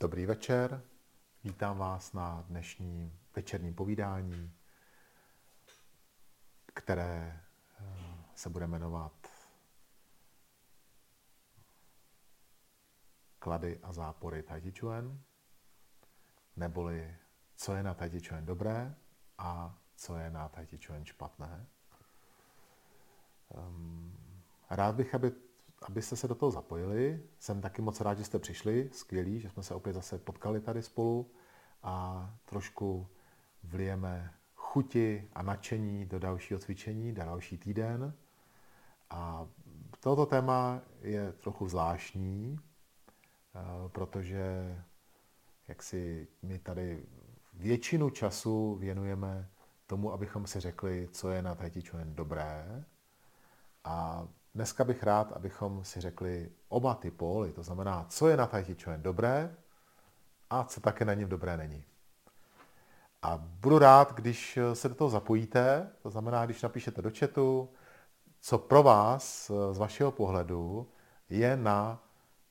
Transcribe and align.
Dobrý 0.00 0.26
večer, 0.26 0.82
vítám 1.44 1.78
vás 1.78 2.12
na 2.12 2.44
dnešním 2.48 3.18
večerním 3.36 3.74
povídání, 3.74 4.52
které 6.74 7.40
eh, 7.80 7.84
se 8.34 8.48
bude 8.48 8.66
jmenovat 8.66 9.12
Klady 13.38 13.80
a 13.82 13.92
zápory 13.92 14.42
Tai 14.42 14.72
neboli 16.56 17.16
co 17.56 17.74
je 17.74 17.82
na 17.82 17.94
Tai 17.94 18.20
dobré 18.40 18.94
a 19.38 19.78
co 19.96 20.16
je 20.16 20.30
na 20.30 20.48
Tai 20.48 20.68
špatné. 21.04 21.66
Ehm, 23.54 24.16
rád 24.70 24.94
bych, 24.94 25.14
aby 25.14 25.45
abyste 25.82 26.16
se 26.16 26.28
do 26.28 26.34
toho 26.34 26.50
zapojili. 26.50 27.22
Jsem 27.38 27.60
taky 27.60 27.82
moc 27.82 28.00
rád, 28.00 28.18
že 28.18 28.24
jste 28.24 28.38
přišli. 28.38 28.90
Skvělý, 28.92 29.40
že 29.40 29.50
jsme 29.50 29.62
se 29.62 29.74
opět 29.74 29.92
zase 29.92 30.18
potkali 30.18 30.60
tady 30.60 30.82
spolu 30.82 31.30
a 31.82 32.30
trošku 32.44 33.08
vlijeme 33.64 34.34
chuti 34.54 35.28
a 35.32 35.42
nadšení 35.42 36.06
do 36.06 36.18
dalšího 36.18 36.60
cvičení, 36.60 37.12
do 37.12 37.22
další 37.22 37.58
týden. 37.58 38.14
A 39.10 39.48
toto 40.00 40.26
téma 40.26 40.80
je 41.00 41.32
trochu 41.32 41.68
zvláštní, 41.68 42.58
eh, 43.54 43.88
protože 43.88 44.76
jak 45.68 45.82
si 45.82 46.28
my 46.42 46.58
tady 46.58 47.06
většinu 47.54 48.10
času 48.10 48.74
věnujeme 48.74 49.48
tomu, 49.86 50.12
abychom 50.12 50.46
si 50.46 50.60
řekli, 50.60 51.08
co 51.12 51.30
je 51.30 51.42
na 51.42 51.54
Tai 51.54 51.70
dobré. 52.04 52.84
A 53.84 54.28
Dneska 54.56 54.84
bych 54.84 55.02
rád, 55.02 55.32
abychom 55.32 55.84
si 55.84 56.00
řekli 56.00 56.50
oba 56.68 56.94
ty 56.94 57.10
póly, 57.10 57.52
to 57.52 57.62
znamená, 57.62 58.06
co 58.08 58.28
je 58.28 58.36
na 58.36 58.46
Tai 58.46 58.64
Chi 58.64 58.76
Chuan 58.84 59.02
dobré 59.02 59.56
a 60.50 60.64
co 60.64 60.80
také 60.80 61.04
na 61.04 61.14
něm 61.14 61.28
dobré 61.28 61.56
není. 61.56 61.84
A 63.22 63.36
budu 63.36 63.78
rád, 63.78 64.14
když 64.14 64.58
se 64.72 64.88
do 64.88 64.94
toho 64.94 65.10
zapojíte, 65.10 65.90
to 66.02 66.10
znamená, 66.10 66.44
když 66.44 66.62
napíšete 66.62 67.02
do 67.02 67.10
chatu, 67.18 67.70
co 68.40 68.58
pro 68.58 68.82
vás 68.82 69.50
z 69.72 69.78
vašeho 69.78 70.12
pohledu 70.12 70.88
je 71.28 71.56
na 71.56 72.02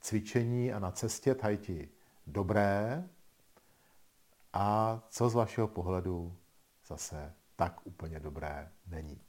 cvičení 0.02 0.74
a 0.74 0.80
na 0.80 0.92
cestě 0.92 1.36
Tai 1.36 1.58
Chi 1.58 1.90
dobré 2.28 3.10
a 4.54 5.00
co 5.10 5.30
z 5.30 5.34
vašeho 5.34 5.68
pohledu 5.68 6.38
zase 6.88 7.34
tak 7.56 7.88
úplně 7.88 8.20
dobré 8.20 8.72
není. 8.88 9.25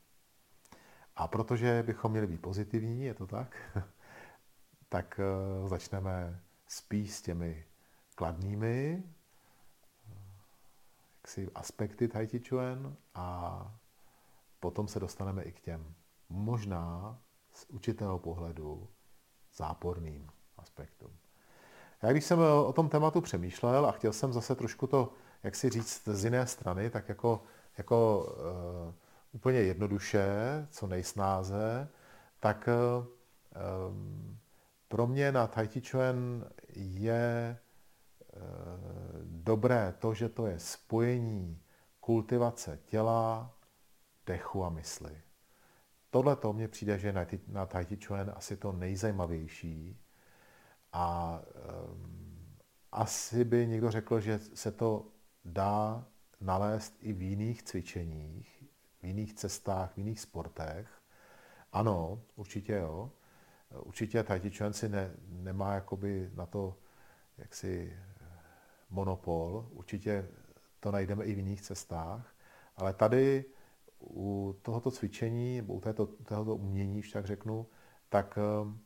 A 1.17 1.29
protože 1.29 1.83
bychom 1.87 2.11
měli 2.11 2.27
být 2.27 2.41
pozitivní, 2.41 3.05
je 3.05 3.15
to 3.15 3.27
tak, 3.27 3.57
tak 4.89 5.21
eh, 5.21 5.69
začneme 5.69 6.41
spíš 6.69 7.15
s 7.15 7.23
těmi 7.23 7.65
kladnými 8.15 9.03
jaksi 11.27 11.51
aspekty 11.55 12.09
Tai 12.09 12.27
Chi 12.27 12.41
Chuan 12.49 12.97
a 13.15 13.59
potom 14.61 14.89
se 14.89 15.01
dostaneme 15.01 15.43
i 15.43 15.53
k 15.53 15.61
těm 15.61 15.95
možná 16.29 17.19
z 17.53 17.67
určitého 17.69 18.19
pohledu 18.19 18.89
záporným 19.57 20.31
aspektům. 20.57 21.11
Já 22.03 22.13
když 22.13 22.25
jsem 22.25 22.39
o 22.39 22.73
tom 22.73 22.89
tématu 22.89 23.21
přemýšlel 23.21 23.87
a 23.87 23.93
chtěl 23.93 24.13
jsem 24.13 24.33
zase 24.33 24.55
trošku 24.55 24.87
to, 24.87 25.13
jak 25.43 25.55
si 25.55 25.71
říct, 25.71 26.09
z 26.09 26.25
jiné 26.25 26.47
strany, 26.47 26.91
tak 26.91 27.09
jako, 27.09 27.43
jako 27.79 28.27
úplně 29.37 29.59
jednoduše, 29.59 30.27
co 30.71 30.87
nejsnáze, 30.87 31.89
tak 32.41 32.69
um, 32.69 34.39
pro 34.89 35.07
mě 35.07 35.33
na 35.33 35.47
Tai 35.47 35.69
Chi 35.69 35.81
Chuan 35.81 36.45
je 36.77 37.59
uh, 38.37 38.43
dobré 39.23 39.95
to, 39.99 40.15
že 40.15 40.29
to 40.29 40.47
je 40.47 40.59
spojení 40.59 41.63
kultivace 42.01 42.79
těla, 42.85 43.55
dechu 44.27 44.65
a 44.65 44.71
mysli. 44.71 45.21
Tohle 46.11 46.37
to 46.37 46.53
mně 46.53 46.69
přijde, 46.69 46.99
že 46.99 47.15
na 47.49 47.67
Tai 47.67 47.85
Chi 47.85 47.97
Chuan 48.07 48.33
asi 48.37 48.57
to 48.57 48.73
nejzajímavější. 48.73 50.01
A 50.93 51.41
um, 51.91 52.57
asi 52.93 53.45
by 53.45 53.67
někdo 53.67 53.91
řekl, 53.91 54.21
že 54.21 54.39
se 54.39 54.73
to 54.73 55.07
dá 55.45 56.05
nalézt 56.41 56.97
i 57.01 57.13
v 57.13 57.23
jiných 57.23 57.63
cvičeních, 57.63 58.56
v 59.01 59.05
jiných 59.05 59.35
cestách, 59.35 59.93
v 59.95 59.99
jiných 59.99 60.21
sportech. 60.21 60.89
Ano, 61.73 62.21
určitě 62.37 62.73
jo. 62.73 63.11
Určitě 63.85 64.23
Tai 64.23 64.41
si 64.71 64.89
ne, 64.89 65.11
nemá 65.29 65.75
jakoby 65.75 66.31
na 66.35 66.47
to 66.47 66.77
jaksi 67.39 67.99
monopol. 68.91 69.69
Určitě 69.71 70.29
to 70.81 70.93
najdeme 70.93 71.25
i 71.25 71.35
v 71.35 71.39
jiných 71.39 71.63
cestách. 71.63 72.35
Ale 72.77 72.95
tady 72.95 73.45
u 74.01 74.57
tohoto 74.63 74.91
cvičení, 74.91 75.57
nebo 75.57 75.75
u 75.75 75.81
této, 75.81 76.07
tohoto 76.07 76.57
umění, 76.57 77.03
však 77.03 77.27
řeknu, 77.27 77.67
tak 78.09 78.39
eh, 78.39 78.79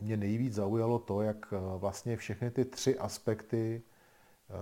mě 0.00 0.16
nejvíc 0.16 0.54
zaujalo 0.54 0.98
to, 0.98 1.22
jak 1.22 1.52
eh, 1.52 1.78
vlastně 1.78 2.16
všechny 2.16 2.50
ty 2.50 2.64
tři 2.64 2.98
aspekty 2.98 3.82
eh, 3.82 4.54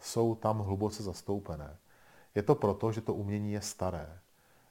jsou 0.00 0.34
tam 0.34 0.58
hluboce 0.58 1.02
zastoupené. 1.02 1.78
Je 2.34 2.42
to 2.42 2.54
proto, 2.54 2.92
že 2.92 3.00
to 3.00 3.14
umění 3.14 3.52
je 3.52 3.60
staré. 3.60 4.18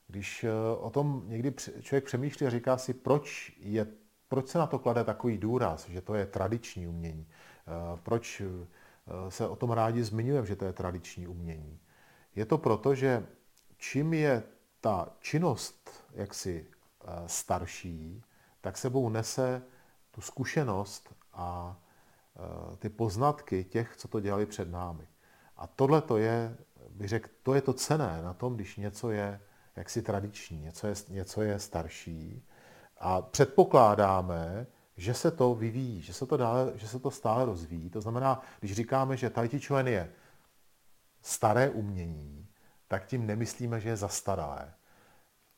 Když 0.08 0.44
eh, 0.44 0.52
o 0.80 0.90
tom 0.90 1.24
někdy 1.28 1.54
člověk 1.82 2.04
přemýšlí 2.04 2.46
a 2.46 2.50
říká 2.50 2.78
si, 2.78 2.94
proč, 2.94 3.54
je, 3.60 3.88
proč 4.28 4.48
se 4.48 4.58
na 4.58 4.68
to 4.68 4.80
klade 4.80 5.04
takový 5.04 5.38
důraz, 5.38 5.90
že 5.90 6.02
to 6.02 6.16
je 6.16 6.26
tradiční 6.26 6.88
umění, 6.88 7.28
eh, 7.28 8.00
proč 8.04 8.42
eh, 8.42 8.68
se 9.32 9.48
o 9.48 9.56
tom 9.56 9.72
rádi 9.72 10.04
zmiňujeme, 10.04 10.48
že 10.48 10.56
to 10.56 10.66
je 10.66 10.74
tradiční 10.74 11.28
umění. 11.28 11.80
Je 12.36 12.46
to 12.46 12.58
proto, 12.58 12.96
že 12.96 13.26
čím 13.78 14.14
je 14.14 14.44
ta 14.82 15.10
činnost 15.20 16.06
jaksi 16.14 16.68
starší, 17.26 18.24
tak 18.62 18.78
sebou 18.78 19.10
nese 19.10 19.62
tu 20.12 20.22
zkušenost 20.22 21.16
a 21.34 21.80
ty 22.80 22.90
poznatky 22.90 23.64
těch, 23.64 23.96
co 23.96 24.08
to 24.08 24.20
dělali 24.20 24.46
před 24.46 24.72
námi. 24.72 25.08
A 25.58 25.68
tohle 25.68 26.02
to 26.02 26.18
je 26.18 26.58
bych 27.00 27.10
řekl, 27.10 27.30
to 27.44 27.54
je 27.54 27.62
to 27.62 27.74
cené 27.74 28.22
na 28.22 28.34
tom, 28.34 28.56
když 28.56 28.78
něco 28.78 29.12
je 29.12 29.42
jaksi 29.76 30.02
tradiční, 30.02 30.62
něco 30.62 30.88
je, 30.88 30.94
něco 31.10 31.42
je 31.42 31.60
starší 31.60 32.44
a 32.98 33.22
předpokládáme, 33.22 34.68
že 34.98 35.14
se 35.14 35.32
to 35.32 35.56
vyvíjí, 35.56 36.02
že 36.02 36.14
se 36.14 36.26
to, 36.26 36.38
dále, 36.38 36.72
že 36.76 36.88
se 36.88 37.00
to 37.00 37.12
stále 37.12 37.46
rozvíjí. 37.46 37.90
To 37.90 38.02
znamená, 38.02 38.42
když 38.60 38.74
říkáme, 38.74 39.18
že 39.18 39.30
Tai 39.30 39.50
Chi 39.50 39.60
Chuan 39.60 39.88
je 39.88 40.12
staré 41.22 41.70
umění, 41.70 42.48
tak 42.88 43.06
tím 43.06 43.28
nemyslíme, 43.28 43.80
že 43.80 43.90
je 43.90 43.96
zastaralé. 43.96 44.74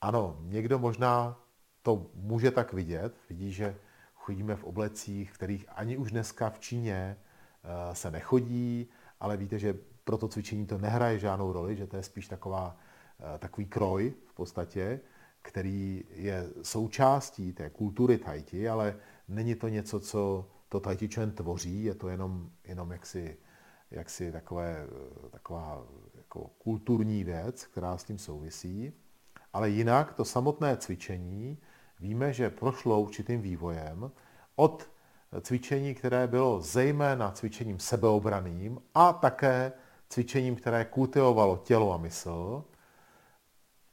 Ano, 0.02 0.38
někdo 0.42 0.80
možná 0.80 1.40
to 1.82 2.06
může 2.14 2.52
tak 2.52 2.74
vidět, 2.74 3.16
vidí, 3.30 3.52
že 3.52 3.76
chodíme 4.14 4.56
v 4.56 4.64
oblecích, 4.64 5.32
kterých 5.32 5.66
ani 5.70 5.98
už 5.98 6.12
dneska 6.12 6.50
v 6.50 6.60
Číně 6.60 7.18
eh, 7.18 7.96
se 7.96 8.12
nechodí, 8.12 8.90
ale 9.20 9.38
víte, 9.38 9.60
že 9.60 9.76
pro 10.04 10.18
to 10.18 10.28
cvičení 10.28 10.66
to 10.66 10.78
nehraje 10.78 11.20
žádnou 11.20 11.52
roli, 11.52 11.76
že 11.76 11.88
to 11.88 11.98
je 11.98 12.04
spíš 12.04 12.28
taková, 12.28 12.78
eh, 13.20 13.38
takový 13.38 13.66
kroj 13.66 14.14
v 14.26 14.34
podstatě, 14.34 15.00
který 15.42 16.04
je 16.10 16.50
součástí 16.62 17.54
té 17.54 17.70
kultury 17.70 18.18
Tai 18.18 18.42
Chi, 18.42 18.70
ale 18.70 18.96
není 19.28 19.56
to 19.56 19.68
něco, 19.68 20.00
co 20.00 20.50
to 20.70 20.82
Chi 20.96 21.10
Chuan 21.14 21.32
tvoří, 21.32 21.84
je 21.84 21.96
to 21.96 22.10
jenom, 22.10 22.50
jenom 22.64 22.92
jaksi, 22.92 23.38
jaksi 23.92 24.32
takové, 24.32 24.88
eh, 24.88 25.30
taková 25.30 25.86
jako 26.18 26.50
kulturní 26.58 27.24
věc, 27.24 27.66
která 27.66 27.98
s 27.98 28.04
tím 28.04 28.18
souvisí. 28.18 28.94
Ale 29.54 29.70
jinak 29.70 30.14
to 30.14 30.26
samotné 30.26 30.78
cvičení 30.78 31.58
víme, 32.00 32.34
že 32.34 32.50
prošlo 32.50 33.02
určitým 33.02 33.42
vývojem 33.42 34.12
od 34.56 34.90
cvičení, 35.42 35.96
které 35.96 36.28
bylo 36.28 36.62
zejména 36.62 37.32
cvičením 37.32 37.80
sebeobraným 37.80 38.82
a 38.94 39.14
také 39.14 39.72
cvičením, 40.12 40.56
které 40.56 40.86
kultivovalo 40.86 41.58
tělo 41.58 41.94
a 41.94 41.98
mysl, 41.98 42.64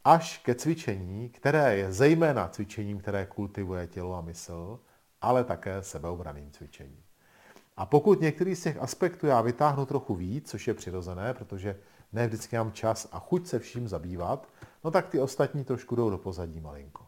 až 0.04 0.38
ke 0.38 0.54
cvičení, 0.54 1.28
které 1.28 1.76
je 1.76 1.92
zejména 1.92 2.48
cvičením, 2.48 2.98
které 2.98 3.26
kultivuje 3.26 3.86
tělo 3.86 4.14
a 4.14 4.20
mysl, 4.20 4.80
ale 5.20 5.44
také 5.44 5.82
sebeobraným 5.82 6.50
cvičením. 6.50 7.02
A 7.76 7.86
pokud 7.86 8.20
některý 8.20 8.54
z 8.54 8.62
těch 8.62 8.76
aspektů 8.76 9.26
já 9.26 9.40
vytáhnu 9.40 9.86
trochu 9.86 10.14
víc, 10.14 10.50
což 10.50 10.68
je 10.68 10.74
přirozené, 10.74 11.34
protože 11.34 11.78
ne 12.12 12.26
vždycky 12.26 12.56
mám 12.56 12.72
čas 12.72 13.08
a 13.12 13.18
chuť 13.18 13.46
se 13.46 13.58
vším 13.58 13.88
zabývat, 13.88 14.48
no 14.84 14.90
tak 14.90 15.08
ty 15.08 15.20
ostatní 15.20 15.64
trošku 15.64 15.96
jdou 15.96 16.10
do 16.10 16.18
pozadí 16.18 16.60
malinko. 16.60 17.06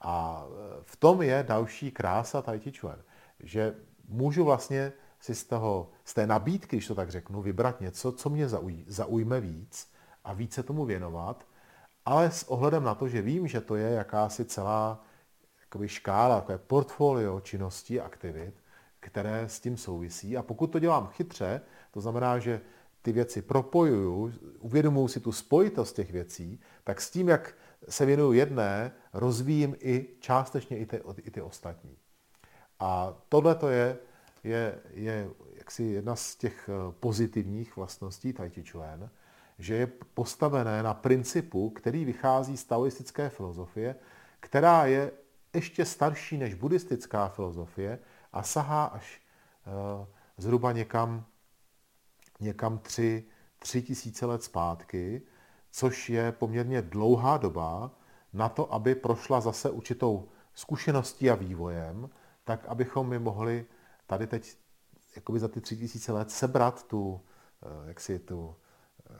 A 0.00 0.44
v 0.82 0.96
tom 0.96 1.22
je 1.22 1.44
další 1.48 1.90
krása 1.90 2.42
Tai 2.42 2.60
Chi 2.60 2.72
Chuan, 2.72 2.98
že 3.40 3.74
můžu 4.08 4.44
vlastně 4.44 4.92
si 5.20 5.34
z, 5.34 5.44
toho, 5.44 5.90
z 6.04 6.14
té 6.14 6.26
nabídky, 6.26 6.76
když 6.76 6.86
to 6.86 6.94
tak 6.94 7.10
řeknu, 7.10 7.42
vybrat 7.42 7.80
něco, 7.80 8.12
co 8.12 8.30
mě 8.30 8.48
zauj, 8.48 8.84
zaujme 8.86 9.40
víc 9.40 9.92
a 10.24 10.32
více 10.32 10.62
tomu 10.62 10.84
věnovat, 10.84 11.46
ale 12.04 12.30
s 12.30 12.42
ohledem 12.42 12.84
na 12.84 12.94
to, 12.94 13.08
že 13.08 13.22
vím, 13.22 13.46
že 13.46 13.60
to 13.60 13.76
je 13.76 13.90
jakási 13.90 14.44
celá 14.44 15.04
jakoby 15.60 15.88
škála, 15.88 16.40
takové 16.40 16.58
portfolio 16.58 17.40
činností, 17.40 18.00
aktivit, 18.00 18.54
které 19.00 19.48
s 19.48 19.60
tím 19.60 19.76
souvisí. 19.76 20.36
A 20.36 20.42
pokud 20.42 20.66
to 20.66 20.78
dělám 20.78 21.06
chytře, 21.06 21.60
to 21.90 22.00
znamená, 22.00 22.38
že 22.38 22.60
ty 23.02 23.12
věci 23.12 23.42
propojuju, 23.42 24.32
uvědomuji 24.58 25.08
si 25.08 25.20
tu 25.20 25.32
spojitost 25.32 25.96
těch 25.96 26.12
věcí, 26.12 26.60
tak 26.84 27.00
s 27.00 27.10
tím, 27.10 27.28
jak 27.28 27.54
se 27.88 28.06
věnuju 28.06 28.32
jedné, 28.32 28.92
rozvíjím 29.12 29.76
i 29.78 30.08
částečně 30.20 30.78
i 30.78 30.86
ty, 30.86 31.00
i 31.22 31.30
ty 31.30 31.42
ostatní. 31.42 31.96
A 32.80 33.14
tohle 33.28 33.54
to 33.54 33.68
je, 33.68 33.98
je, 34.46 34.78
je 34.90 35.28
jaksi 35.54 35.82
jedna 35.82 36.16
z 36.16 36.36
těch 36.36 36.68
eh, 36.68 36.92
pozitivních 37.00 37.76
vlastností 37.76 38.32
Tai 38.32 38.50
Chi 38.50 38.64
Chuan, 38.64 39.10
že 39.58 39.74
je 39.74 39.86
postavené 40.14 40.82
na 40.82 40.94
principu, 40.94 41.70
který 41.70 42.04
vychází 42.04 42.56
z 42.56 42.64
taoistické 42.64 43.28
filozofie, 43.28 43.96
která 44.40 44.86
je 44.86 45.12
ještě 45.54 45.84
starší 45.84 46.36
než 46.36 46.54
buddhistická 46.54 47.28
filozofie 47.28 47.98
a 48.32 48.42
sahá 48.42 48.84
až 48.84 49.20
uh, 49.66 50.06
zhruba 50.36 50.72
někam, 50.72 51.24
někam 52.40 52.78
tři, 52.78 53.24
tři 53.58 53.82
tisíce 53.82 54.26
let 54.26 54.42
zpátky, 54.42 55.22
což 55.70 56.10
je 56.10 56.32
poměrně 56.32 56.82
dlouhá 56.82 57.36
doba 57.36 57.90
na 58.32 58.48
to, 58.48 58.74
aby 58.74 58.94
prošla 58.94 59.40
zase 59.40 59.70
určitou 59.70 60.28
zkušeností 60.54 61.30
a 61.30 61.34
vývojem, 61.34 62.10
tak 62.44 62.66
abychom 62.66 63.08
my 63.08 63.18
mohli 63.18 63.66
tady 64.06 64.26
teď 64.26 64.56
jakoby 65.16 65.38
za 65.38 65.48
ty 65.48 65.60
tři 65.60 65.76
tisíce 65.76 66.12
let 66.12 66.30
sebrat 66.30 66.82
tu, 66.86 67.20
eh, 67.62 67.88
jak 67.88 68.00
si 68.00 68.18
tu, 68.18 68.56
eh, 69.10 69.14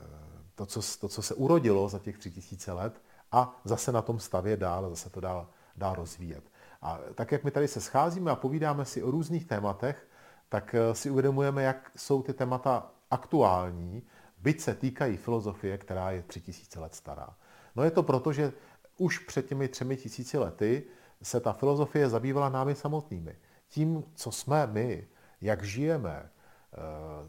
to 0.55 0.65
co, 0.65 0.81
to, 0.99 1.07
co 1.07 1.21
se 1.21 1.33
urodilo 1.33 1.89
za 1.89 1.99
těch 1.99 2.17
tři 2.17 2.31
tisíce 2.31 2.71
let 2.71 3.01
a 3.31 3.61
zase 3.63 3.91
na 3.91 4.01
tom 4.01 4.19
stavě 4.19 4.57
dál, 4.57 4.89
zase 4.89 5.09
to 5.09 5.19
dál, 5.19 5.49
dál 5.75 5.95
rozvíjet. 5.95 6.43
A 6.81 6.99
tak, 7.15 7.31
jak 7.31 7.43
my 7.43 7.51
tady 7.51 7.67
se 7.67 7.81
scházíme 7.81 8.31
a 8.31 8.35
povídáme 8.35 8.85
si 8.85 9.03
o 9.03 9.11
různých 9.11 9.45
tématech, 9.45 10.07
tak 10.49 10.75
eh, 10.75 10.95
si 10.95 11.09
uvědomujeme, 11.09 11.63
jak 11.63 11.91
jsou 11.95 12.21
ty 12.21 12.33
témata 12.33 12.91
aktuální, 13.11 14.03
byť 14.37 14.61
se 14.61 14.75
týkají 14.75 15.17
filozofie, 15.17 15.77
která 15.77 16.11
je 16.11 16.23
tři 16.23 16.41
tisíce 16.41 16.79
let 16.79 16.95
stará. 16.95 17.35
No 17.75 17.83
je 17.83 17.91
to 17.91 18.03
proto, 18.03 18.33
že 18.33 18.53
už 18.97 19.19
před 19.19 19.47
těmi 19.47 19.67
třemi 19.67 19.97
tisíci 19.97 20.37
lety 20.37 20.83
se 21.23 21.39
ta 21.39 21.53
filozofie 21.53 22.09
zabývala 22.09 22.49
námi 22.49 22.75
samotnými. 22.75 23.35
Tím, 23.69 24.03
co 24.15 24.31
jsme 24.31 24.67
my, 24.67 25.07
jak 25.41 25.63
žijeme, 25.63 26.29
eh, 26.73 26.77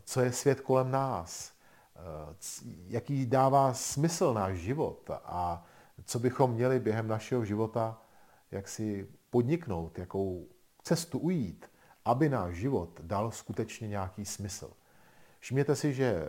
co 0.04 0.20
je 0.20 0.32
svět 0.32 0.60
kolem 0.60 0.90
nás, 0.90 1.52
eh, 1.96 2.00
jaký 2.86 3.26
dává 3.26 3.74
smysl 3.74 4.34
náš 4.34 4.56
život 4.56 5.10
a 5.24 5.64
co 6.04 6.18
bychom 6.18 6.50
měli 6.50 6.80
během 6.80 7.08
našeho 7.08 7.44
života 7.44 8.02
jak 8.50 8.68
si 8.68 9.08
podniknout, 9.30 9.98
jakou 9.98 10.48
cestu 10.82 11.18
ujít, 11.18 11.70
aby 12.04 12.28
náš 12.28 12.54
život 12.54 13.00
dal 13.02 13.30
skutečně 13.30 13.88
nějaký 13.88 14.24
smysl. 14.24 14.70
Všimněte 15.38 15.76
si, 15.76 15.94
že 15.94 16.04
eh, 16.04 16.28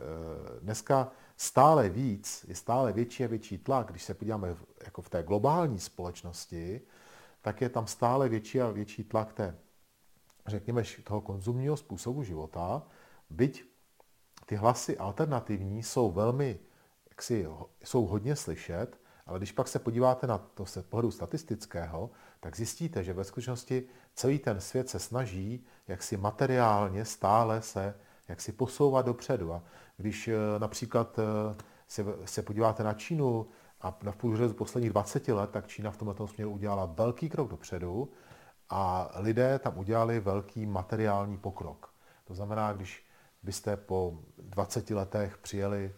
dneska 0.60 1.12
stále 1.38 1.90
víc, 1.90 2.46
je 2.48 2.56
stále 2.56 2.94
větší 2.94 3.24
a 3.24 3.28
větší 3.28 3.58
tlak, 3.58 3.88
když 3.88 4.04
se 4.04 4.14
podíváme 4.14 4.56
jako 4.84 5.02
v 5.02 5.10
té 5.10 5.24
globální 5.24 5.80
společnosti, 5.80 6.82
tak 7.42 7.62
je 7.62 7.70
tam 7.70 7.88
stále 7.88 8.30
větší 8.30 8.62
a 8.62 8.70
větší 8.70 9.04
tlak 9.04 9.34
té, 9.34 9.56
řekněme, 10.50 10.84
toho 11.04 11.22
konzumního 11.22 11.78
způsobu 11.78 12.24
života, 12.24 12.84
byť 13.30 13.64
ty 14.46 14.56
hlasy 14.56 14.98
alternativní 14.98 15.84
jsou 15.84 16.12
velmi, 16.12 16.60
jaksi, 17.10 17.48
jsou 17.84 18.06
hodně 18.06 18.36
slyšet, 18.36 19.00
ale 19.26 19.40
když 19.40 19.52
pak 19.52 19.68
se 19.68 19.80
podíváte 19.80 20.28
na 20.28 20.38
to 20.38 20.66
z 20.66 20.78
pohledu 20.78 21.12
statistického, 21.12 22.10
tak 22.40 22.56
zjistíte, 22.56 23.04
že 23.04 23.14
ve 23.14 23.24
skutečnosti 23.24 23.84
celý 24.16 24.40
ten 24.40 24.62
svět 24.62 24.90
se 24.90 25.00
snaží 25.00 25.66
jak 25.88 26.04
si 26.04 26.18
materiálně 26.18 27.06
stále 27.06 27.62
se 27.62 27.96
jak 28.30 28.42
si 28.42 28.52
posouvat 28.52 29.06
dopředu. 29.06 29.54
A 29.54 29.64
když 29.98 30.28
eh, 30.28 30.36
například 30.58 31.20
eh, 31.20 31.56
se, 31.88 32.06
se 32.26 32.42
podíváte 32.42 32.84
na 32.84 32.94
Čínu 32.94 33.48
a 33.82 33.98
na 34.04 34.12
průřezu 34.12 34.54
posledních 34.54 34.92
20 34.92 35.28
let, 35.28 35.50
tak 35.50 35.68
Čína 35.68 35.92
v 35.92 35.98
tomto 35.98 36.28
směru 36.28 36.52
udělala 36.52 36.86
velký 36.86 37.30
krok 37.30 37.50
dopředu 37.50 38.10
a 38.70 39.10
lidé 39.16 39.60
tam 39.60 39.78
udělali 39.78 40.20
velký 40.20 40.66
materiální 40.66 41.38
pokrok. 41.38 41.94
To 42.26 42.34
znamená, 42.34 42.74
když 42.74 43.06
byste 43.44 43.78
po 43.78 44.20
20 44.38 44.90
letech 44.90 45.38
přijeli 45.38 45.96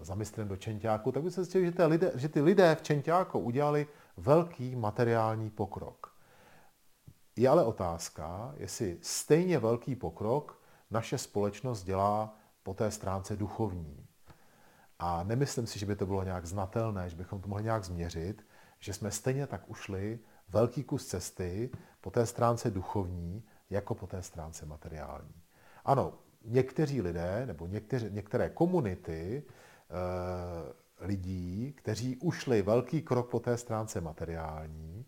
za 0.00 0.14
mistrem 0.14 0.48
do 0.48 0.56
Čenťáku, 0.56 1.12
tak 1.12 1.22
byste 1.22 1.44
zjistili, 1.44 1.72
že, 2.00 2.12
že 2.14 2.28
ty 2.28 2.40
lidé 2.40 2.74
v 2.74 2.82
Čenťáku 2.82 3.38
udělali 3.38 3.86
velký 4.16 4.76
materiální 4.76 5.50
pokrok. 5.50 6.14
Je 7.36 7.48
ale 7.48 7.64
otázka, 7.64 8.54
jestli 8.56 8.98
stejně 9.02 9.58
velký 9.58 9.96
pokrok 9.96 10.62
naše 10.90 11.18
společnost 11.18 11.84
dělá 11.84 12.36
po 12.62 12.74
té 12.74 12.90
stránce 12.90 13.36
duchovní. 13.36 14.06
A 14.98 15.22
nemyslím 15.22 15.66
si, 15.66 15.78
že 15.78 15.86
by 15.86 15.96
to 15.96 16.06
bylo 16.06 16.24
nějak 16.24 16.46
znatelné, 16.46 17.10
že 17.10 17.16
bychom 17.16 17.40
to 17.40 17.48
mohli 17.48 17.64
nějak 17.64 17.84
změřit, 17.84 18.46
že 18.78 18.92
jsme 18.92 19.10
stejně 19.10 19.46
tak 19.46 19.70
ušli 19.70 20.18
velký 20.52 20.84
kus 20.84 21.06
cesty 21.06 21.70
po 22.00 22.10
té 22.10 22.26
stránce 22.26 22.70
duchovní, 22.70 23.44
jako 23.70 23.94
po 23.94 24.06
té 24.06 24.22
stránce 24.22 24.66
materiální. 24.66 25.34
Ano, 25.84 26.12
někteří 26.44 27.02
lidé 27.02 27.46
nebo 27.46 27.66
někteři, 27.66 28.10
některé 28.10 28.50
komunity 28.50 29.42
e, 29.42 31.06
lidí, 31.06 31.72
kteří 31.76 32.16
ušli 32.16 32.62
velký 32.62 33.02
krok 33.02 33.30
po 33.30 33.40
té 33.40 33.56
stránce 33.56 34.00
materiální, 34.00 35.06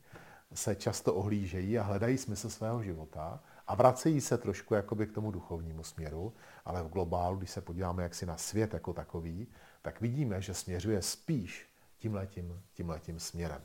se 0.54 0.74
často 0.74 1.14
ohlížejí 1.14 1.78
a 1.78 1.82
hledají 1.82 2.18
smysl 2.18 2.50
svého 2.50 2.82
života 2.82 3.42
a 3.66 3.74
vracejí 3.74 4.20
se 4.20 4.38
trošku 4.38 4.74
jakoby 4.74 5.06
k 5.06 5.12
tomu 5.12 5.30
duchovnímu 5.30 5.84
směru, 5.84 6.32
ale 6.64 6.82
v 6.82 6.88
globálu, 6.88 7.36
když 7.36 7.50
se 7.50 7.60
podíváme 7.60 8.02
jaksi 8.02 8.26
na 8.26 8.36
svět 8.36 8.74
jako 8.74 8.92
takový, 8.92 9.48
tak 9.82 10.00
vidíme, 10.00 10.40
že 10.40 10.54
směřuje 10.54 11.02
spíš 11.02 11.72
tímhletím, 11.98 12.62
tímhletím 12.72 13.20
směrem. 13.20 13.62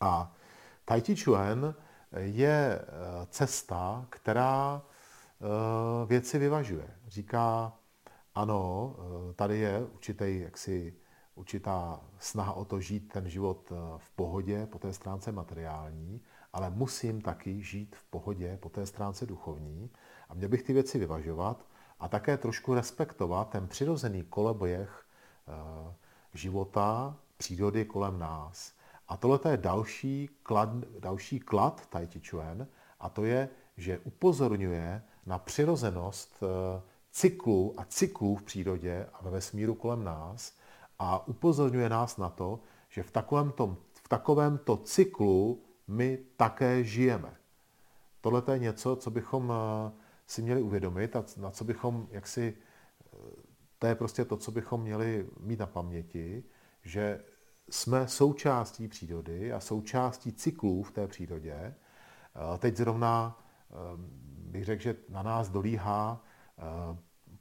A 0.00 0.36
Tai 0.84 1.00
Chi 1.00 1.16
Chuan 1.16 1.74
je 2.16 2.80
eh, 2.80 3.26
cesta, 3.30 4.06
která 4.10 4.82
eh, 4.82 6.06
věci 6.06 6.38
vyvažuje. 6.38 6.90
Říká, 7.08 7.72
ano, 8.34 8.94
eh, 8.98 9.34
tady 9.34 9.58
je 9.58 9.84
určitý, 9.84 10.40
jaksi, 10.40 10.94
určitá 11.34 12.00
snaha 12.18 12.52
o 12.52 12.64
to 12.64 12.80
žít 12.80 13.12
ten 13.12 13.28
život 13.28 13.72
v 13.96 14.10
pohodě 14.10 14.66
po 14.66 14.78
té 14.78 14.92
stránce 14.92 15.32
materiální, 15.32 16.22
ale 16.52 16.70
musím 16.70 17.20
taky 17.20 17.62
žít 17.62 17.96
v 17.96 18.04
pohodě 18.04 18.58
po 18.62 18.68
té 18.68 18.86
stránce 18.86 19.26
duchovní 19.26 19.90
a 20.28 20.34
měl 20.34 20.48
bych 20.48 20.62
ty 20.62 20.72
věci 20.72 20.98
vyvažovat 20.98 21.66
a 22.00 22.08
také 22.08 22.36
trošku 22.36 22.74
respektovat 22.74 23.50
ten 23.50 23.68
přirozený 23.68 24.22
koleběh 24.22 25.06
eh, 25.48 25.94
života, 26.34 27.16
přírody 27.36 27.84
kolem 27.84 28.18
nás. 28.18 28.75
A 29.08 29.16
tohle 29.16 29.40
je 29.50 29.56
další 29.56 30.30
klad, 30.42 30.68
další 30.98 31.40
klad 31.40 31.86
Tai 31.86 32.06
Chi 32.06 32.20
Chuan, 32.30 32.66
a 33.00 33.08
to 33.08 33.24
je, 33.24 33.48
že 33.76 33.98
upozorňuje 33.98 35.02
na 35.26 35.38
přirozenost 35.38 36.42
eh, 36.42 36.82
cyklu 37.10 37.74
a 37.76 37.84
cyklů 37.84 38.36
v 38.36 38.42
přírodě 38.42 39.06
a 39.12 39.22
ve 39.22 39.30
vesmíru 39.30 39.74
kolem 39.74 40.04
nás 40.04 40.56
a 40.98 41.28
upozorňuje 41.28 41.88
nás 41.88 42.16
na 42.16 42.30
to, 42.30 42.60
že 42.88 43.02
v 43.02 43.10
takovém 43.10 43.52
tom, 43.52 43.76
v 44.04 44.08
takovémto 44.08 44.76
cyklu 44.76 45.62
my 45.88 46.18
také 46.36 46.84
žijeme. 46.84 47.36
Tohle 48.20 48.42
je 48.52 48.58
něco, 48.58 48.96
co 48.96 49.10
bychom 49.10 49.52
eh, 49.52 49.92
si 50.26 50.42
měli 50.42 50.62
uvědomit 50.62 51.16
a 51.16 51.24
na 51.36 51.50
co 51.50 51.64
bychom 51.64 52.08
jaksi, 52.10 52.54
eh, 52.54 53.18
to 53.78 53.86
je 53.86 53.94
prostě 53.94 54.24
to, 54.24 54.36
co 54.36 54.50
bychom 54.50 54.80
měli 54.82 55.26
mít 55.40 55.58
na 55.58 55.66
paměti, 55.66 56.44
že 56.82 57.24
jsme 57.70 58.08
součástí 58.08 58.88
přírody 58.88 59.52
a 59.52 59.60
součástí 59.60 60.32
cyklů 60.32 60.82
v 60.82 60.90
té 60.90 61.08
přírodě. 61.08 61.54
Eh, 61.54 62.58
teď 62.58 62.76
zrovna 62.76 63.42
bych 64.38 64.64
řekl, 64.64 64.82
že 64.82 64.96
na 65.08 65.22
nás 65.22 65.48
dolíhá 65.48 66.22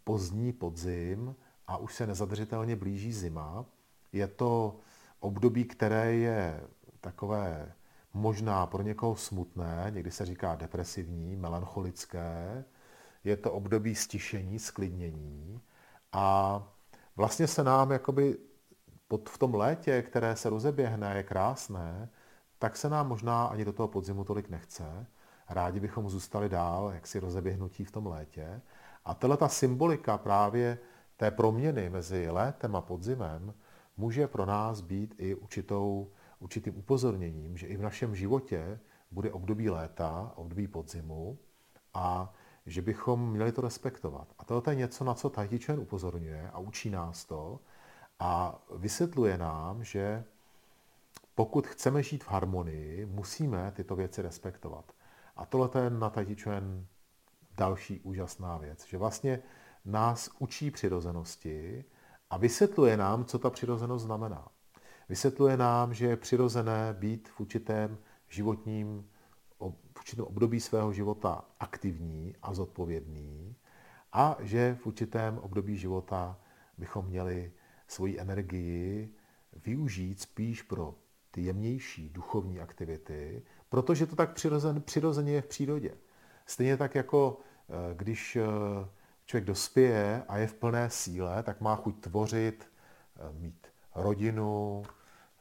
pozdní 0.04 0.54
podzim 0.54 1.36
a 1.68 1.78
už 1.78 1.96
se 1.96 2.08
nezadržitelně 2.08 2.76
blíží 2.76 3.14
zima. 3.14 3.66
Je 4.12 4.28
to 4.28 4.80
období, 5.20 5.66
které 5.66 6.14
je 6.14 6.64
takové 7.02 7.74
možná 8.14 8.68
pro 8.68 8.82
někoho 8.82 9.16
smutné, 9.16 9.88
někdy 9.90 10.12
se 10.12 10.26
říká 10.26 10.56
depresivní, 10.56 11.36
melancholické. 11.36 12.66
Je 13.24 13.38
to 13.38 13.52
období 13.52 13.96
stišení, 13.96 14.60
sklidnění 14.60 15.62
a 16.12 16.64
vlastně 17.16 17.48
se 17.48 17.64
nám 17.64 17.92
jakoby 17.92 18.38
pod, 19.08 19.30
v 19.30 19.38
tom 19.38 19.56
létě, 19.56 20.02
které 20.02 20.36
se 20.36 20.50
rozeběhne, 20.50 21.18
je 21.18 21.24
krásné, 21.24 22.10
tak 22.60 22.78
se 22.78 22.90
nám 22.90 23.08
možná 23.08 23.46
ani 23.46 23.66
do 23.66 23.74
toho 23.74 23.88
podzimu 23.88 24.24
tolik 24.24 24.50
nechce. 24.50 25.06
Rádi 25.50 25.80
bychom 25.80 26.10
zůstali 26.10 26.50
dál, 26.50 26.92
jak 26.94 27.08
si 27.08 27.20
rozeběhnutí 27.20 27.86
v 27.86 27.92
tom 27.92 28.08
létě. 28.08 28.62
A 29.06 29.14
tahle 29.14 29.38
ta 29.38 29.48
symbolika 29.48 30.18
právě 30.18 30.78
té 31.18 31.32
proměny 31.32 31.90
mezi 31.90 32.30
létem 32.30 32.76
a 32.76 32.82
podzimem 32.82 33.54
může 33.98 34.28
pro 34.28 34.46
nás 34.46 34.82
být 34.82 35.16
i 35.18 35.36
určitou 35.36 36.12
určitým 36.40 36.78
upozorněním, 36.78 37.58
že 37.58 37.68
i 37.68 37.78
v 37.78 37.82
našem 37.82 38.16
životě 38.16 38.80
bude 39.12 39.32
období 39.32 39.70
léta, 39.70 40.32
období 40.36 40.68
podzimu 40.68 41.38
a 41.94 42.34
že 42.66 42.82
bychom 42.82 43.32
měli 43.32 43.52
to 43.52 43.62
respektovat. 43.62 44.28
A 44.40 44.46
to 44.46 44.64
je 44.70 44.76
něco, 44.76 45.04
na 45.04 45.14
co 45.14 45.30
Tai 45.30 45.60
upozorňuje 45.78 46.50
a 46.54 46.60
učí 46.60 46.90
nás 46.90 47.26
to 47.26 47.60
a 48.20 48.62
vysvětluje 48.76 49.38
nám, 49.38 49.84
že 49.84 50.24
pokud 51.36 51.68
chceme 51.68 52.04
žít 52.04 52.24
v 52.24 52.32
harmonii, 52.32 53.06
musíme 53.06 53.72
tyto 53.72 53.96
věci 53.96 54.22
respektovat. 54.22 54.92
A 55.36 55.46
tohle 55.46 55.70
je 55.84 55.90
na 55.90 56.10
Tai 56.10 56.36
další 57.58 58.00
úžasná 58.00 58.58
věc, 58.58 58.86
že 58.88 58.98
vlastně 58.98 59.40
nás 59.86 60.30
učí 60.40 60.72
přirozenosti 60.72 61.86
a 62.30 62.38
vysvětluje 62.38 62.98
nám, 62.98 63.26
co 63.26 63.40
ta 63.40 63.50
přirozenost 63.50 64.06
znamená. 64.06 64.48
Vysvětluje 65.10 65.58
nám, 65.58 65.94
že 65.94 66.06
je 66.06 66.18
přirozené 66.18 66.96
být 67.00 67.30
v 67.30 67.40
určitém 67.40 67.98
životním 68.28 69.10
v 69.60 70.00
určitém 70.00 70.26
období 70.26 70.60
svého 70.60 70.94
života 70.94 71.46
aktivní 71.60 72.36
a 72.42 72.54
zodpovědný 72.54 73.56
a 74.14 74.38
že 74.40 74.78
v 74.82 74.88
určitém 74.88 75.38
období 75.38 75.78
života 75.78 76.40
bychom 76.78 77.06
měli 77.06 77.52
svoji 77.88 78.20
energii 78.20 79.14
využít 79.66 80.22
spíš 80.22 80.62
pro 80.62 80.96
ty 81.32 81.42
jemnější 81.42 82.10
duchovní 82.10 82.60
aktivity, 82.60 83.44
protože 83.70 84.06
to 84.06 84.16
tak 84.16 84.34
přirozen, 84.34 84.82
přirozeně 84.82 85.34
je 85.34 85.42
v 85.42 85.48
přírodě. 85.48 85.92
Stejně 86.46 86.78
tak 86.78 86.96
jako 86.96 87.38
eh, 87.70 87.96
když 87.96 88.36
eh, 88.36 88.44
člověk 89.26 89.46
dospěje 89.46 90.24
a 90.28 90.38
je 90.38 90.48
v 90.48 90.54
plné 90.54 90.90
síle, 90.90 91.44
tak 91.44 91.62
má 91.62 91.76
chuť 91.76 92.00
tvořit, 92.00 92.72
eh, 93.16 93.34
mít 93.40 93.68
rodinu 93.96 94.84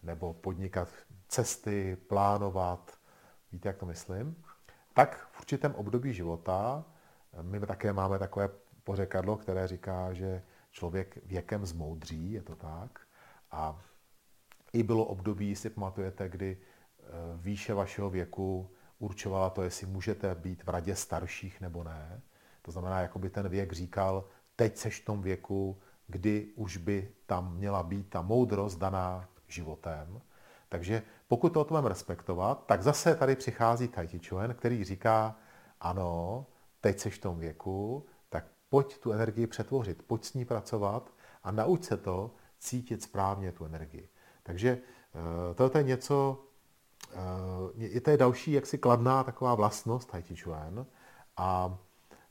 nebo 0.02 0.34
podnikat 0.34 0.88
cesty, 1.28 1.96
plánovat. 1.96 2.98
Víte, 3.52 3.68
jak 3.68 3.76
to 3.76 3.86
myslím? 3.86 4.36
Tak 4.94 5.28
v 5.32 5.40
určitém 5.40 5.74
období 5.74 6.12
života 6.12 6.84
my 7.42 7.60
také 7.60 7.92
máme 7.92 8.18
takové 8.18 8.48
pořekadlo, 8.84 9.36
které 9.36 9.68
říká, 9.68 10.12
že 10.12 10.42
člověk 10.74 11.18
věkem 11.26 11.66
zmoudří, 11.66 12.32
je 12.32 12.42
to 12.42 12.56
tak. 12.56 13.00
A 13.50 13.80
i 14.72 14.82
bylo 14.82 15.04
období, 15.04 15.56
si 15.56 15.70
pamatujete, 15.70 16.28
kdy 16.28 16.58
eh, 16.58 17.04
výše 17.36 17.74
vašeho 17.74 18.10
věku 18.10 18.70
určovala 18.98 19.50
to, 19.50 19.62
jestli 19.62 19.86
můžete 19.86 20.34
být 20.34 20.64
v 20.64 20.68
radě 20.68 20.96
starších 20.96 21.60
nebo 21.60 21.84
ne. 21.84 22.20
To 22.62 22.70
znamená, 22.70 23.00
jako 23.00 23.18
by 23.18 23.30
ten 23.30 23.48
věk 23.48 23.72
říkal, 23.72 24.24
teď 24.56 24.76
seš 24.76 25.00
v 25.00 25.04
tom 25.04 25.22
věku, 25.22 25.78
kdy 26.06 26.52
už 26.56 26.76
by 26.76 27.12
tam 27.26 27.56
měla 27.56 27.82
být 27.82 28.10
ta 28.10 28.22
moudrost 28.22 28.78
daná 28.78 29.28
životem. 29.48 30.20
Takže 30.68 31.02
pokud 31.28 31.48
to 31.48 31.64
budeme 31.64 31.88
respektovat, 31.88 32.66
tak 32.66 32.82
zase 32.82 33.14
tady 33.14 33.36
přichází 33.36 33.88
Tai 33.88 34.06
Chi 34.06 34.18
Chuan, 34.28 34.54
který 34.54 34.84
říká, 34.84 35.36
ano, 35.80 36.46
teď 36.80 36.98
seš 36.98 37.14
v 37.14 37.20
tom 37.20 37.38
věku, 37.38 38.06
pojď 38.68 38.98
tu 38.98 39.12
energii 39.12 39.46
přetvořit, 39.46 40.02
pojď 40.02 40.24
s 40.24 40.34
ní 40.34 40.44
pracovat 40.44 41.12
a 41.42 41.50
nauč 41.50 41.84
se 41.84 41.96
to 41.96 42.30
cítit 42.58 43.02
správně 43.02 43.52
tu 43.52 43.64
energii. 43.64 44.08
Takže 44.42 44.78
eh, 45.50 45.54
to 45.54 45.78
je 45.78 45.84
něco, 45.84 46.44
eh, 47.12 47.18
je 47.74 48.00
to 48.00 48.10
je 48.10 48.16
další 48.16 48.52
jaksi 48.52 48.78
kladná 48.78 49.24
taková 49.24 49.54
vlastnost 49.54 50.10
Tai 50.10 50.22
Chi 50.22 50.36
Chuan 50.36 50.86
a 51.36 51.78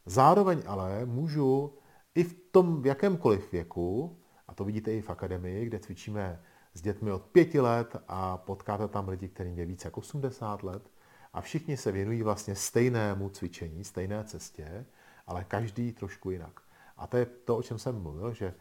zároveň 0.05 0.63
ale 0.67 1.05
můžu 1.05 1.73
i 2.15 2.23
v 2.23 2.33
tom 2.51 2.81
v 2.81 2.85
jakémkoliv 2.85 3.51
věku, 3.51 4.17
a 4.47 4.53
to 4.53 4.63
vidíte 4.63 4.93
i 4.93 5.01
v 5.01 5.09
akademii, 5.09 5.65
kde 5.65 5.79
cvičíme 5.79 6.43
s 6.73 6.81
dětmi 6.81 7.11
od 7.11 7.23
pěti 7.23 7.59
let 7.59 7.95
a 8.07 8.37
potkáte 8.37 8.87
tam 8.87 9.09
lidi, 9.09 9.27
kterým 9.27 9.59
je 9.59 9.65
více 9.65 9.87
jak 9.87 9.97
80 9.97 10.63
let 10.63 10.91
a 11.33 11.41
všichni 11.41 11.77
se 11.77 11.91
věnují 11.91 12.23
vlastně 12.23 12.55
stejnému 12.55 13.29
cvičení, 13.29 13.83
stejné 13.83 14.23
cestě, 14.23 14.85
ale 15.27 15.43
každý 15.43 15.93
trošku 15.93 16.31
jinak. 16.31 16.59
A 16.97 17.07
to 17.07 17.17
je 17.17 17.25
to, 17.25 17.57
o 17.57 17.63
čem 17.63 17.79
jsem 17.79 18.01
mluvil, 18.01 18.33
že 18.33 18.53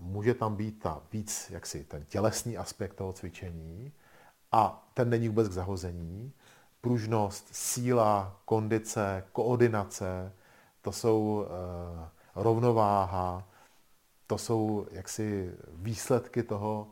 může 0.00 0.34
tam 0.34 0.56
být 0.56 0.82
ta 0.82 1.02
víc, 1.12 1.50
jaksi 1.50 1.84
ten 1.84 2.04
tělesný 2.04 2.56
aspekt 2.56 2.94
toho 2.94 3.12
cvičení 3.12 3.92
a 4.52 4.90
ten 4.94 5.10
není 5.10 5.28
vůbec 5.28 5.48
k 5.48 5.52
zahození. 5.52 6.32
Pružnost, 6.80 7.48
síla, 7.52 8.40
kondice, 8.44 9.24
koordinace, 9.32 10.32
to 10.82 10.92
jsou 10.92 11.46
e, 11.46 11.48
rovnováha, 12.34 13.48
to 14.26 14.38
jsou 14.38 14.86
jaksi 14.90 15.54
výsledky 15.72 16.42
toho, 16.42 16.88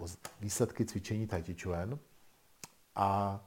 e, 0.00 0.24
výsledky 0.40 0.84
cvičení 0.84 1.26
Tai 1.26 1.42
Chi 1.42 1.56
Chuan. 1.62 1.98
A 2.94 3.40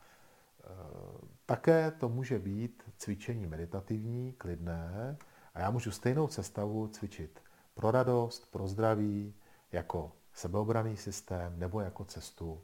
také 1.48 1.92
to 1.92 2.10
může 2.10 2.39
být 2.39 2.84
cvičení 2.98 3.48
meditativní, 3.48 4.34
klidné, 4.34 5.18
a 5.54 5.60
já 5.60 5.72
můžu 5.72 5.92
stejnou 5.92 6.27
cestavu 6.27 6.88
cvičit 6.88 7.44
pro 7.74 7.92
radost, 7.92 8.51
pro 8.51 8.68
zdraví, 8.68 9.36
jako 9.72 10.12
sebeobraný 10.34 10.98
systém 10.98 11.60
nebo 11.60 11.82
jako 11.82 12.06
cestu 12.06 12.62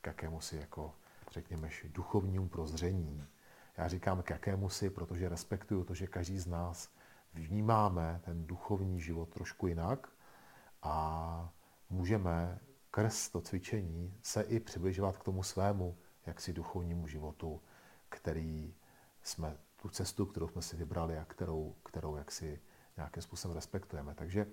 k 0.00 0.06
jakému 0.06 0.40
si 0.40 0.56
jako, 0.56 0.94
řekněme, 1.30 1.68
duchovnímu 1.84 2.48
prozření. 2.48 3.24
Já 3.76 3.88
říkám 3.88 4.22
k 4.22 4.30
jakému 4.30 4.68
si, 4.68 4.90
protože 4.90 5.28
respektuju 5.28 5.84
to, 5.84 5.94
že 5.94 6.06
každý 6.06 6.38
z 6.38 6.46
nás 6.46 6.88
vnímáme 7.34 8.20
ten 8.24 8.46
duchovní 8.46 9.00
život 9.00 9.28
trošku 9.28 9.66
jinak 9.66 10.08
a 10.82 11.52
můžeme 11.90 12.58
krz 12.90 13.28
to 13.28 13.40
cvičení 13.40 14.18
se 14.22 14.42
i 14.42 14.60
přibližovat 14.60 15.16
k 15.16 15.24
tomu 15.24 15.42
svému 15.42 15.98
jaksi 16.26 16.52
duchovnímu 16.52 17.06
životu, 17.06 17.60
který 18.12 18.74
jsme, 19.22 19.56
tu 19.76 19.88
cestu, 19.88 20.26
kterou 20.26 20.48
jsme 20.48 20.62
si 20.62 20.76
vybrali 20.76 21.18
a 21.18 21.24
kterou, 21.24 21.76
kterou 21.84 22.16
jaksi 22.16 22.60
nějakým 22.96 23.22
způsobem 23.22 23.54
respektujeme. 23.54 24.14
Takže 24.14 24.46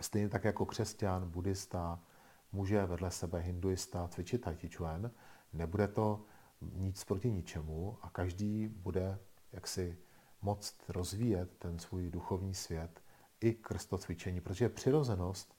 stejně 0.00 0.28
tak 0.28 0.44
jako 0.44 0.66
křesťan, 0.66 1.30
buddhista, 1.30 2.00
může 2.52 2.86
vedle 2.86 3.10
sebe 3.10 3.40
hinduista 3.40 4.08
cvičit 4.08 4.40
tai 4.40 4.56
chuan, 4.76 5.10
nebude 5.52 5.88
to 5.88 6.24
nic 6.60 7.04
proti 7.04 7.32
ničemu 7.32 7.98
a 8.02 8.10
každý 8.10 8.68
bude 8.68 9.18
jaksi 9.52 9.98
moct 10.42 10.76
rozvíjet 10.88 11.58
ten 11.58 11.78
svůj 11.78 12.10
duchovní 12.10 12.54
svět 12.54 13.02
i 13.40 13.52
krz 13.52 13.86
to 13.86 13.98
cvičení, 13.98 14.40
protože 14.40 14.68
přirozenost 14.68 15.56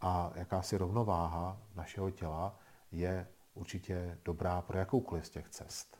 a 0.00 0.32
jakási 0.34 0.76
rovnováha 0.76 1.62
našeho 1.74 2.10
těla 2.10 2.58
je 2.92 3.28
určitě 3.54 4.18
dobrá 4.24 4.62
pro 4.62 4.78
jakoukoliv 4.78 5.26
z 5.26 5.30
těch 5.30 5.48
cest. 5.48 5.99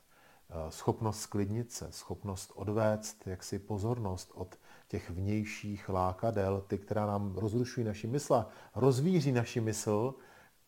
Eh, 0.52 0.71
schopnost 0.71 1.21
sklidnit 1.21 1.73
se, 1.73 1.92
schopnost 1.92 2.52
odvést 2.54 3.26
jaksi 3.26 3.59
pozornost 3.59 4.30
od 4.35 4.59
těch 4.88 5.11
vnějších 5.11 5.88
lákadel, 5.88 6.61
ty, 6.61 6.78
která 6.78 7.07
nám 7.07 7.37
rozrušují 7.37 7.87
naši 7.87 8.07
mysl, 8.07 8.47
rozvíří 8.75 9.33
naši 9.33 9.61
mysl 9.61 10.14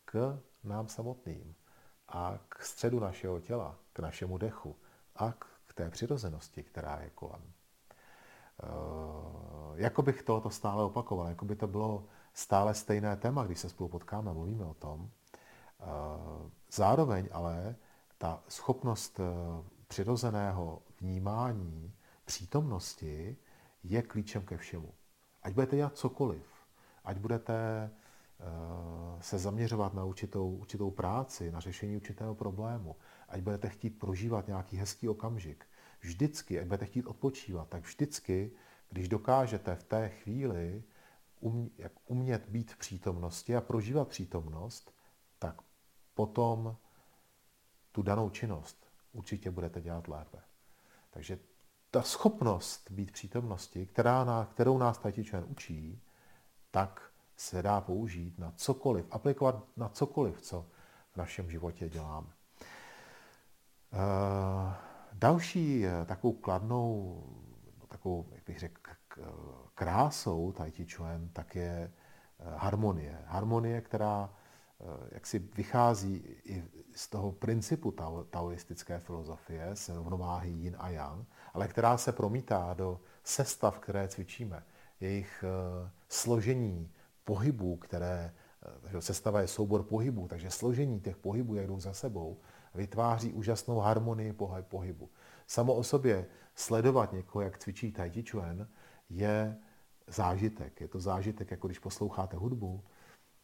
k 0.05 0.41
nám 0.65 0.89
samotným 0.89 1.55
a 2.09 2.39
k 2.49 2.62
středu 2.62 3.01
našeho 3.01 3.41
těla, 3.41 3.79
k 3.93 3.99
našemu 3.99 4.39
dechu 4.39 4.77
a 5.17 5.33
k 5.67 5.73
té 5.75 5.91
přirozenosti, 5.91 6.62
která 6.62 7.01
je 7.01 7.11
kolem. 7.11 7.43
Eh, 8.62 8.67
jako 9.75 10.03
bych 10.03 10.23
tohoto 10.23 10.51
stále 10.51 10.85
opakoval, 10.85 11.29
jako 11.29 11.45
by 11.45 11.57
to 11.57 11.67
bylo 11.67 12.05
stále 12.35 12.75
stejné 12.75 13.17
téma, 13.17 13.45
když 13.45 13.59
se 13.59 13.69
spolu 13.69 13.89
potkáme 13.89 14.33
mluvíme 14.33 14.65
o 14.65 14.75
tom. 14.75 15.11
Eh, 15.81 15.85
zároveň 16.73 17.29
ale 17.33 17.77
ta 18.23 18.43
schopnost 18.49 19.21
eh, 19.21 19.25
přirozeného 19.88 20.83
vnímání, 21.00 21.95
přítomnosti 22.25 23.37
je 23.83 24.02
klíčem 24.02 24.43
ke 24.43 24.57
všemu. 24.57 24.95
Ať 25.43 25.55
budete 25.55 25.76
dělat 25.76 25.97
cokoliv, 25.97 26.47
ať 27.05 27.19
budete 27.19 27.55
eh, 28.41 28.45
se 29.21 29.38
zaměřovat 29.38 29.95
na 29.95 30.05
určitou, 30.05 30.50
určitou 30.50 30.91
práci, 30.91 31.52
na 31.52 31.61
řešení 31.61 31.97
určitého 31.97 32.35
problému, 32.35 32.97
ať 33.29 33.41
budete 33.41 33.69
chtít 33.69 33.99
prožívat 33.99 34.47
nějaký 34.47 34.76
hezký 34.76 35.09
okamžik, 35.09 35.67
vždycky, 36.00 36.61
ať 36.61 36.67
budete 36.67 36.87
chtít 36.87 37.07
odpočívat, 37.07 37.69
tak 37.69 37.83
vždycky, 37.83 38.52
když 38.91 39.09
dokážete 39.09 39.76
v 39.76 39.85
té 39.85 40.09
chvíli 40.09 40.83
um, 41.41 41.71
jak 41.79 41.93
umět 42.07 42.49
být 42.49 42.73
v 42.73 42.76
přítomnosti 42.76 43.57
a 43.57 43.61
prožívat 43.61 44.09
přítomnost, 44.09 44.95
tak 45.38 45.62
potom 46.14 46.76
tu 47.92 48.02
danou 48.02 48.30
činnost 48.30 48.87
určitě 49.12 49.50
budete 49.50 49.80
dělat 49.80 50.08
lépe. 50.08 50.38
Takže 51.11 51.38
ta 51.90 52.02
schopnost 52.02 52.90
být 52.90 53.11
přítomnosti, 53.11 53.87
která 53.87 54.25
na, 54.25 54.44
kterou 54.44 54.78
nás 54.78 54.99
Tai 54.99 55.25
učí, 55.46 56.02
tak 56.70 57.11
se 57.37 57.62
dá 57.62 57.80
použít 57.80 58.38
na 58.38 58.52
cokoliv, 58.56 59.06
aplikovat 59.11 59.64
na 59.76 59.88
cokoliv, 59.88 60.40
co 60.40 60.66
v 61.12 61.16
našem 61.16 61.50
životě 61.50 61.88
děláme. 61.88 62.26
Uh, 63.92 64.72
další 65.12 65.87
eh, 65.87 66.04
takovou 66.04 66.32
kladnou, 66.32 67.22
takovou, 67.88 68.26
jak 68.30 68.44
bych 68.44 68.58
řekl, 68.58 68.80
krásou 69.75 70.52
Tai 70.52 70.72
tak 71.32 71.54
je 71.54 71.92
eh, 72.38 72.54
harmonie. 72.56 73.18
Harmonie, 73.26 73.80
která 73.80 74.30
Eh, 74.32 74.41
jak 75.12 75.27
si 75.27 75.39
vychází 75.39 76.23
i 76.45 76.65
z 76.95 77.09
toho 77.09 77.33
principu 77.33 77.95
taoistické 78.31 78.99
filozofie, 78.99 79.77
se 79.77 79.95
rovnováhy 79.95 80.51
yin 80.51 80.77
a 80.79 80.89
yang, 80.89 81.27
ale 81.55 81.69
která 81.69 81.97
se 81.97 82.12
promítá 82.12 82.75
do 82.75 83.01
sestav, 83.25 83.79
které 83.79 84.09
cvičíme, 84.09 84.62
jejich 85.01 85.45
uh, 85.45 85.89
složení 86.09 86.91
pohybů, 87.25 87.77
které, 87.77 88.35
uh, 88.95 89.01
sestava 89.01 89.41
je 89.41 89.49
soubor 89.49 89.83
pohybů, 89.83 90.29
takže 90.29 90.51
složení 90.51 91.01
těch 91.01 91.17
pohybů, 91.17 91.55
jak 91.55 91.67
jdou 91.67 91.81
za 91.81 91.93
sebou, 91.93 92.41
vytváří 92.75 93.33
úžasnou 93.33 93.79
harmonii 93.79 94.35
pohybu. 94.62 95.11
Samo 95.47 95.75
o 95.75 95.83
sobě 95.83 96.27
sledovat 96.55 97.12
někoho, 97.12 97.43
jak 97.43 97.59
cvičí 97.59 97.93
Tai 97.93 98.11
Chi 98.11 98.25
Chuan, 98.31 98.69
je 99.11 99.59
zážitek. 100.07 100.81
Je 100.81 100.89
to 100.89 101.01
zážitek, 101.01 101.51
jako 101.51 101.67
když 101.69 101.79
posloucháte 101.79 102.37
hudbu, 102.37 102.85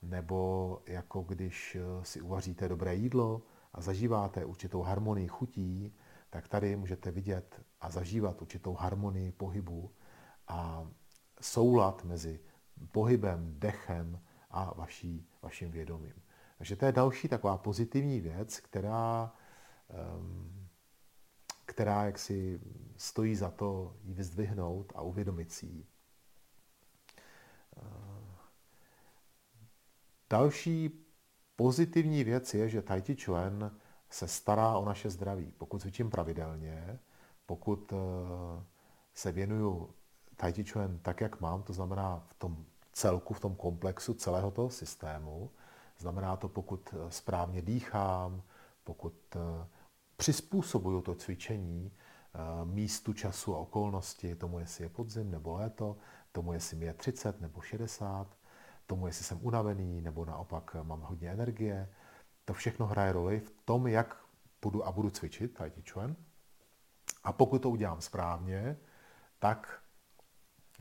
nebo 0.03 0.83
jako 0.87 1.23
když 1.23 1.77
eh, 1.81 2.05
si 2.05 2.21
uvaříte 2.21 2.69
dobré 2.69 2.95
jídlo 2.95 3.43
a 3.73 3.81
zažíváte 3.81 4.45
určitou 4.45 4.83
harmonii 4.83 5.29
chutí, 5.29 5.95
tak 6.31 6.49
tady 6.49 6.77
můžete 6.77 7.11
vidět 7.11 7.63
a 7.81 7.91
zažívat 7.91 8.43
určitou 8.43 8.75
harmonii 8.75 9.33
pohybu 9.33 9.91
a 10.49 10.89
soulad 11.41 12.05
mezi 12.05 12.41
pohybem, 12.93 13.55
dechem 13.59 14.21
a 14.51 14.75
vaší, 14.75 15.29
vaším 15.43 15.71
vědomím. 15.71 16.15
Takže 16.59 16.77
to 16.77 16.87
je 16.87 16.93
další 16.93 17.29
taková 17.29 17.59
pozitivní 17.59 18.21
věc, 18.21 18.61
která, 18.61 19.33
ehm, 19.91 20.69
která 21.65 22.05
jaksi 22.05 22.61
stojí 22.97 23.37
za 23.37 23.51
to 23.51 23.97
ji 24.03 24.15
vyzdvihnout 24.15 24.93
a 24.95 25.03
uvědomit 25.03 25.53
si 25.53 25.67
ji. 25.67 25.87
Další 30.31 31.05
pozitivní 31.57 32.25
věc 32.25 32.55
je, 32.55 32.69
že 32.69 32.83
Tai 32.83 33.03
Chi 33.03 33.17
Chuan 33.25 33.77
se 34.11 34.29
stará 34.29 34.79
o 34.79 34.85
naše 34.85 35.11
zdraví. 35.11 35.53
Pokud 35.59 35.81
cvičím 35.81 36.11
pravidelně, 36.11 36.99
pokud 37.47 37.93
eh, 37.93 37.97
se 39.15 39.33
věnuju 39.33 39.95
Tai 40.37 40.53
Chi 40.53 40.65
Chuan 40.65 40.99
tak, 40.99 41.21
jak 41.21 41.41
mám, 41.41 41.63
to 41.63 41.73
znamená 41.73 42.27
v 42.27 42.35
tom 42.35 42.65
celku, 42.93 43.35
v 43.35 43.41
tom 43.41 43.57
komplexu 43.57 44.15
celého 44.15 44.51
toho 44.51 44.71
systému, 44.71 45.51
znamená 45.99 46.37
to, 46.37 46.49
pokud 46.49 46.95
eh, 46.95 47.11
správně 47.11 47.63
dýchám, 47.63 48.43
pokud 48.85 49.15
eh, 49.37 49.67
přizpůsobuju 50.17 51.01
to 51.01 51.15
cvičení 51.15 51.93
místu, 52.65 53.13
času 53.13 53.55
a 53.55 53.59
okolnosti, 53.59 54.35
tomu, 54.35 54.59
jestli 54.59 54.85
je 54.85 54.89
podzim 54.89 55.31
nebo 55.31 55.53
léto, 55.53 55.97
tomu, 56.33 56.53
jestli 56.53 56.77
mi 56.77 56.85
je 56.85 56.95
30 56.95 57.41
nebo 57.41 57.61
60, 57.61 58.38
tomu, 58.89 59.07
jestli 59.07 59.25
jsem 59.25 59.39
unavený 59.43 60.01
nebo 60.01 60.25
naopak 60.25 60.77
mám 60.83 61.01
hodně 61.01 61.31
energie. 61.31 61.89
To 62.45 62.55
všechno 62.55 62.87
hraje 62.87 63.13
roli 63.13 63.41
v 63.41 63.51
tom, 63.65 63.87
jak 63.87 64.25
budu 64.63 64.87
a 64.87 64.93
budu 64.93 65.11
cvičit 65.11 65.55
Tai 65.55 65.71
Chi 65.71 65.83
Chuan. 65.93 66.17
A 67.25 67.33
pokud 67.33 67.63
to 67.63 67.71
udělám 67.71 68.01
správně, 68.01 68.77
tak 69.39 69.83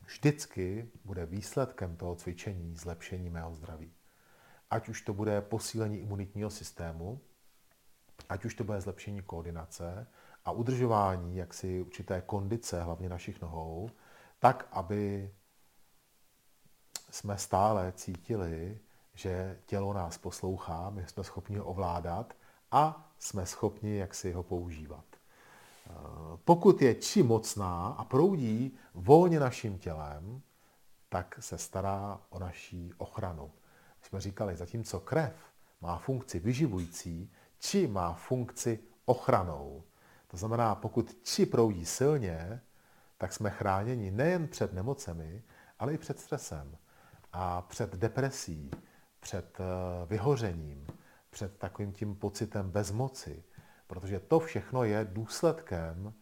vždycky 0.05 0.91
bude 1.05 1.25
výsledkem 1.25 1.97
toho 1.97 2.15
cvičení 2.15 2.75
zlepšení 2.75 3.29
mého 3.29 3.55
zdraví. 3.55 3.93
Ať 4.69 4.89
už 4.89 5.01
to 5.01 5.13
bude 5.13 5.41
posílení 5.41 5.97
imunitního 5.97 6.49
systému, 6.49 7.21
ať 8.29 8.45
už 8.45 8.55
to 8.55 8.63
bude 8.63 8.81
zlepšení 8.81 9.21
koordinace 9.21 10.07
a 10.45 10.51
udržování 10.51 11.37
jaksi 11.37 11.81
určité 11.81 12.21
kondice, 12.21 12.83
hlavně 12.83 13.09
našich 13.09 13.41
nohou, 13.41 13.89
tak, 14.39 14.67
aby 14.71 15.31
jsme 17.09 17.37
stále 17.37 17.91
cítili, 17.91 18.79
že 19.13 19.59
tělo 19.65 19.93
nás 19.93 20.17
poslouchá, 20.17 20.89
my 20.89 21.05
jsme 21.07 21.23
schopni 21.23 21.57
ho 21.57 21.65
ovládat 21.65 22.33
a 22.71 23.11
jsme 23.19 23.45
schopni 23.45 23.97
jak 23.97 24.15
si 24.15 24.31
ho 24.31 24.43
používat. 24.43 25.05
Eh, 25.11 25.93
pokud 26.45 26.81
je 26.81 26.95
či 26.95 27.23
mocná 27.23 27.87
a 27.87 28.03
proudí 28.03 28.77
volně 28.93 29.39
naším 29.39 29.77
tělem, 29.77 30.41
tak 31.09 31.37
se 31.39 31.57
stará 31.57 32.21
o 32.29 32.39
naší 32.39 32.93
ochranu. 32.97 33.51
My 33.99 34.07
jsme 34.07 34.21
říkali, 34.21 34.55
zatímco 34.55 34.99
krev 34.99 35.33
má 35.81 35.97
funkci 35.97 36.39
vyživující, 36.39 37.31
či 37.59 37.87
má 37.87 38.13
funkci 38.13 38.79
ochranou. 39.05 39.83
To 40.27 40.37
znamená, 40.37 40.75
pokud 40.75 41.17
či 41.23 41.45
proudí 41.45 41.85
silně, 41.85 42.61
tak 43.17 43.33
jsme 43.33 43.49
chráněni 43.49 44.11
nejen 44.11 44.47
před 44.47 44.73
nemocemi, 44.73 45.43
ale 45.79 45.93
i 45.93 45.97
před 45.97 46.19
stresem 46.19 46.77
a 47.39 47.61
před 47.61 47.95
depresí, 47.95 48.71
před 49.19 49.57
eh, 49.59 49.63
vyhořením, 50.05 50.87
před 51.29 51.57
takovým 51.57 51.93
tím 51.93 52.15
pocitem 52.15 52.71
bezmoci, 52.71 53.43
protože 53.87 54.19
to 54.19 54.39
všechno 54.39 54.83
je 54.83 55.07
důsledkem 55.11 56.13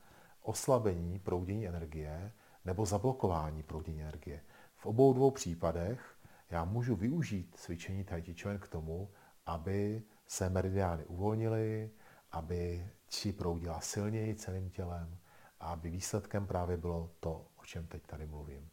oslabení 0.42 1.20
proudění 1.20 1.68
energie 1.68 2.32
nebo 2.66 2.86
zablokování 2.86 3.64
proudění 3.64 4.02
energie. 4.02 4.42
V 4.76 4.86
obou 4.86 5.14
dvou 5.14 5.32
případech 5.32 6.16
já 6.50 6.66
můžu 6.66 6.96
využít 6.96 7.56
cvičení 7.56 8.04
Tai 8.04 8.22
Chi 8.22 8.36
Chuan 8.42 8.60
k 8.60 8.68
tomu, 8.68 9.10
aby 9.46 10.04
se 10.28 10.50
meridiány 10.50 11.06
uvolnily, 11.06 11.92
aby 12.32 12.90
či 13.08 13.34
proudila 13.34 13.82
silněji 13.82 14.36
celým 14.36 14.70
tělem 14.70 15.18
a 15.60 15.68
aby 15.68 15.90
výsledkem 15.90 16.48
právě 16.48 16.78
bylo 16.78 17.12
to, 17.20 17.46
o 17.56 17.66
čem 17.66 17.88
teď 17.88 18.04
tady 18.06 18.26
mluvím. 18.26 18.70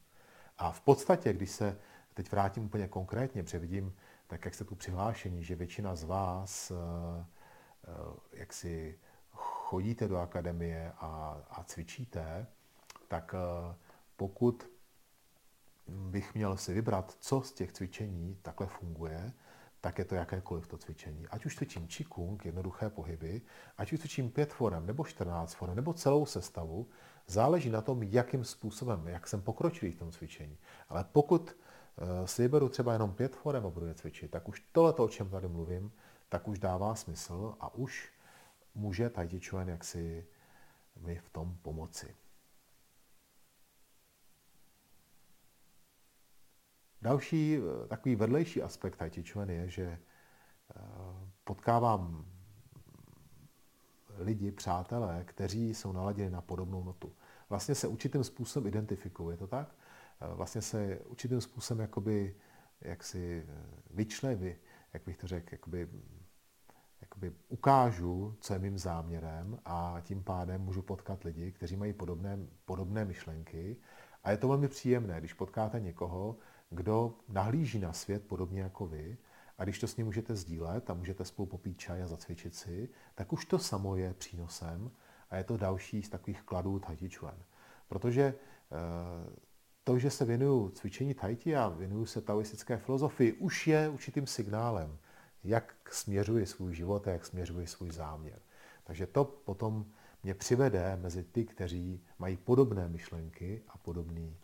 A 0.59 0.71
v 0.71 0.81
podstatě, 0.81 1.33
když 1.33 1.51
se 1.51 1.79
teď 2.15 2.33
vrátím 2.33 2.65
úplně 2.65 2.89
konkrétně, 2.89 3.43
protože 3.43 3.59
vidím, 3.59 3.95
tak 4.27 4.45
jak 4.45 4.55
jste 4.55 4.65
tu 4.65 4.75
přihlášení, 4.75 5.45
že 5.45 5.55
většina 5.55 5.95
z 5.95 6.05
vás 6.05 6.71
eh, 6.71 6.75
eh, 7.85 7.91
jak 8.33 8.53
si 8.53 8.99
chodíte 9.33 10.09
do 10.09 10.19
akademie 10.19 10.93
a, 10.97 11.41
a 11.51 11.65
cvičíte, 11.65 12.47
tak 13.09 13.35
eh, 13.35 13.75
pokud 14.17 14.69
bych 15.89 16.35
měl 16.35 16.57
si 16.57 16.75
vybrat, 16.75 17.17
co 17.21 17.41
z 17.41 17.53
těch 17.53 17.73
cvičení 17.73 18.39
takhle 18.43 18.67
funguje, 18.67 19.33
tak 19.81 19.99
je 19.99 20.05
to 20.05 20.15
jakékoliv 20.15 20.67
to 20.67 20.79
cvičení. 20.79 21.27
Ať 21.29 21.47
už 21.47 21.57
cvičím 21.57 21.87
Qigong, 21.87 22.45
jednoduché 22.45 22.91
pohyby, 22.91 23.43
ať 23.79 23.93
už 23.93 24.01
cvičím 24.01 24.31
pět 24.31 24.53
forem, 24.53 24.87
nebo 24.87 25.05
14 25.05 25.55
forem, 25.55 25.77
nebo 25.77 25.93
celou 25.93 26.27
sestavu, 26.27 26.89
záleží 27.27 27.71
na 27.71 27.81
tom, 27.81 28.03
jakým 28.03 28.45
způsobem, 28.45 29.09
jak 29.09 29.29
jsem 29.29 29.43
pokročilý 29.43 29.93
v 29.93 29.99
tom 29.99 30.13
cvičení. 30.13 30.59
Ale 30.89 31.05
pokud 31.13 31.57
si 32.25 32.43
vyberu 32.43 32.69
třeba 32.69 32.93
jenom 32.93 33.15
pět 33.15 33.37
forem 33.37 33.67
a 33.67 33.71
budu 33.71 33.87
je 33.87 33.95
cvičit, 33.95 34.31
tak 34.31 34.49
už 34.49 34.65
tohle, 34.73 34.93
o 34.93 35.09
čem 35.09 35.31
tady 35.31 35.49
mluvím, 35.49 35.93
tak 36.29 36.49
už 36.49 36.59
dává 36.59 36.95
smysl 36.95 37.55
a 37.61 37.75
už 37.75 38.13
může 38.75 39.11
Tai 39.11 39.29
Chi 39.29 39.41
Chuan 39.41 39.69
jaksi 39.69 40.27
mi 40.97 41.19
v 41.19 41.31
tom 41.31 41.59
pomoci. 41.63 42.17
Další 47.03 47.57
eh, 47.57 47.87
takový 47.89 48.17
vedlejší 48.17 48.63
aspekt 48.63 48.97
Tai 48.97 49.11
Chi 49.11 49.23
Chuan 49.23 49.51
je, 49.51 49.69
že 49.69 49.83
eh, 49.85 49.99
potkávám 51.45 52.27
lidi, 54.19 54.53
přátelé, 54.53 55.25
kteří 55.25 55.75
jsou 55.75 55.93
naladěni 55.93 56.31
na 56.31 56.41
podobnou 56.41 56.85
notu. 56.85 57.13
Vlastně 57.49 57.75
se 57.75 57.89
určitým 57.89 58.25
způsobem 58.25 58.67
identifikují, 58.67 59.35
je 59.35 59.37
to 59.37 59.47
tak? 59.47 59.75
Vlastně 60.29 60.63
se 60.63 60.99
určitým 60.99 61.41
způsobem 61.41 61.81
jakoby, 61.81 62.35
jak 62.81 63.05
si 63.05 63.47
eh, 63.49 63.65
vyčlevy, 63.91 64.59
jak 64.93 65.05
bych 65.05 65.17
to 65.17 65.27
řekl, 65.27 65.49
jakoby, 65.53 65.89
jakoby 67.01 67.33
ukážu, 67.49 68.37
co 68.41 68.53
je 68.53 68.59
mým 68.59 68.79
záměrem 68.79 69.59
a 69.65 70.01
tím 70.03 70.25
pádem 70.25 70.61
můžu 70.61 70.83
potkat 70.83 71.25
lidi, 71.25 71.53
kteří 71.53 71.77
mají 71.77 71.93
podobné, 71.93 72.39
podobné 72.65 73.05
myšlenky. 73.05 73.77
A 74.25 74.31
je 74.31 74.37
to 74.37 74.49
velmi 74.49 74.69
příjemné, 74.69 75.19
když 75.19 75.33
potkáte 75.33 75.81
někoho, 75.81 76.37
kdo 76.71 77.15
nahlíží 77.29 77.79
na 77.79 77.93
svět 77.93 78.27
podobně 78.27 78.61
jako 78.61 78.87
vy, 78.87 79.19
a 79.59 79.65
když 79.65 79.79
to 79.79 79.89
s 79.89 79.97
ním 79.97 80.07
můžete 80.07 80.37
sdílet 80.37 80.91
a 80.91 80.95
můžete 80.95 81.25
spolu 81.25 81.47
popít 81.47 81.79
čaj 81.79 82.03
a 82.03 82.07
zacvičit 82.07 82.55
si, 82.55 82.89
tak 83.15 83.33
už 83.33 83.45
to 83.45 83.59
samo 83.59 83.97
je 83.97 84.15
přínosem 84.15 84.91
a 85.31 85.37
je 85.37 85.45
to 85.45 85.57
další 85.57 86.03
z 86.03 86.09
takových 86.09 86.43
kladů 86.43 86.81
Chuan. 87.17 87.37
Protože 87.89 88.23
e, 88.23 88.35
to, 89.85 89.99
že 89.99 90.11
se 90.11 90.25
věnuju 90.25 90.69
cvičení 90.69 91.15
tajti 91.15 91.57
a 91.57 91.69
věnuju 91.69 92.07
se 92.07 92.21
taoistické 92.21 92.77
filozofii, 92.77 93.33
už 93.33 93.67
je 93.67 93.89
určitým 93.89 94.27
signálem, 94.27 94.99
jak 95.45 95.75
směřuji 95.91 96.47
svůj 96.47 96.75
život 96.75 97.09
a 97.09 97.11
jak 97.11 97.27
směřuji 97.27 97.67
svůj 97.67 97.91
záměr. 97.91 98.39
Takže 98.85 99.07
to 99.07 99.25
potom 99.25 99.87
mě 100.23 100.35
přivede 100.35 100.99
mezi 101.03 101.25
ty, 101.25 101.45
kteří 101.45 102.05
mají 102.19 102.37
podobné 102.37 102.89
myšlenky 102.89 103.63
a 103.69 103.79
podobný, 103.79 104.37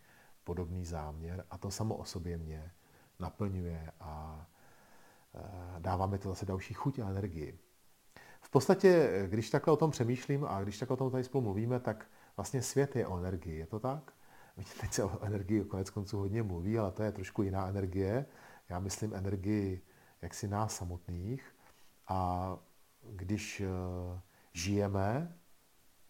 podobný 0.45 0.85
záměr 0.85 1.45
a 1.51 1.59
to 1.59 1.71
samo 1.71 1.97
o 1.97 2.05
sobě 2.05 2.39
mě 2.39 2.71
naplňuje 3.19 3.93
a 4.01 4.47
dává 5.79 6.07
mi 6.07 6.19
to 6.19 6.29
zase 6.29 6.47
další 6.47 6.75
chuť 6.75 6.99
a 6.99 7.09
energii. 7.09 7.59
V 8.41 8.51
podstatě, 8.51 9.11
když 9.29 9.51
takhle 9.51 9.73
o 9.73 9.77
tom 9.77 9.91
přemýšlím 9.91 10.45
a 10.45 10.63
když 10.63 10.79
takhle 10.79 10.95
o 10.95 10.99
tom 10.99 11.11
tady 11.11 11.25
spolu 11.25 11.45
mluvíme, 11.45 11.81
tak 11.81 12.07
vlastně 12.37 12.63
svět 12.63 12.97
je 12.97 13.07
o 13.07 13.19
energii, 13.19 13.59
je 13.59 13.67
to 13.67 13.81
tak? 13.81 14.13
Teď 14.81 14.93
se 14.93 15.05
o 15.05 15.25
energii 15.25 15.65
konec 15.65 15.91
konců 15.91 16.19
hodně 16.19 16.43
mluví, 16.43 16.79
ale 16.79 16.93
to 16.93 17.03
je 17.03 17.13
trošku 17.13 17.43
jiná 17.43 17.69
energie. 17.69 18.27
Já 18.69 18.79
myslím 18.79 19.15
energii 19.15 19.83
jaksi 20.23 20.49
nás 20.49 20.77
samotných. 20.77 21.55
A 22.09 22.59
když 23.11 23.61
eh, 23.61 24.21
žijeme, 24.53 25.39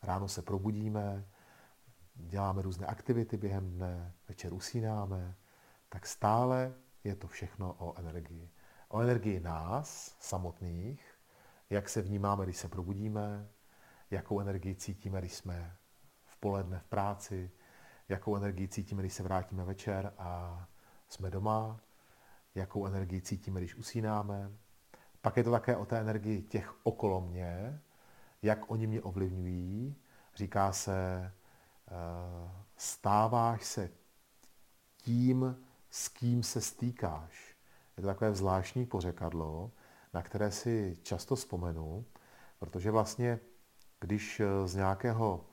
ráno 0.02 0.28
se 0.28 0.42
probudíme, 0.42 1.28
děláme 2.14 2.62
různé 2.62 2.87
aktivity 2.87 3.37
během 3.37 3.70
dne, 3.70 4.14
večer 4.28 4.52
usínáme, 4.52 5.34
tak 5.88 6.06
stále 6.06 6.74
je 7.04 7.14
to 7.14 7.28
všechno 7.28 7.74
o 7.78 7.98
energii. 7.98 8.50
O 8.88 9.00
energii 9.00 9.40
nás 9.40 10.16
samotných, 10.20 11.14
jak 11.70 11.88
se 11.88 12.02
vnímáme, 12.02 12.44
když 12.44 12.56
se 12.56 12.68
probudíme, 12.68 13.48
jakou 14.11 14.40
energii 14.40 14.74
cítíme, 14.74 15.18
když 15.18 15.34
jsme 15.34 15.76
v 16.24 16.37
poledne 16.37 16.78
v 16.78 16.84
práci, 16.84 17.50
jakou 18.09 18.37
energii 18.37 18.68
cítíme, 18.68 19.03
když 19.03 19.12
se 19.12 19.23
vrátíme 19.23 19.64
večer 19.64 20.12
a 20.18 20.64
jsme 21.09 21.31
doma, 21.31 21.81
jakou 22.55 22.87
energii 22.87 23.21
cítíme, 23.21 23.61
když 23.61 23.75
usínáme. 23.75 24.51
Pak 25.21 25.37
je 25.37 25.44
to 25.44 25.51
také 25.51 25.77
o 25.77 25.87
té 25.87 26.01
energii 26.01 26.42
těch 26.42 26.75
okolo 26.83 27.21
mě, 27.21 27.81
jak 28.42 28.71
oni 28.71 28.87
mě 28.87 29.03
ovlivňují. 29.03 29.97
Říká 30.35 30.73
se, 30.73 31.33
eh, 31.88 32.51
stáváš 32.77 33.64
se 33.64 33.90
tím, 34.97 35.57
s 35.90 36.09
kým 36.09 36.42
se 36.42 36.61
stýkáš. 36.61 37.57
Je 37.97 38.01
to 38.01 38.07
takové 38.07 38.35
zvláštní 38.35 38.87
pořekadlo, 38.87 39.73
na 40.14 40.23
které 40.23 40.51
si 40.51 40.99
často 41.03 41.37
vzpomenu, 41.37 42.05
protože 42.59 42.90
vlastně, 42.90 43.40
když 44.01 44.42
z 44.64 44.75
nějakého 44.75 45.44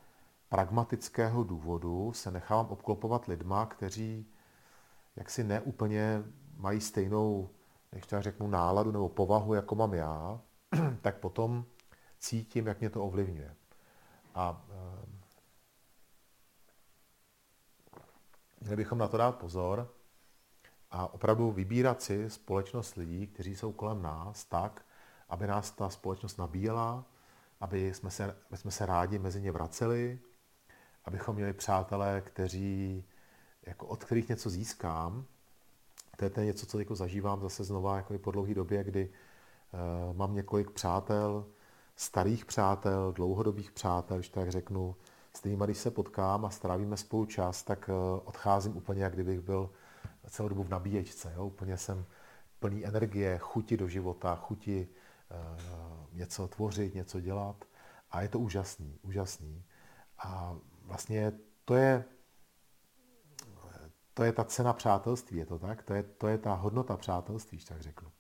pragmatického 0.56 1.44
důvodu 1.44 2.13
se 2.13 2.32
nechávám 2.32 2.65
obklopovat 2.65 3.26
lidma, 3.26 3.65
kteří 3.65 4.28
jaksi 5.15 5.44
neúplně 5.44 6.24
mají 6.58 6.82
stejnou, 6.82 7.50
než 7.91 8.06
tak 8.06 8.24
řeknu, 8.24 8.48
náladu 8.48 8.91
nebo 8.91 9.10
povahu, 9.10 9.54
jako 9.54 9.76
mám 9.76 9.94
já, 9.94 10.41
tak 11.02 11.18
potom 11.18 11.65
cítím, 12.20 12.68
jak 12.68 12.80
mě 12.80 12.89
to 12.89 13.04
ovlivňuje. 13.04 13.56
A 14.36 14.65
e, 14.70 14.76
měli 18.62 18.76
bychom 18.76 18.98
na 18.98 19.08
to 19.08 19.18
dát 19.18 19.36
pozor 19.36 19.94
a 20.91 21.13
opravdu 21.13 21.52
vybírat 21.52 22.02
si 22.02 22.30
společnost 22.30 22.96
lidí, 22.96 23.28
kteří 23.28 23.56
jsou 23.56 23.72
kolem 23.72 24.02
nás 24.02 24.46
tak, 24.46 24.86
aby 25.30 25.48
nás 25.48 25.72
ta 25.72 25.89
společnost 25.89 26.38
nabíjela, 26.38 27.06
aby 27.60 27.94
jsme 27.94 28.12
se, 28.12 28.38
aby 28.48 28.58
jsme 28.58 28.72
se 28.72 28.86
rádi 28.86 29.20
mezi 29.20 29.41
ně 29.41 29.52
vraceli, 29.52 30.20
abychom 31.06 31.36
měli 31.36 31.54
přátelé, 31.54 32.22
kteří, 32.22 33.04
jako 33.65 33.88
od 33.88 34.04
kterých 34.04 34.30
něco 34.30 34.50
získám. 34.50 35.26
To 36.18 36.26
je 36.26 36.30
to 36.30 36.41
něco, 36.41 36.65
co 36.65 36.80
jako 36.80 36.96
zažívám 36.96 37.41
zase 37.41 37.63
znova 37.63 37.98
jako 37.98 38.18
po 38.18 38.32
dlouhé 38.32 38.54
době, 38.54 38.84
kdy 38.84 39.10
uh, 39.10 40.15
mám 40.15 40.34
několik 40.34 40.72
přátel, 40.72 41.46
starých 41.96 42.46
přátel, 42.46 43.12
dlouhodobých 43.12 43.72
přátel, 43.72 44.18
když 44.18 44.30
tak 44.30 44.52
řeknu, 44.52 44.96
s 45.34 45.39
kterými, 45.39 45.63
když 45.65 45.78
se 45.78 45.91
potkám 45.91 46.46
a 46.46 46.50
strávíme 46.50 46.98
spolu 46.98 47.26
čas, 47.26 47.63
tak 47.63 47.89
uh, 47.89 48.20
odcházím 48.26 48.78
úplně, 48.78 49.04
jak 49.04 49.13
kdybych 49.13 49.39
byl 49.39 49.70
celou 50.30 50.50
dobu 50.50 50.63
v 50.63 50.70
nabíječce. 50.70 51.34
Jo? 51.36 51.46
Úplně 51.46 51.78
jsem 51.78 52.06
plný 52.60 52.86
energie, 52.86 53.38
chuti 53.38 53.78
do 53.78 53.88
života, 53.88 54.36
chuti 54.36 54.88
uh, 55.32 56.18
něco 56.18 56.48
tvořit, 56.48 56.96
něco 56.96 57.20
dělat. 57.20 57.65
A 58.12 58.22
je 58.22 58.28
to 58.28 58.39
úžasný, 58.39 59.00
úžasný. 59.02 59.63
A 60.18 60.56
vlastně 60.86 61.32
to 61.65 61.76
je, 61.76 62.06
to 64.13 64.24
je 64.24 64.32
ta 64.32 64.43
cena 64.43 64.74
přátelství, 64.74 65.38
je 65.38 65.45
to 65.45 65.60
tak? 65.60 65.84
To 65.84 65.93
je, 65.93 66.04
to 66.04 66.28
je 66.28 66.38
ta 66.38 66.54
hodnota 66.54 66.98
přátelství, 66.98 67.60
tak 67.60 67.82
řeknu. 67.82 68.12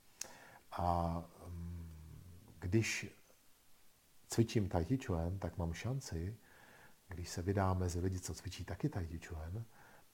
A 0.71 1.17
mm, 1.47 1.89
když 2.59 3.15
cvičím 4.27 4.69
Tai 4.69 4.97
tak 5.39 5.57
mám 5.57 5.73
šanci, 5.73 6.37
když 7.07 7.29
se 7.29 7.41
vydám 7.41 7.79
mezi 7.79 7.99
lidi, 7.99 8.19
co 8.19 8.33
cvičí 8.33 8.65
taky 8.65 8.89
Tai 8.89 9.19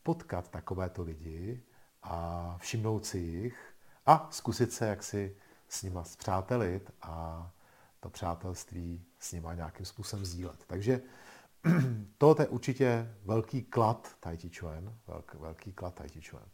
potkat 0.03 0.49
takovéto 0.49 1.03
lidi 1.03 1.63
a 2.03 2.57
všimnout 2.61 3.05
si 3.05 3.17
jich 3.17 3.75
a 4.05 4.27
zkusit 4.31 4.73
se 4.73 4.87
jaksi 4.87 5.37
s 5.67 5.83
nima 5.83 6.03
zpřátelit 6.03 6.91
a 7.01 7.51
to 7.99 8.09
přátelství 8.09 9.05
s 9.19 9.31
nima 9.31 9.53
nějakým 9.53 9.85
způsobem 9.85 10.25
sdílet. 10.25 10.63
Takže 10.67 11.01
to 12.17 12.35
je 12.39 12.47
určitě 12.47 13.15
velký 13.25 13.63
klad 13.63 14.15
Tai 14.19 14.37
Chi 14.37 14.49
Chuan, 14.59 14.97
velký, 15.07 15.37
velký 15.37 15.73
klad 15.73 15.95
Tai 15.95 16.09
Chi 16.09 16.21
Chuan. 16.21 16.45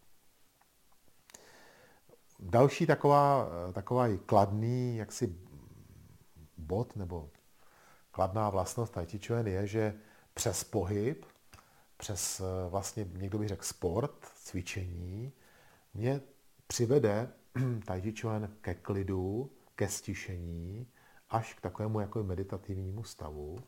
Další 2.39 2.85
taková, 2.85 3.49
taková 3.73 4.07
kladný 4.25 4.97
jaksi 4.97 5.39
bod 6.57 6.95
nebo 6.95 7.29
kladná 8.11 8.49
vlastnost 8.49 8.93
Tai 8.93 9.05
Chi 9.05 9.19
Chuan 9.27 9.47
je, 9.47 9.67
že 9.67 9.93
přes 10.33 10.63
pohyb, 10.63 11.25
přes 11.97 12.41
vlastně 12.69 13.07
někdo 13.13 13.37
by 13.37 13.47
řekl 13.47 13.63
sport, 13.63 14.25
cvičení, 14.25 15.33
mě 15.93 16.21
přivede 16.67 17.33
Tai 17.85 18.01
Chi 18.01 18.13
Chuan 18.21 18.49
ke 18.61 18.75
klidu, 18.75 19.51
ke 19.75 19.87
stišení, 19.87 20.87
až 21.29 21.53
k 21.53 21.61
takovému 21.61 21.99
jako 21.99 22.23
meditativnímu 22.23 23.03
stavu, 23.03 23.59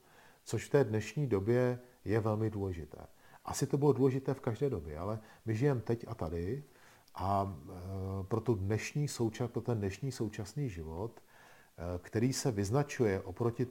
což 0.44 0.66
v 0.66 0.70
té 0.70 0.84
dnešní 0.84 1.28
době 1.28 1.80
je 2.06 2.20
velmi 2.20 2.50
důležité. 2.50 3.08
Asi 3.46 3.68
to 3.68 3.78
bylo 3.78 3.94
důležité 3.94 4.34
v 4.34 4.40
každé 4.40 4.70
době, 4.70 4.98
ale 4.98 5.20
my 5.46 5.56
žijeme 5.56 5.82
teď 5.82 6.06
a 6.08 6.16
tady 6.16 6.64
a 7.16 7.58
e, 7.70 8.24
pro, 8.24 8.42
tu 8.42 8.56
dnešní 8.56 9.08
součas, 9.08 9.52
pro 9.52 9.62
ten 9.62 9.78
dnešní 9.78 10.12
současný 10.12 10.70
život, 10.70 11.20
e, 11.20 12.00
který 12.00 12.34
se 12.34 12.52
vyznačuje 12.52 13.22
oproti 13.22 13.68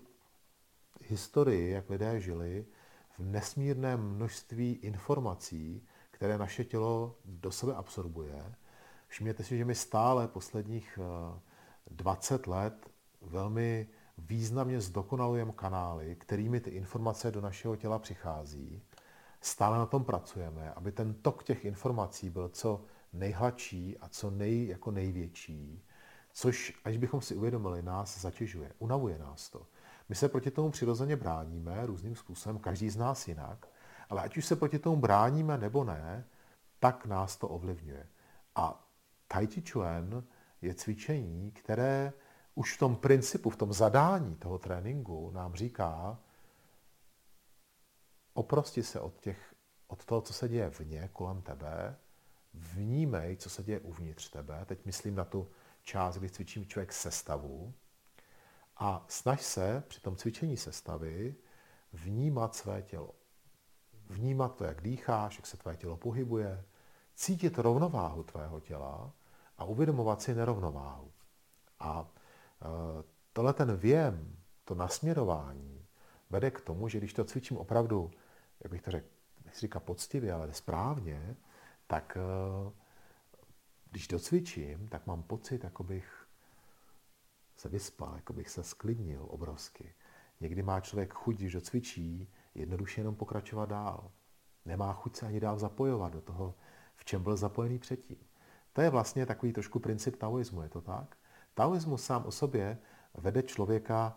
historii, 1.01 1.71
jak 1.71 1.91
lidé 1.91 2.21
žili, 2.21 2.67
v 3.19 3.21
nesmírném 3.21 4.01
množství 4.01 4.73
informací, 4.73 5.87
které 6.11 6.39
naše 6.39 6.65
tělo 6.65 7.17
do 7.25 7.51
sebe 7.51 7.75
absorbuje. 7.75 8.55
Všimněte 9.09 9.45
si, 9.45 9.59
že 9.59 9.65
my 9.65 9.75
stále 9.75 10.29
posledních 10.29 10.99
20 11.91 12.47
e, 12.47 12.51
let 12.51 12.91
velmi 13.21 13.89
významně 14.19 14.81
zdokonalujeme 14.81 15.53
kanály, 15.53 16.17
kterými 16.17 16.61
ty 16.61 16.71
informace 16.71 17.31
do 17.31 17.41
našeho 17.41 17.77
těla 17.77 17.99
přichází. 17.99 18.83
Stále 19.41 19.79
na 19.79 19.87
tom 19.87 20.05
pracujeme, 20.05 20.73
aby 20.73 20.93
ten 20.93 21.15
tok 21.15 21.43
těch 21.43 21.65
informací 21.65 22.31
byl 22.31 22.49
co 22.49 22.85
nejhladší 23.13 23.99
a 23.99 24.09
co 24.09 24.31
nej, 24.31 24.67
jako 24.67 24.91
největší, 24.91 25.85
což, 26.33 26.81
až 26.85 26.97
bychom 26.97 27.21
si 27.21 27.37
uvědomili, 27.37 27.83
nás 27.83 28.21
zatěžuje, 28.21 28.73
unavuje 28.79 29.19
nás 29.19 29.51
to. 29.51 29.67
My 30.09 30.15
se 30.15 30.29
proti 30.29 30.51
tomu 30.51 30.71
přirozeně 30.71 31.17
bráníme 31.17 31.87
různým 31.87 32.17
způsobem, 32.17 32.59
každý 32.59 32.91
z 32.91 32.97
nás 32.97 33.29
jinak, 33.29 33.69
ale 34.11 34.23
ať 34.23 34.37
už 34.37 34.47
se 34.47 34.57
proti 34.57 34.79
tomu 34.79 34.97
bráníme 34.97 35.59
nebo 35.59 35.85
ne, 35.85 36.25
tak 36.81 37.07
nás 37.07 37.37
to 37.37 37.49
ovlivňuje. 37.49 38.07
A 38.55 38.89
Tai 39.29 39.47
Chi 39.47 39.63
Chuan 39.73 40.25
je 40.63 40.75
cvičení, 40.75 41.51
které 41.51 42.13
už 42.59 42.75
v 42.75 42.79
tom 42.79 42.97
principu, 42.97 43.51
v 43.51 43.57
tom 43.57 43.73
zadání 43.73 44.37
toho 44.37 44.59
tréninku 44.59 45.31
nám 45.31 45.55
říká, 45.55 46.19
oprosti 48.33 48.83
se 48.83 49.01
od, 49.01 49.21
těch, 49.21 49.55
od 49.87 50.05
toho, 50.05 50.21
co 50.21 50.33
se 50.33 50.49
děje 50.49 50.69
vně, 50.69 51.11
kolem 51.13 51.43
tebe, 51.43 51.97
vnímej, 52.55 53.37
co 53.37 53.51
se 53.51 53.63
děje 53.63 53.81
uvnitř 53.81 54.31
tebe. 54.31 54.65
Teď 54.65 54.85
myslím 54.85 55.15
na 55.15 55.25
tu 55.25 55.51
část, 55.83 56.17
kdy 56.17 56.31
cvičím 56.31 56.67
člověk 56.67 56.93
sestavu. 56.93 57.75
A 58.77 59.05
snaž 59.09 59.43
se 59.43 59.83
při 59.89 60.01
tom 60.01 60.17
cvičení 60.17 60.57
sestavy 60.57 61.35
vnímat 61.93 62.55
své 62.55 62.83
tělo. 62.83 63.15
Vnímat 64.07 64.57
to, 64.57 64.65
jak 64.65 64.83
dýcháš, 64.83 65.37
jak 65.37 65.47
se 65.47 65.57
tvé 65.57 65.77
tělo 65.77 65.97
pohybuje, 65.97 66.65
cítit 67.15 67.59
rovnováhu 67.59 68.23
tvého 68.23 68.61
těla 68.61 69.13
a 69.59 69.65
uvědomovat 69.65 70.23
si 70.23 70.35
nerovnováhu. 70.35 71.13
A 71.81 72.09
tohle 73.33 73.53
ten 73.53 73.77
věm, 73.77 74.37
to 74.65 74.75
nasměrování, 74.75 75.87
vede 76.31 76.51
k 76.51 76.61
tomu, 76.61 76.89
že 76.89 76.99
když 76.99 77.13
to 77.13 77.25
cvičím 77.25 77.57
opravdu, 77.57 78.11
jak 78.61 78.71
bych 78.71 78.83
to 78.83 78.91
řekl, 78.91 79.09
nechci 79.45 79.61
říkat 79.61 79.83
poctivě, 79.83 80.33
ale 80.33 80.53
správně, 80.53 81.37
tak 81.87 82.17
eh, 82.17 82.73
když 83.91 84.09
docvičím, 84.09 84.89
tak 84.89 85.07
mám 85.07 85.23
pocit, 85.23 85.65
jako 85.65 85.85
bych 85.85 86.29
se 87.57 87.69
vyspal, 87.69 88.17
jako 88.17 88.33
bych 88.33 88.49
se 88.49 88.63
sklidnil 88.63 89.27
obrovsky. 89.29 89.95
Někdy 90.41 90.63
má 90.63 90.81
člověk 90.81 91.15
chuť, 91.15 91.37
když 91.37 91.53
docvičí, 91.53 92.33
jednoduše 92.55 93.01
jenom 93.01 93.15
pokračovat 93.15 93.69
dál. 93.69 94.11
Nemá 94.65 94.93
chuť 94.93 95.17
se 95.17 95.27
ani 95.27 95.41
dál 95.41 95.59
zapojovat 95.59 96.13
do 96.13 96.21
toho, 96.21 96.55
v 96.97 97.05
čem 97.05 97.23
byl 97.23 97.37
zapojený 97.37 97.79
předtím. 97.79 98.19
To 98.73 98.81
je 98.81 98.91
vlastně 98.91 99.27
takový 99.27 99.53
trošku 99.53 99.81
princip 99.81 100.17
taoismu, 100.17 100.63
je 100.63 100.69
to 100.69 100.81
tak? 100.81 101.18
Taoismus 101.59 102.05
sám 102.05 102.27
o 102.27 102.31
sobě 102.31 102.79
vede 103.15 103.43
člověka 103.43 104.17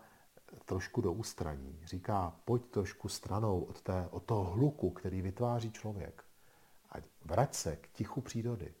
trošku 0.64 1.00
do 1.00 1.12
ústraní. 1.12 1.80
Říká, 1.84 2.36
pojď 2.44 2.66
trošku 2.66 3.08
stranou 3.08 3.60
od, 3.60 3.82
té, 3.82 4.08
od 4.10 4.22
toho 4.22 4.44
hluku, 4.44 4.90
který 4.90 5.22
vytváří 5.22 5.72
člověk. 5.72 6.24
A 6.90 6.94
vrať 7.24 7.54
se 7.54 7.76
k 7.76 7.88
tichu 7.88 8.20
přírody. 8.20 8.74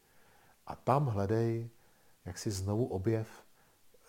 A 0.66 0.76
tam 0.76 1.06
hledej, 1.06 1.70
jak 2.24 2.38
si 2.38 2.50
znovu 2.50 2.86
objev 2.86 3.44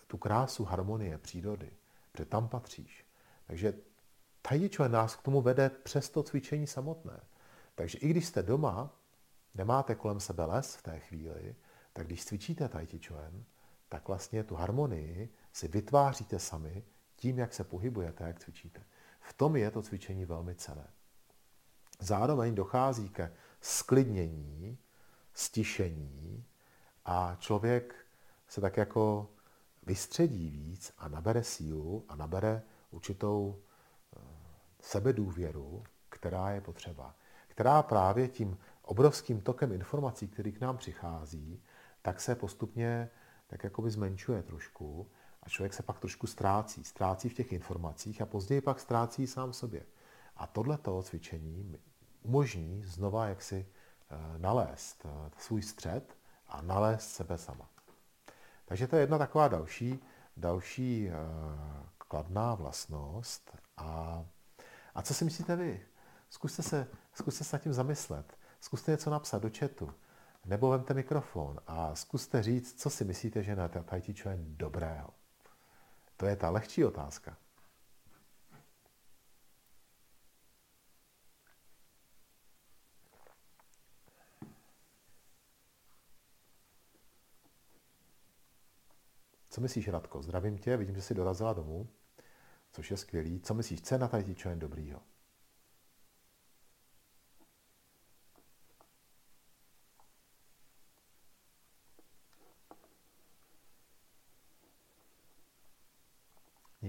tu 0.06 0.18
krásu 0.18 0.64
harmonie 0.64 1.18
přírody, 1.18 1.70
protože 2.12 2.24
tam 2.24 2.48
patříš. 2.48 3.06
Takže 3.46 3.74
Chi 4.48 4.70
nás 4.88 5.16
k 5.16 5.22
tomu 5.22 5.40
vede 5.40 5.70
přes 5.70 6.10
to 6.10 6.22
cvičení 6.22 6.66
samotné. 6.66 7.20
Takže 7.74 7.98
i 7.98 8.08
když 8.08 8.26
jste 8.26 8.42
doma, 8.42 8.90
nemáte 9.54 9.94
kolem 9.94 10.20
sebe 10.20 10.44
les 10.44 10.76
v 10.76 10.82
té 10.82 11.00
chvíli, 11.00 11.56
tak 11.92 12.06
když 12.06 12.24
cvičíte 12.24 12.68
Tai 12.68 12.86
tak 13.94 14.08
vlastně 14.08 14.44
tu 14.44 14.54
harmonii 14.54 15.28
si 15.52 15.68
vytváříte 15.68 16.38
sami 16.38 16.84
tím, 17.16 17.38
jak 17.38 17.54
se 17.54 17.64
pohybujete, 17.64 18.24
jak 18.24 18.40
cvičíte. 18.40 18.82
V 19.20 19.32
tom 19.32 19.56
je 19.56 19.70
to 19.70 19.82
cvičení 19.82 20.24
velmi 20.24 20.54
cené. 20.54 20.88
Zároveň 22.00 22.54
dochází 22.54 23.08
ke 23.08 23.32
sklidnění, 23.60 24.78
stišení 25.32 26.44
a 27.04 27.36
člověk 27.38 28.06
se 28.48 28.60
tak 28.60 28.76
jako 28.76 29.30
vystředí 29.82 30.50
víc 30.50 30.92
a 30.98 31.08
nabere 31.08 31.44
sílu 31.44 32.04
a 32.08 32.16
nabere 32.16 32.62
určitou 32.90 33.62
eh, 34.16 34.20
sebedůvěru, 34.80 35.84
která 36.08 36.50
je 36.50 36.60
potřeba. 36.60 37.14
Která 37.48 37.82
právě 37.82 38.28
tím 38.28 38.58
obrovským 38.82 39.40
tokem 39.40 39.72
informací, 39.72 40.28
který 40.28 40.52
k 40.52 40.60
nám 40.60 40.76
přichází, 40.76 41.62
tak 42.02 42.20
se 42.20 42.34
postupně 42.34 43.10
tak 43.46 43.64
jakoby 43.64 43.90
zmenšuje 43.90 44.42
trošku 44.42 45.10
a 45.42 45.48
člověk 45.48 45.74
se 45.74 45.82
pak 45.82 45.98
trošku 45.98 46.26
ztrácí. 46.26 46.84
Ztrácí 46.84 47.28
v 47.28 47.34
těch 47.34 47.52
informacích 47.52 48.22
a 48.22 48.26
později 48.26 48.60
pak 48.60 48.80
ztrácí 48.80 49.26
sám 49.26 49.52
sobě. 49.52 49.86
A 50.36 50.46
tohleto 50.46 51.02
cvičení 51.02 51.78
umožní 52.22 52.82
znova 52.84 53.26
jaksi 53.26 53.66
eh, 54.10 54.38
nalézt 54.38 55.06
eh, 55.06 55.30
svůj 55.38 55.62
střed 55.62 56.16
a 56.48 56.62
nalézt 56.62 57.12
sebe 57.12 57.38
sama. 57.38 57.68
Takže 58.64 58.86
to 58.86 58.96
je 58.96 59.02
jedna 59.02 59.18
taková 59.18 59.48
další, 59.48 60.04
další 60.36 61.08
uh, 61.08 61.14
kladná 61.98 62.54
vlastnost. 62.54 63.56
A, 63.76 64.24
a 64.94 65.02
co 65.02 65.14
si 65.14 65.24
myslíte 65.24 65.56
vy? 65.56 65.86
Zkuste 66.30 66.62
se, 66.62 66.86
zkuste 67.14 67.44
se 67.44 67.56
nad 67.56 67.62
tím 67.62 67.72
zamyslet. 67.72 68.38
Zkuste 68.60 68.90
něco 68.90 69.10
napsat 69.10 69.42
do 69.42 69.50
chatu. 69.58 69.90
Nebo 70.44 70.70
vemte 70.70 70.94
mikrofon 70.94 71.60
a 71.66 71.94
zkuste 71.94 72.42
říct, 72.42 72.80
co 72.80 72.90
si 72.90 73.04
myslíte, 73.04 73.42
že 73.42 73.56
na 73.56 73.68
Tai 73.68 74.00
Chi 74.00 74.14
je 74.28 74.36
dobrého. 74.38 75.10
To 76.16 76.26
je 76.26 76.36
ta 76.36 76.50
lehčí 76.50 76.84
otázka. 76.84 77.36
Co 89.50 89.60
myslíš, 89.60 89.88
Radko? 89.88 90.22
Zdravím 90.22 90.58
tě, 90.58 90.76
vidím, 90.76 90.94
že 90.94 91.02
jsi 91.02 91.14
dorazila 91.14 91.52
domů, 91.52 91.88
což 92.72 92.90
je 92.90 92.96
skvělý. 92.96 93.40
Co 93.40 93.54
myslíš, 93.54 93.82
co 93.82 93.94
je 93.94 93.98
na 93.98 94.08
tady 94.08 94.34
jen 94.48 94.58
dobrýho? 94.58 95.02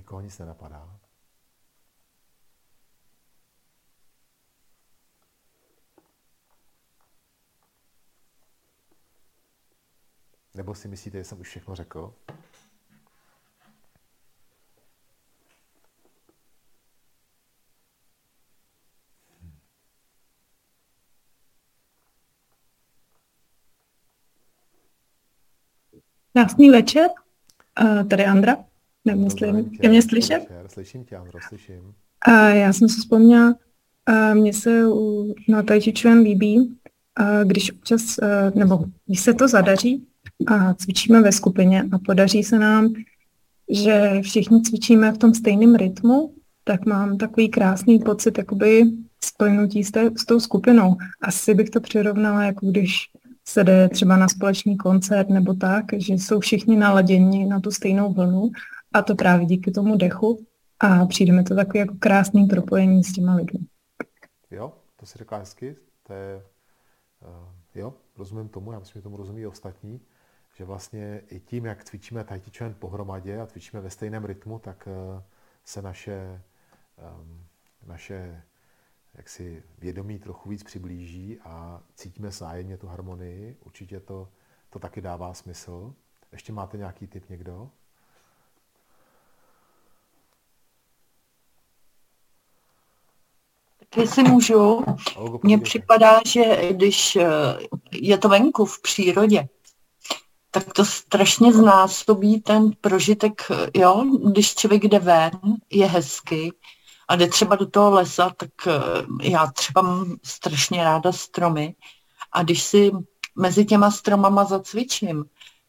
Nikoho 0.06 0.22
nic 0.22 0.40
nenapadá. 0.40 1.00
Nebo 10.54 10.76
si 10.76 10.88
myslíte, 10.88 11.18
že 11.18 11.24
jsem 11.24 11.40
už 11.40 11.48
všechno 11.48 11.76
řekl? 11.76 12.14
Krásný 26.34 26.70
večer, 26.70 27.10
uh, 27.82 28.08
tady 28.08 28.26
Andra, 28.26 28.75
nemyslím, 29.06 29.72
je 29.82 29.90
mě 29.90 30.02
slyšet? 30.02 30.48
Slyším 30.68 31.04
tě, 31.06 31.16
Andro, 31.16 31.40
slyším. 31.48 31.80
Uh, 32.28 32.50
já 32.50 32.74
jsem 32.74 32.90
se 32.90 32.98
vzpomněla, 32.98 33.56
uh, 34.10 34.36
mně 34.36 34.54
se 34.54 34.88
u, 34.88 35.34
na 35.48 35.64
Tai 35.64 35.82
Chi 35.82 36.10
líbí, 36.10 36.60
uh, 36.60 37.44
když 37.44 37.72
občas, 37.72 38.18
uh, 38.18 38.60
nebo 38.60 38.86
když 39.06 39.20
se 39.20 39.34
to 39.34 39.48
zadaří 39.48 40.08
a 40.48 40.74
cvičíme 40.74 41.22
ve 41.22 41.32
skupině 41.32 41.84
a 41.92 41.98
podaří 41.98 42.44
se 42.44 42.60
nám, 42.60 42.94
že 43.70 44.22
všichni 44.22 44.62
cvičíme 44.62 45.12
v 45.12 45.18
tom 45.18 45.34
stejném 45.34 45.76
rytmu, 45.76 46.34
tak 46.64 46.86
mám 46.86 47.18
takový 47.18 47.50
krásný 47.50 48.00
pocit 48.00 48.38
jakoby 48.38 48.84
spojnutí 49.24 49.84
s, 49.84 49.92
té, 49.92 50.12
s 50.18 50.26
tou 50.26 50.40
skupinou. 50.40 50.96
Asi 51.22 51.54
bych 51.54 51.70
to 51.70 51.82
přirovnala, 51.82 52.44
jako 52.44 52.66
když 52.66 53.10
se 53.48 53.64
jde 53.64 53.90
třeba 53.90 54.18
na 54.18 54.28
společný 54.28 54.78
koncert 54.78 55.30
nebo 55.30 55.54
tak, 55.54 55.86
že 55.98 56.14
jsou 56.14 56.40
všichni 56.40 56.76
naladěni 56.76 57.46
na 57.46 57.60
tu 57.60 57.72
stejnou 57.72 58.14
vlnu 58.14 58.52
a 58.96 59.02
to 59.02 59.16
právě 59.16 59.46
díky 59.46 59.72
tomu 59.72 59.96
dechu 59.96 60.46
a 60.80 61.06
přijde 61.06 61.34
mi 61.34 61.44
to 61.44 61.56
takový 61.56 61.80
jako 61.80 61.96
krásný 62.00 62.46
propojení 62.46 63.04
s 63.04 63.14
těma 63.14 63.36
lidmi. 63.36 63.60
Jo, 64.52 64.74
to 64.96 65.06
si 65.06 65.18
řekla 65.18 65.38
hezky, 65.38 65.76
to 66.04 66.14
je, 66.14 66.44
uh, 67.22 67.50
jo, 67.76 67.94
rozumím 68.18 68.50
tomu, 68.50 68.72
já 68.72 68.80
myslím, 68.80 69.00
že 69.00 69.04
tomu 69.04 69.18
rozumí 69.18 69.48
ostatní, 69.48 70.02
že 70.58 70.66
vlastně 70.66 71.22
i 71.30 71.40
tím, 71.40 71.66
jak 71.66 71.84
cvičíme 71.84 72.24
Tai 72.24 72.42
Chuan 72.58 72.74
pohromadě 72.74 73.40
a 73.40 73.46
cvičíme 73.46 73.82
ve 73.82 73.90
stejném 73.90 74.26
rytmu, 74.26 74.60
tak 74.60 74.88
uh, 74.88 75.22
se 75.64 75.82
naše, 75.82 76.42
um, 77.22 77.44
naše 77.86 78.44
jaksi 79.14 79.64
vědomí 79.78 80.20
trochu 80.20 80.50
víc 80.50 80.64
přiblíží 80.64 81.40
a 81.40 81.84
cítíme 81.96 82.32
zájemně 82.32 82.78
tu 82.78 82.88
harmonii. 82.88 83.58
Určitě 83.66 84.00
to, 84.00 84.30
to 84.70 84.80
taky 84.80 85.02
dává 85.02 85.34
smysl. 85.34 85.94
Ještě 86.32 86.54
máte 86.54 86.78
nějaký 86.78 87.08
tip 87.08 87.30
někdo? 87.30 87.72
Jestli 93.98 94.24
můžu, 94.24 94.84
mně 95.44 95.58
připadá, 95.58 96.20
že 96.26 96.74
když 96.74 97.16
eh, 97.16 97.26
je 97.92 98.18
to 98.18 98.30
venku 98.30 98.66
v 98.66 98.82
přírodě, 98.82 99.48
tak 100.52 100.74
to 100.74 100.86
strašně 100.86 101.54
znásobí 101.54 102.42
ten 102.42 102.72
prožitek, 102.82 103.42
jo, 103.74 104.06
když 104.26 104.56
člověk 104.56 104.84
jde 104.84 105.00
ven, 105.00 105.32
je 105.70 105.86
hezky, 105.86 106.52
a 107.08 107.16
jde 107.16 107.28
třeba 107.28 107.56
do 107.56 107.66
toho 107.66 107.92
lesa, 107.92 108.32
tak 108.38 108.50
eh, 108.68 108.82
já 109.22 109.48
třeba 109.48 109.82
mám 109.82 110.16
strašně 110.24 110.84
ráda 110.84 111.12
stromy. 111.12 111.76
A 112.32 112.44
když 112.44 112.64
si 112.64 112.92
mezi 113.36 113.66
těma 113.66 113.92
stromama 113.92 114.44
zacvičím, 114.44 115.26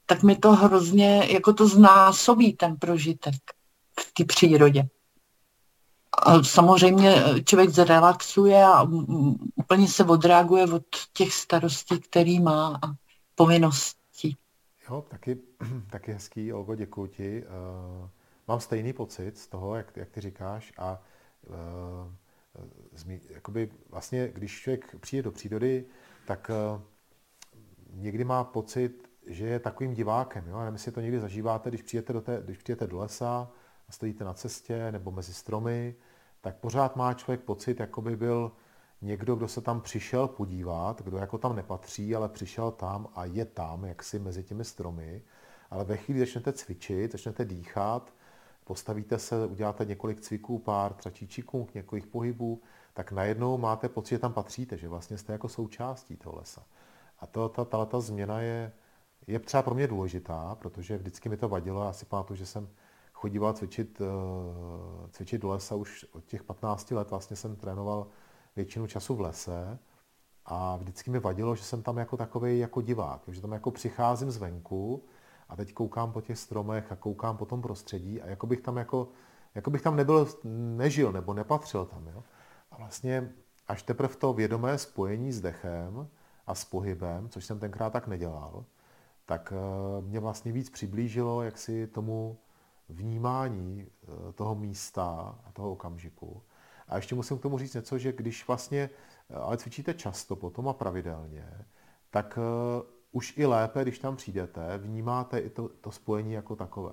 tak 0.06 0.22
mi 0.22 0.36
to 0.36 0.52
hrozně, 0.52 1.28
jako 1.30 1.52
to 1.52 1.68
znásobí 1.68 2.52
ten 2.52 2.76
prožitek 2.76 3.34
v 4.00 4.12
té 4.12 4.24
přírodě. 4.24 4.88
Samozřejmě 6.42 7.14
eh, 7.14 7.42
člověk 7.42 7.70
zrelaxuje 7.70 8.64
a 8.64 8.88
úplně 9.56 9.88
se 9.88 10.04
odreaguje 10.04 10.64
od 10.64 10.82
těch 11.12 11.32
starostí, 11.32 12.00
který 12.00 12.40
má 12.40 12.78
a 12.82 12.92
povinností. 13.34 14.36
Jo, 14.90 15.04
taky, 15.08 15.38
taky 15.90 16.12
hezký, 16.12 16.52
Olgo, 16.52 16.74
děkuji 16.74 17.06
ti. 17.06 17.42
Uh, 17.42 18.08
mám 18.48 18.60
stejný 18.60 18.92
pocit 18.92 19.38
z 19.38 19.46
toho, 19.46 19.74
jak, 19.74 19.96
jak 19.96 20.10
ty 20.10 20.20
říkáš 20.20 20.72
a 20.78 21.02
uh, 21.48 22.12
jakoby 23.30 23.70
vlastně, 23.90 24.28
když 24.32 24.60
člověk 24.60 24.96
přijde 25.00 25.22
do 25.22 25.30
přírody, 25.30 25.84
tak 26.26 26.50
někdy 27.90 28.24
má 28.24 28.44
pocit, 28.44 29.10
že 29.26 29.46
je 29.46 29.58
takovým 29.58 29.94
divákem. 29.94 30.48
Jo? 30.48 30.58
nevím, 30.58 30.74
jestli 30.74 30.92
to 30.92 31.00
někdy 31.00 31.20
zažíváte, 31.20 31.68
když 31.68 31.82
přijete, 31.82 32.12
do 32.12 32.20
té, 32.20 32.42
když 32.44 32.58
přijete 32.58 32.86
do 32.86 32.98
lesa 32.98 33.50
a 33.88 33.92
stojíte 33.92 34.24
na 34.24 34.34
cestě 34.34 34.92
nebo 34.92 35.10
mezi 35.10 35.34
stromy, 35.34 35.94
tak 36.46 36.56
pořád 36.56 36.96
má 36.96 37.14
člověk 37.14 37.40
pocit, 37.40 37.80
jako 37.80 38.02
by 38.02 38.16
byl 38.16 38.52
někdo, 39.02 39.36
kdo 39.36 39.48
se 39.48 39.60
tam 39.60 39.80
přišel 39.80 40.28
podívat, 40.28 41.02
kdo 41.02 41.16
jako 41.16 41.38
tam 41.38 41.56
nepatří, 41.56 42.14
ale 42.14 42.28
přišel 42.28 42.70
tam 42.70 43.08
a 43.14 43.24
je 43.24 43.44
tam, 43.44 43.84
jaksi 43.84 44.18
mezi 44.18 44.44
těmi 44.44 44.64
stromy. 44.64 45.22
Ale 45.70 45.84
ve 45.84 45.96
chvíli, 45.96 46.20
začnete 46.20 46.52
cvičit, 46.52 47.12
začnete 47.12 47.44
dýchat, 47.44 48.14
postavíte 48.64 49.18
se, 49.18 49.46
uděláte 49.46 49.84
několik 49.84 50.20
cviků, 50.20 50.58
pár 50.58 50.94
tračíčiků, 50.94 51.68
několik 51.74 52.06
pohybů, 52.06 52.62
tak 52.94 53.12
najednou 53.12 53.58
máte 53.58 53.88
pocit, 53.88 54.14
že 54.14 54.18
tam 54.18 54.32
patříte, 54.32 54.76
že 54.76 54.88
vlastně 54.88 55.18
jste 55.18 55.32
jako 55.32 55.48
součástí 55.48 56.16
toho 56.16 56.36
lesa. 56.36 56.66
A 57.18 57.26
to, 57.26 57.48
ta, 57.48 57.64
ta, 57.64 57.84
ta 57.84 58.00
změna 58.00 58.40
je, 58.40 58.72
je 59.26 59.38
třeba 59.38 59.62
pro 59.62 59.74
mě 59.74 59.86
důležitá, 59.86 60.54
protože 60.54 60.96
vždycky 60.98 61.28
mi 61.28 61.36
to 61.36 61.48
vadilo. 61.48 61.84
Já 61.84 61.92
si 61.92 62.06
pamatuju, 62.06 62.36
že 62.36 62.46
jsem 62.46 62.68
chodíval 63.16 63.52
cvičit, 63.52 64.00
eh, 64.00 65.08
cvičit 65.10 65.42
do 65.42 65.48
lesa 65.48 65.74
už 65.74 66.06
od 66.12 66.24
těch 66.24 66.42
15 66.42 66.94
let. 66.94 67.10
Vlastně 67.10 67.36
jsem 67.36 67.56
trénoval 67.56 68.06
většinu 68.56 68.86
času 68.86 69.14
v 69.14 69.20
lese 69.20 69.78
a 70.44 70.76
vždycky 70.76 71.10
mi 71.10 71.18
vadilo, 71.18 71.54
že 71.54 71.64
jsem 71.64 71.82
tam 71.82 71.96
jako 71.96 72.16
takový 72.16 72.58
jako 72.58 72.80
divák, 72.80 73.22
že 73.28 73.40
tam 73.40 73.52
jako 73.52 73.70
přicházím 73.70 74.30
zvenku 74.30 75.04
a 75.48 75.56
teď 75.56 75.72
koukám 75.72 76.12
po 76.12 76.20
těch 76.20 76.38
stromech 76.38 76.92
a 76.92 76.96
koukám 76.96 77.36
po 77.36 77.46
tom 77.46 77.62
prostředí 77.62 78.22
a 78.22 78.26
jako 78.26 78.46
bych 78.46 78.60
tam 78.60 78.76
jako, 78.76 79.08
jako 79.54 79.70
bych 79.70 79.82
tam 79.82 79.96
nebyl, 79.96 80.28
nežil 80.76 81.12
nebo 81.12 81.34
nepatřil 81.34 81.84
tam. 81.84 82.06
Jo? 82.06 82.24
A 82.70 82.76
vlastně 82.76 83.32
až 83.68 83.82
teprve 83.82 84.16
to 84.16 84.32
vědomé 84.32 84.78
spojení 84.78 85.32
s 85.32 85.40
dechem 85.40 86.08
a 86.46 86.54
s 86.54 86.64
pohybem, 86.64 87.28
což 87.28 87.44
jsem 87.44 87.58
tenkrát 87.58 87.92
tak 87.92 88.06
nedělal, 88.06 88.64
tak 89.26 89.52
eh, 89.56 90.02
mě 90.02 90.20
vlastně 90.20 90.52
víc 90.52 90.70
přiblížilo 90.70 91.42
jaksi 91.42 91.86
tomu 91.86 92.38
vnímání 92.88 93.86
eh, 93.86 94.32
toho 94.32 94.54
místa 94.54 95.38
a 95.44 95.52
toho 95.52 95.72
okamžiku. 95.72 96.42
A 96.88 96.96
ještě 96.96 97.14
musím 97.14 97.38
k 97.38 97.42
tomu 97.42 97.58
říct 97.58 97.74
něco, 97.74 97.98
že 97.98 98.12
když 98.12 98.46
vlastně, 98.46 98.90
eh, 99.30 99.34
ale 99.34 99.56
cvičíte 99.56 99.94
často 99.94 100.36
potom 100.36 100.68
a 100.68 100.72
pravidelně, 100.72 101.64
tak 102.10 102.38
už 103.12 103.34
i 103.36 103.46
lépe, 103.46 103.82
když 103.82 103.98
tam 103.98 104.16
přijdete, 104.16 104.78
vnímáte 104.78 105.38
i 105.38 105.50
to, 105.50 105.68
to 105.68 105.90
spojení 105.90 106.32
jako 106.32 106.56
takové. 106.56 106.92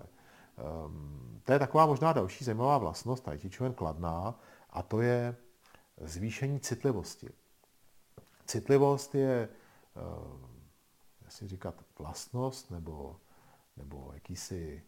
Um, 0.85 1.41
to 1.43 1.53
je 1.53 1.59
taková 1.59 1.85
možná 1.85 2.13
další 2.13 2.45
zajímavá 2.45 2.77
vlastnost 2.77 3.29
Chi 3.37 3.49
Chuan 3.49 3.73
kladná 3.73 4.39
a 4.69 4.81
to 4.81 5.01
je 5.01 5.35
zvýšení 6.01 6.59
citlivosti. 6.59 7.29
Citlivost 8.45 9.15
je, 9.15 9.49
uh, 9.95 10.49
jestli 11.25 11.47
říkat, 11.47 11.75
vlastnost 11.99 12.71
nebo, 12.71 13.19
nebo 13.77 14.11
jakýsi 14.13 14.83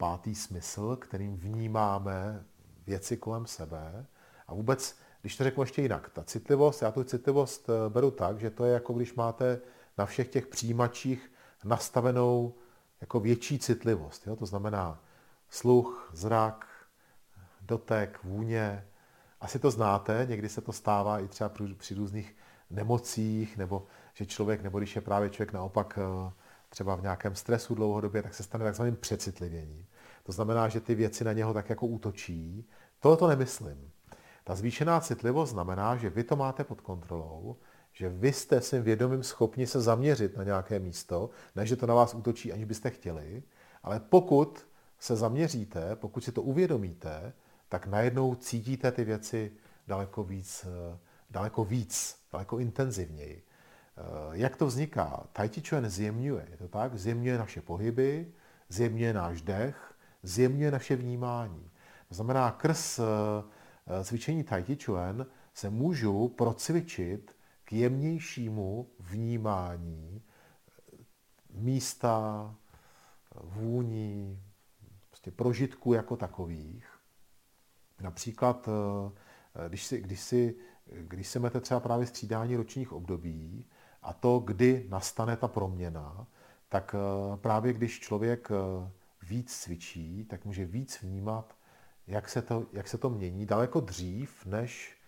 pátý 0.00 0.34
smysl, 0.34 0.96
kterým 0.96 1.36
vnímáme 1.36 2.44
věci 2.86 3.16
kolem 3.16 3.46
sebe. 3.46 4.06
A 4.48 4.54
vůbec, 4.54 4.96
když 5.20 5.36
to 5.36 5.44
řeknu 5.44 5.62
ještě 5.62 5.82
jinak, 5.82 6.10
ta 6.10 6.24
citlivost, 6.24 6.82
já 6.82 6.90
tu 6.90 7.04
citlivost 7.04 7.68
eh, 7.68 7.88
beru 7.88 8.10
tak, 8.10 8.38
že 8.40 8.50
to 8.50 8.64
je 8.64 8.72
jako 8.72 8.92
když 8.92 9.14
máte 9.14 9.60
na 9.98 10.06
všech 10.06 10.28
těch 10.28 10.46
přijímačích 10.46 11.32
nastavenou 11.64 12.54
jako 13.00 13.20
větší 13.20 13.58
citlivost. 13.58 14.26
Jo? 14.26 14.36
To 14.36 14.46
znamená 14.46 15.02
sluch, 15.48 16.10
zrak, 16.14 16.66
dotek, 17.60 18.24
vůně. 18.24 18.86
Asi 19.40 19.58
to 19.58 19.70
znáte, 19.70 20.26
někdy 20.28 20.48
se 20.48 20.60
to 20.60 20.72
stává 20.72 21.20
i 21.20 21.28
třeba 21.28 21.50
při 21.76 21.94
různých 21.94 22.36
nemocích, 22.70 23.56
nebo 23.56 23.86
že 24.14 24.26
člověk, 24.26 24.62
nebo 24.62 24.78
když 24.78 24.96
je 24.96 25.02
právě 25.02 25.30
člověk 25.30 25.52
naopak 25.52 25.98
eh, 25.98 26.32
třeba 26.68 26.96
v 26.96 27.02
nějakém 27.02 27.34
stresu 27.34 27.74
dlouhodobě, 27.74 28.22
tak 28.22 28.34
se 28.34 28.42
stane 28.42 28.64
takzvaným 28.64 28.96
přecitlivěním. 28.96 29.86
To 30.22 30.32
znamená, 30.32 30.68
že 30.68 30.80
ty 30.80 30.94
věci 30.94 31.24
na 31.24 31.32
něho 31.32 31.54
tak 31.54 31.70
jako 31.70 31.86
útočí. 31.86 32.68
Tohle 33.00 33.16
to 33.16 33.28
nemyslím. 33.28 33.90
Ta 34.44 34.54
zvýšená 34.54 35.00
citlivost 35.00 35.52
znamená, 35.52 35.96
že 35.96 36.10
vy 36.10 36.24
to 36.24 36.36
máte 36.36 36.64
pod 36.64 36.80
kontrolou, 36.80 37.56
že 37.92 38.08
vy 38.08 38.32
jste 38.32 38.60
svým 38.60 38.82
vědomím 38.82 39.22
schopni 39.22 39.66
se 39.66 39.80
zaměřit 39.80 40.36
na 40.36 40.44
nějaké 40.44 40.78
místo, 40.78 41.30
ne 41.56 41.66
že 41.66 41.76
to 41.76 41.86
na 41.86 41.94
vás 41.94 42.14
útočí, 42.14 42.52
aniž 42.52 42.64
byste 42.64 42.90
chtěli, 42.90 43.42
ale 43.82 44.00
pokud 44.00 44.66
se 44.98 45.16
zaměříte, 45.16 45.96
pokud 45.96 46.24
si 46.24 46.32
to 46.32 46.42
uvědomíte, 46.42 47.32
tak 47.68 47.86
najednou 47.86 48.34
cítíte 48.34 48.92
ty 48.92 49.04
věci 49.04 49.52
daleko 49.86 50.24
víc, 50.24 50.66
daleko 51.30 51.64
víc, 51.64 52.16
daleko 52.32 52.58
intenzivněji. 52.58 53.42
Jak 54.32 54.56
to 54.56 54.66
vzniká? 54.66 55.26
Tai 55.32 55.48
Chi 55.48 55.62
Chuan 55.68 55.90
zjemňuje, 55.90 56.46
je 56.50 56.56
to 56.56 56.68
tak? 56.68 56.98
Zjemňuje 56.98 57.38
naše 57.38 57.60
pohyby, 57.60 58.32
zjemňuje 58.68 59.12
náš 59.12 59.42
dech, 59.42 59.89
zjemňuje 60.22 60.70
naše 60.70 60.96
vnímání. 60.96 61.70
To 62.08 62.14
znamená, 62.14 62.50
krz 62.50 62.98
eh, 62.98 64.04
cvičení 64.04 64.44
Tai 64.44 64.62
Chi 64.62 64.76
Chuan 64.84 65.26
se 65.54 65.70
můžu 65.70 66.28
procvičit 66.28 67.36
k 67.64 67.72
jemnějšímu 67.72 68.90
vnímání 69.00 70.22
místa, 71.52 72.54
vůní, 73.42 74.42
prostě 75.08 75.30
prožitků 75.30 75.92
jako 75.92 76.16
takových. 76.16 76.86
Například, 78.00 78.68
eh, 78.68 79.68
když 79.68 79.86
si, 79.86 80.00
když 80.00 80.20
si, 80.20 80.56
když 80.86 81.28
si 81.28 81.38
máte 81.38 81.60
třeba 81.60 81.80
právě 81.80 82.06
střídání 82.06 82.56
ročních 82.56 82.92
období 82.92 83.66
a 84.02 84.12
to, 84.12 84.38
kdy 84.38 84.86
nastane 84.88 85.36
ta 85.36 85.48
proměna, 85.48 86.26
tak 86.68 86.94
eh, 86.94 87.36
právě 87.36 87.72
když 87.72 88.00
člověk 88.00 88.48
eh, 88.50 88.90
víc 89.30 89.56
cvičí, 89.60 90.24
tak 90.24 90.44
může 90.44 90.64
víc 90.64 91.02
vnímat, 91.02 91.56
jak 92.06 92.28
se 92.28 92.42
to, 92.42 92.66
jak 92.72 92.88
se 92.88 92.98
to 92.98 93.10
mění 93.10 93.46
daleko 93.46 93.80
dřív, 93.80 94.46
než 94.46 94.98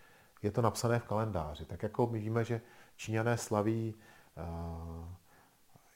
je 0.41 0.51
to 0.51 0.61
napsané 0.61 0.99
v 0.99 1.03
kalendáři. 1.03 1.65
Tak 1.65 1.83
jako 1.83 2.07
my 2.07 2.19
víme, 2.19 2.43
že 2.43 2.61
Číňané 2.95 3.37
slaví 3.37 3.95
uh, 4.37 5.05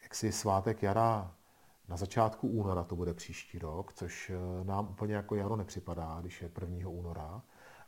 jaksi 0.04 0.32
svátek 0.32 0.84
jara 0.84 1.32
na 1.88 1.98
začátku 1.98 2.48
února, 2.48 2.84
to 2.84 2.96
bude 2.96 3.14
příští 3.14 3.60
rok, 3.60 3.94
což 3.94 4.30
eh, 4.30 4.64
nám 4.64 4.88
úplně 4.90 5.16
jako 5.16 5.36
jaro 5.36 5.56
nepřipadá, 5.56 6.18
když 6.22 6.42
je 6.42 6.52
1. 6.62 6.90
února. 6.90 7.42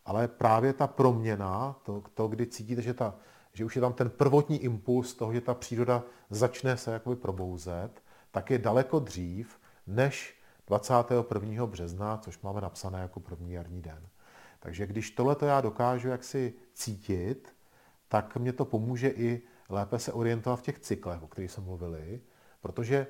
Ale 0.05 0.27
právě 0.27 0.73
ta 0.73 0.87
proměna, 0.87 1.75
to, 1.83 2.03
to 2.13 2.27
kdy 2.27 2.47
cítíte, 2.47 2.81
že, 2.81 2.93
ta, 2.93 3.15
že 3.53 3.65
už 3.65 3.75
je 3.75 3.81
tam 3.81 3.93
ten 3.93 4.09
prvotní 4.09 4.57
impuls 4.63 5.13
toho, 5.13 5.33
že 5.33 5.41
ta 5.41 5.53
příroda 5.53 6.03
začne 6.29 6.77
se 6.77 6.93
jakoby 6.93 7.15
probouzet, 7.15 8.03
tak 8.31 8.51
je 8.51 8.57
daleko 8.57 8.99
dřív, 8.99 9.59
než 9.89 10.39
21. 10.67 11.65
března, 11.65 12.17
což 12.17 12.41
máme 12.41 12.61
napsané 12.61 12.99
jako 12.99 13.19
první 13.19 13.53
jarní 13.53 13.81
den. 13.81 14.07
Takže 14.59 14.87
když 14.87 15.11
tohle 15.11 15.35
já 15.45 15.61
dokážu 15.61 16.07
jaksi 16.07 16.53
cítit, 16.73 17.55
tak 18.07 18.37
mě 18.37 18.53
to 18.53 18.65
pomůže 18.65 19.09
i 19.09 19.41
lépe 19.69 19.99
se 19.99 20.13
orientovat 20.13 20.59
v 20.59 20.61
těch 20.61 20.79
cyklech, 20.79 21.23
o 21.23 21.27
kterých 21.27 21.51
jsme 21.51 21.63
mluvili, 21.63 22.21
protože 22.61 23.07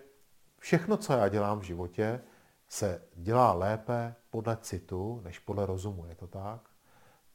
všechno, 0.59 0.97
co 0.97 1.13
já 1.13 1.27
dělám 1.27 1.59
v 1.59 1.63
životě, 1.63 2.21
se 2.67 3.01
dělá 3.15 3.53
lépe 3.53 4.15
podle 4.29 4.57
citu, 4.57 5.21
než 5.23 5.39
podle 5.39 5.65
rozumu. 5.65 6.05
Je 6.05 6.15
to 6.15 6.27
tak? 6.27 6.69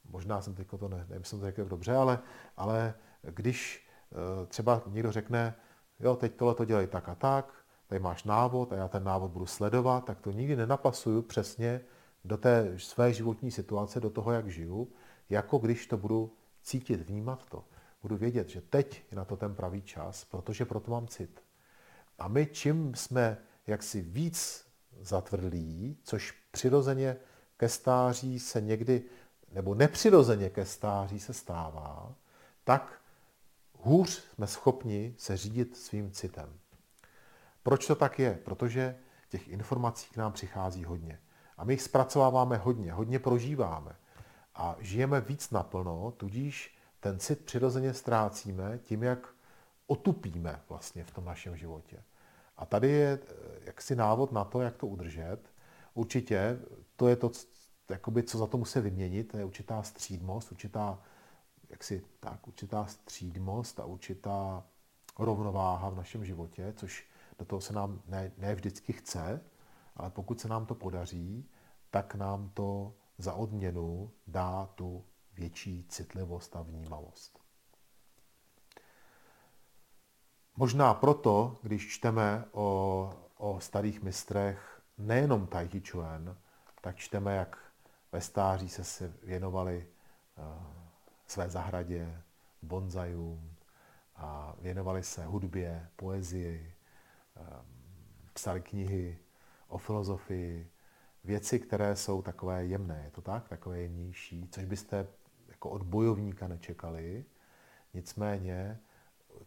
Možná 0.04 0.40
jsem 0.40 0.54
teď 0.54 0.68
to 0.78 0.88
ne, 0.88 1.06
nevím, 1.08 1.24
jsem 1.24 1.40
to 1.40 1.46
řekl 1.46 1.64
dobře, 1.64 1.96
ale, 1.96 2.18
ale 2.56 2.94
když 3.22 3.88
eh, 4.12 4.46
třeba 4.46 4.82
někdo 4.86 5.12
řekne, 5.12 5.54
jo, 6.00 6.16
teď 6.16 6.34
tohle 6.34 6.54
to 6.54 6.64
dělej 6.64 6.86
tak 6.86 7.08
a 7.08 7.14
tak, 7.14 7.63
tady 7.86 8.00
máš 8.00 8.24
návod 8.24 8.72
a 8.72 8.76
já 8.76 8.88
ten 8.88 9.04
návod 9.04 9.30
budu 9.30 9.46
sledovat, 9.46 10.04
tak 10.04 10.20
to 10.20 10.30
nikdy 10.30 10.56
nenapasuju 10.56 11.22
přesně 11.22 11.80
do 12.24 12.36
té 12.36 12.72
své 12.78 13.12
životní 13.12 13.50
situace, 13.50 14.00
do 14.00 14.10
toho, 14.10 14.32
jak 14.32 14.50
žiju, 14.50 14.92
jako 15.30 15.58
když 15.58 15.86
to 15.86 15.96
budu 15.96 16.36
cítit, 16.62 17.08
vnímat 17.08 17.46
to. 17.46 17.64
Budu 18.02 18.16
vědět, 18.16 18.48
že 18.48 18.60
teď 18.60 19.04
je 19.10 19.16
na 19.16 19.24
to 19.24 19.36
ten 19.36 19.54
pravý 19.54 19.82
čas, 19.82 20.24
protože 20.24 20.64
proto 20.64 20.90
mám 20.90 21.08
cit. 21.08 21.42
A 22.18 22.28
my 22.28 22.46
čím 22.46 22.94
jsme 22.94 23.38
jaksi 23.66 24.02
víc 24.02 24.66
zatvrdlí, 25.00 25.98
což 26.02 26.34
přirozeně 26.50 27.16
ke 27.56 27.68
stáří 27.68 28.38
se 28.38 28.60
někdy, 28.60 29.02
nebo 29.52 29.74
nepřirozeně 29.74 30.50
ke 30.50 30.64
stáří 30.64 31.20
se 31.20 31.32
stává, 31.32 32.14
tak 32.64 33.00
hůř 33.78 34.10
jsme 34.10 34.46
schopni 34.46 35.14
se 35.18 35.36
řídit 35.36 35.76
svým 35.76 36.10
citem. 36.10 36.58
Proč 37.64 37.86
to 37.86 37.94
tak 37.94 38.18
je? 38.18 38.40
Protože 38.44 38.96
těch 39.28 39.48
informací 39.48 40.10
k 40.12 40.16
nám 40.16 40.32
přichází 40.32 40.84
hodně. 40.84 41.20
A 41.56 41.64
my 41.64 41.72
jich 41.72 41.82
zpracováváme 41.82 42.56
hodně, 42.56 42.92
hodně 42.92 43.18
prožíváme. 43.18 43.96
A 44.54 44.76
žijeme 44.78 45.20
víc 45.20 45.50
naplno, 45.50 46.10
tudíž 46.16 46.78
ten 47.00 47.18
cit 47.18 47.44
přirozeně 47.44 47.94
ztrácíme 47.94 48.78
tím, 48.78 49.02
jak 49.02 49.28
otupíme 49.86 50.60
vlastně 50.68 51.04
v 51.04 51.10
tom 51.10 51.24
našem 51.24 51.56
životě. 51.56 52.02
A 52.56 52.66
tady 52.66 52.88
je 52.88 53.18
eh, 53.22 53.34
jaksi 53.64 53.96
návod 53.96 54.32
na 54.32 54.44
to, 54.44 54.60
jak 54.60 54.76
to 54.76 54.86
udržet. 54.86 55.38
Určitě 55.94 56.58
to 56.96 57.08
je 57.08 57.16
to, 57.16 57.30
jakoby, 57.90 58.22
co 58.22 58.38
za 58.38 58.46
to 58.46 58.58
musí 58.58 58.80
vyměnit, 58.80 59.24
to 59.24 59.36
je 59.36 59.44
určitá 59.44 59.82
střídmost, 59.82 60.52
určitá, 60.52 60.98
jaksi, 61.68 62.02
tak, 62.20 62.46
určitá 62.46 62.86
střídmost 62.86 63.80
a 63.80 63.84
určitá 63.84 64.64
rovnováha 65.18 65.88
v 65.88 65.96
našem 65.96 66.24
životě, 66.24 66.72
což 66.76 67.06
do 67.38 67.44
toho 67.44 67.60
se 67.60 67.72
nám 67.72 68.02
ne, 68.06 68.32
ne 68.38 68.54
vždycky 68.54 68.92
chce, 68.92 69.40
ale 69.96 70.10
pokud 70.10 70.40
se 70.40 70.48
nám 70.48 70.66
to 70.66 70.74
podaří, 70.74 71.48
tak 71.90 72.14
nám 72.14 72.50
to 72.54 72.94
za 73.18 73.34
odměnu 73.34 74.12
dá 74.26 74.66
tu 74.66 75.04
větší 75.32 75.86
citlivost 75.88 76.56
a 76.56 76.62
vnímavost. 76.62 77.38
Možná 80.56 80.94
proto, 80.94 81.58
když 81.62 81.92
čteme 81.92 82.44
o, 82.52 83.10
o 83.36 83.60
starých 83.60 84.02
mistrech, 84.02 84.82
nejenom 84.98 85.46
Tai 85.46 85.68
Chi 85.68 85.80
Chuan, 85.90 86.36
tak 86.80 86.96
čteme, 86.96 87.36
jak 87.36 87.58
ve 88.12 88.20
stáří 88.20 88.68
se, 88.68 88.84
se 88.84 89.12
věnovali 89.22 89.88
uh, 90.38 90.44
své 91.26 91.48
zahradě, 91.48 92.22
bonzajům 92.62 93.56
a 94.16 94.54
věnovali 94.60 95.02
se 95.02 95.24
hudbě, 95.24 95.90
poezii, 95.96 96.73
Ehm, 97.36 97.66
psali 98.32 98.62
knihy 98.62 99.18
o 99.68 99.78
filozofii, 99.78 100.70
věci, 101.24 101.60
které 101.60 101.96
jsou 101.96 102.22
takové 102.22 102.66
jemné, 102.66 103.02
je 103.04 103.10
to 103.10 103.22
tak, 103.22 103.48
takové 103.48 103.80
jemnější, 103.80 104.48
což 104.48 104.64
byste 104.64 105.06
jako 105.48 105.70
od 105.70 105.82
bojovníka 105.82 106.48
nečekali. 106.48 107.24
Nicméně 107.94 108.80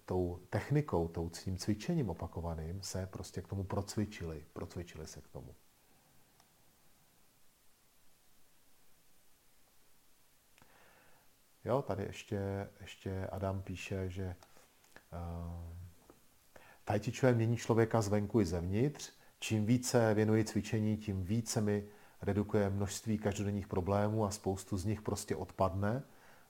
tou 0.05 0.39
technikou, 0.49 1.07
tou 1.07 1.29
tím 1.29 1.57
cvičením 1.57 2.09
opakovaným 2.09 2.81
se 2.81 3.07
prostě 3.07 3.41
k 3.41 3.47
tomu 3.47 3.63
procvičili, 3.63 4.45
procvičili 4.53 5.07
se 5.07 5.21
k 5.21 5.27
tomu. 5.27 5.55
Jo, 11.65 11.81
tady 11.81 12.03
ještě, 12.03 12.69
ještě 12.81 13.27
Adam 13.27 13.61
píše, 13.61 14.09
že 14.09 14.35
uh, 15.13 15.86
Tai 16.87 16.99
Chi 16.99 17.33
mění 17.33 17.57
člověka 17.57 18.01
zvenku 18.01 18.41
i 18.41 18.45
zevnitř. 18.45 19.11
Čím 19.39 19.65
více 19.65 20.13
věnuji 20.13 20.43
cvičení, 20.43 20.97
tím 20.97 21.23
více 21.23 21.61
mi 21.61 21.85
redukuje 22.21 22.69
množství 22.69 23.17
každodenních 23.17 23.67
problémů 23.67 24.25
a 24.25 24.31
spoustu 24.31 24.77
z 24.77 24.85
nich 24.85 25.01
prostě 25.01 25.35
odpadne. 25.35 26.03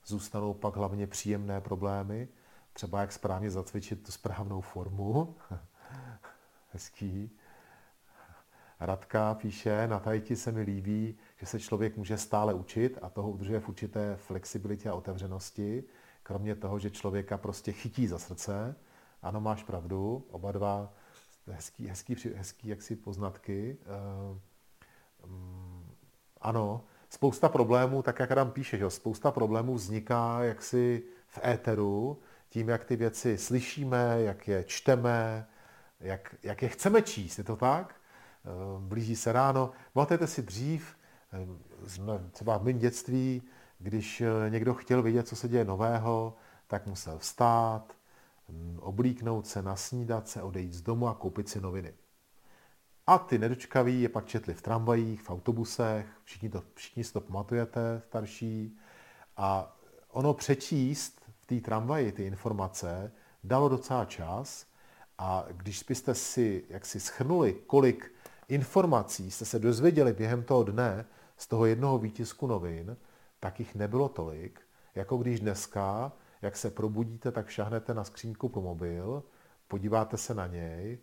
Zůstanou 0.06 0.54
pak 0.54 0.76
hlavně 0.76 1.06
příjemné 1.06 1.60
problémy, 1.60 2.28
třeba 2.72 3.00
jak 3.00 3.12
správně 3.12 3.50
zacvičit 3.50 4.02
tu 4.02 4.12
správnou 4.12 4.60
formu. 4.60 5.36
Hezký. 6.72 7.30
Radka 8.80 9.34
píše, 9.34 9.86
na 9.86 9.98
tajti 9.98 10.36
se 10.36 10.52
mi 10.52 10.60
líbí, 10.60 11.18
že 11.36 11.46
se 11.46 11.60
člověk 11.60 11.96
může 11.96 12.18
stále 12.18 12.54
učit 12.54 12.98
a 13.02 13.08
toho 13.08 13.30
udržuje 13.30 13.60
v 13.60 13.68
určité 13.68 14.16
flexibilitě 14.16 14.90
a 14.90 14.94
otevřenosti, 14.94 15.84
kromě 16.22 16.54
toho, 16.54 16.78
že 16.78 16.90
člověka 16.90 17.38
prostě 17.38 17.72
chytí 17.72 18.06
za 18.06 18.18
srdce. 18.18 18.74
Ano, 19.22 19.40
máš 19.40 19.64
pravdu, 19.64 20.26
oba 20.30 20.52
dva 20.52 20.92
hezký, 21.46 21.86
hezký, 21.86 22.16
hezký 22.34 22.68
jaksi 22.68 22.96
poznatky. 22.96 23.78
Um, 25.24 25.84
ano, 26.40 26.84
spousta 27.10 27.48
problémů, 27.48 28.02
tak 28.02 28.18
jak 28.18 28.30
Adam 28.30 28.50
píše, 28.50 28.78
že 28.78 28.90
spousta 28.90 29.30
problémů 29.30 29.74
vzniká 29.74 30.42
jaksi 30.42 31.02
v 31.28 31.38
éteru, 31.44 32.18
tím, 32.48 32.68
jak 32.68 32.84
ty 32.84 32.96
věci 32.96 33.38
slyšíme, 33.38 34.16
jak 34.20 34.48
je 34.48 34.64
čteme, 34.64 35.46
jak, 36.00 36.34
jak 36.42 36.62
je 36.62 36.68
chceme 36.68 37.02
číst, 37.02 37.38
je 37.38 37.44
to 37.44 37.56
tak? 37.56 37.94
Ehm, 38.44 38.88
blíží 38.88 39.16
se 39.16 39.32
ráno. 39.32 39.70
Pamatujete 39.92 40.26
si 40.26 40.42
dřív, 40.42 40.96
ehm, 41.32 41.58
třeba 42.30 42.58
v 42.58 42.64
mém 42.64 42.78
dětství, 42.78 43.42
když 43.78 44.20
eh, 44.20 44.50
někdo 44.50 44.74
chtěl 44.74 45.02
vědět, 45.02 45.28
co 45.28 45.36
se 45.36 45.48
děje 45.48 45.64
nového, 45.64 46.36
tak 46.66 46.86
musel 46.86 47.18
vstát, 47.18 47.92
oblíknout 48.80 49.46
se, 49.46 49.62
nasnídat 49.62 50.28
se, 50.28 50.42
odejít 50.42 50.72
z 50.72 50.82
domu 50.82 51.08
a 51.08 51.14
koupit 51.14 51.48
si 51.48 51.60
noviny. 51.60 51.94
A 53.06 53.18
ty 53.18 53.38
nedočkaví 53.38 54.02
je 54.02 54.08
pak 54.08 54.26
četli 54.26 54.54
v 54.54 54.62
tramvajích, 54.62 55.22
v 55.22 55.30
autobusech, 55.30 56.06
všichni, 56.24 56.48
to, 56.48 56.62
všichni 56.74 57.04
si 57.04 57.12
to 57.12 57.20
pamatujete, 57.20 58.02
starší. 58.06 58.78
A 59.36 59.76
ono 60.08 60.34
přečíst 60.34 61.22
v 61.40 61.46
té 61.46 61.60
tramvaji 61.60 62.12
ty 62.12 62.24
informace 62.24 63.12
dalo 63.44 63.68
docela 63.68 64.04
čas 64.04 64.66
a 65.18 65.46
když 65.50 65.82
byste 65.82 66.14
si 66.14 66.64
jak 66.68 66.86
si 66.86 67.00
schrnuli, 67.00 67.56
kolik 67.66 68.12
informací 68.48 69.30
jste 69.30 69.44
se 69.44 69.58
dozvěděli 69.58 70.12
během 70.12 70.42
toho 70.42 70.62
dne 70.62 71.04
z 71.36 71.46
toho 71.46 71.66
jednoho 71.66 71.98
výtisku 71.98 72.46
novin, 72.46 72.96
tak 73.40 73.58
jich 73.58 73.74
nebylo 73.74 74.08
tolik, 74.08 74.60
jako 74.94 75.16
když 75.16 75.40
dneska, 75.40 76.12
jak 76.42 76.56
se 76.56 76.70
probudíte, 76.70 77.32
tak 77.32 77.48
šahnete 77.48 77.94
na 77.94 78.04
skřínku 78.04 78.48
pro 78.48 78.62
mobil, 78.62 79.22
podíváte 79.68 80.16
se 80.16 80.34
na 80.34 80.46
něj, 80.46 80.98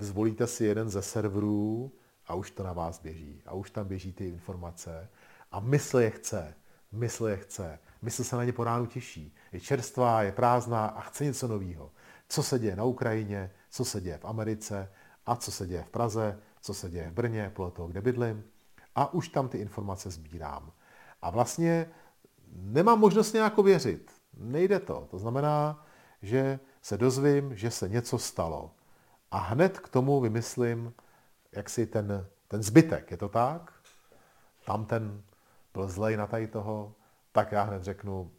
zvolíte 0.00 0.46
si 0.46 0.64
jeden 0.64 0.90
ze 0.90 1.02
serverů 1.02 1.92
a 2.26 2.34
už 2.34 2.50
to 2.50 2.62
na 2.62 2.72
vás 2.72 3.00
běží. 3.00 3.42
A 3.46 3.54
už 3.54 3.70
tam 3.70 3.86
běží 3.86 4.12
ty 4.12 4.28
informace. 4.28 5.08
A 5.52 5.60
mysl 5.60 5.98
je 5.98 6.10
chce. 6.10 6.54
Mysl 6.92 7.26
je 7.26 7.36
chce. 7.36 7.78
Mysl 8.02 8.24
se 8.24 8.36
na 8.36 8.44
ně 8.44 8.52
po 8.52 8.64
ránu 8.64 8.86
těší. 8.86 9.34
Je 9.52 9.60
čerstvá, 9.60 10.22
je 10.22 10.32
prázdná 10.32 10.86
a 10.86 11.00
chce 11.00 11.24
něco 11.24 11.48
nového. 11.48 11.90
Co 12.28 12.42
se 12.42 12.58
děje 12.58 12.76
na 12.76 12.84
Ukrajině, 12.84 13.50
co 13.70 13.84
se 13.84 14.00
děje 14.00 14.18
v 14.18 14.24
Americe 14.24 14.92
a 15.26 15.36
co 15.36 15.52
se 15.52 15.66
děje 15.66 15.82
v 15.82 15.90
Praze, 15.90 16.38
co 16.60 16.74
se 16.74 16.90
děje 16.90 17.10
v 17.10 17.12
Brně, 17.12 17.52
podle 17.54 17.70
toho, 17.70 17.88
kde 17.88 18.00
bydlím. 18.00 18.44
A 18.94 19.14
už 19.14 19.28
tam 19.28 19.48
ty 19.48 19.58
informace 19.58 20.10
sbírám. 20.10 20.72
A 21.22 21.30
vlastně 21.30 21.90
nemám 22.52 23.00
možnost 23.00 23.32
nějak 23.32 23.58
věřit. 23.58 24.10
Nejde 24.36 24.80
to. 24.80 25.08
To 25.10 25.18
znamená, 25.18 25.86
že 26.22 26.60
se 26.82 26.98
dozvím, 26.98 27.56
že 27.56 27.70
se 27.70 27.88
něco 27.88 28.18
stalo. 28.18 28.70
A 29.30 29.38
hned 29.38 29.78
k 29.78 29.88
tomu 29.88 30.20
vymyslím, 30.20 30.94
jak 31.52 31.70
si 31.70 31.86
ten, 31.86 32.26
ten 32.48 32.62
zbytek. 32.62 33.10
Je 33.10 33.16
to 33.16 33.28
tak? 33.28 33.72
Tam 34.66 34.84
ten 34.84 35.22
byl 35.74 35.88
zlej 35.88 36.16
na 36.16 36.26
tady 36.26 36.46
toho, 36.46 36.94
tak 37.32 37.52
já 37.52 37.62
hned 37.62 37.82
řeknu, 37.82 38.30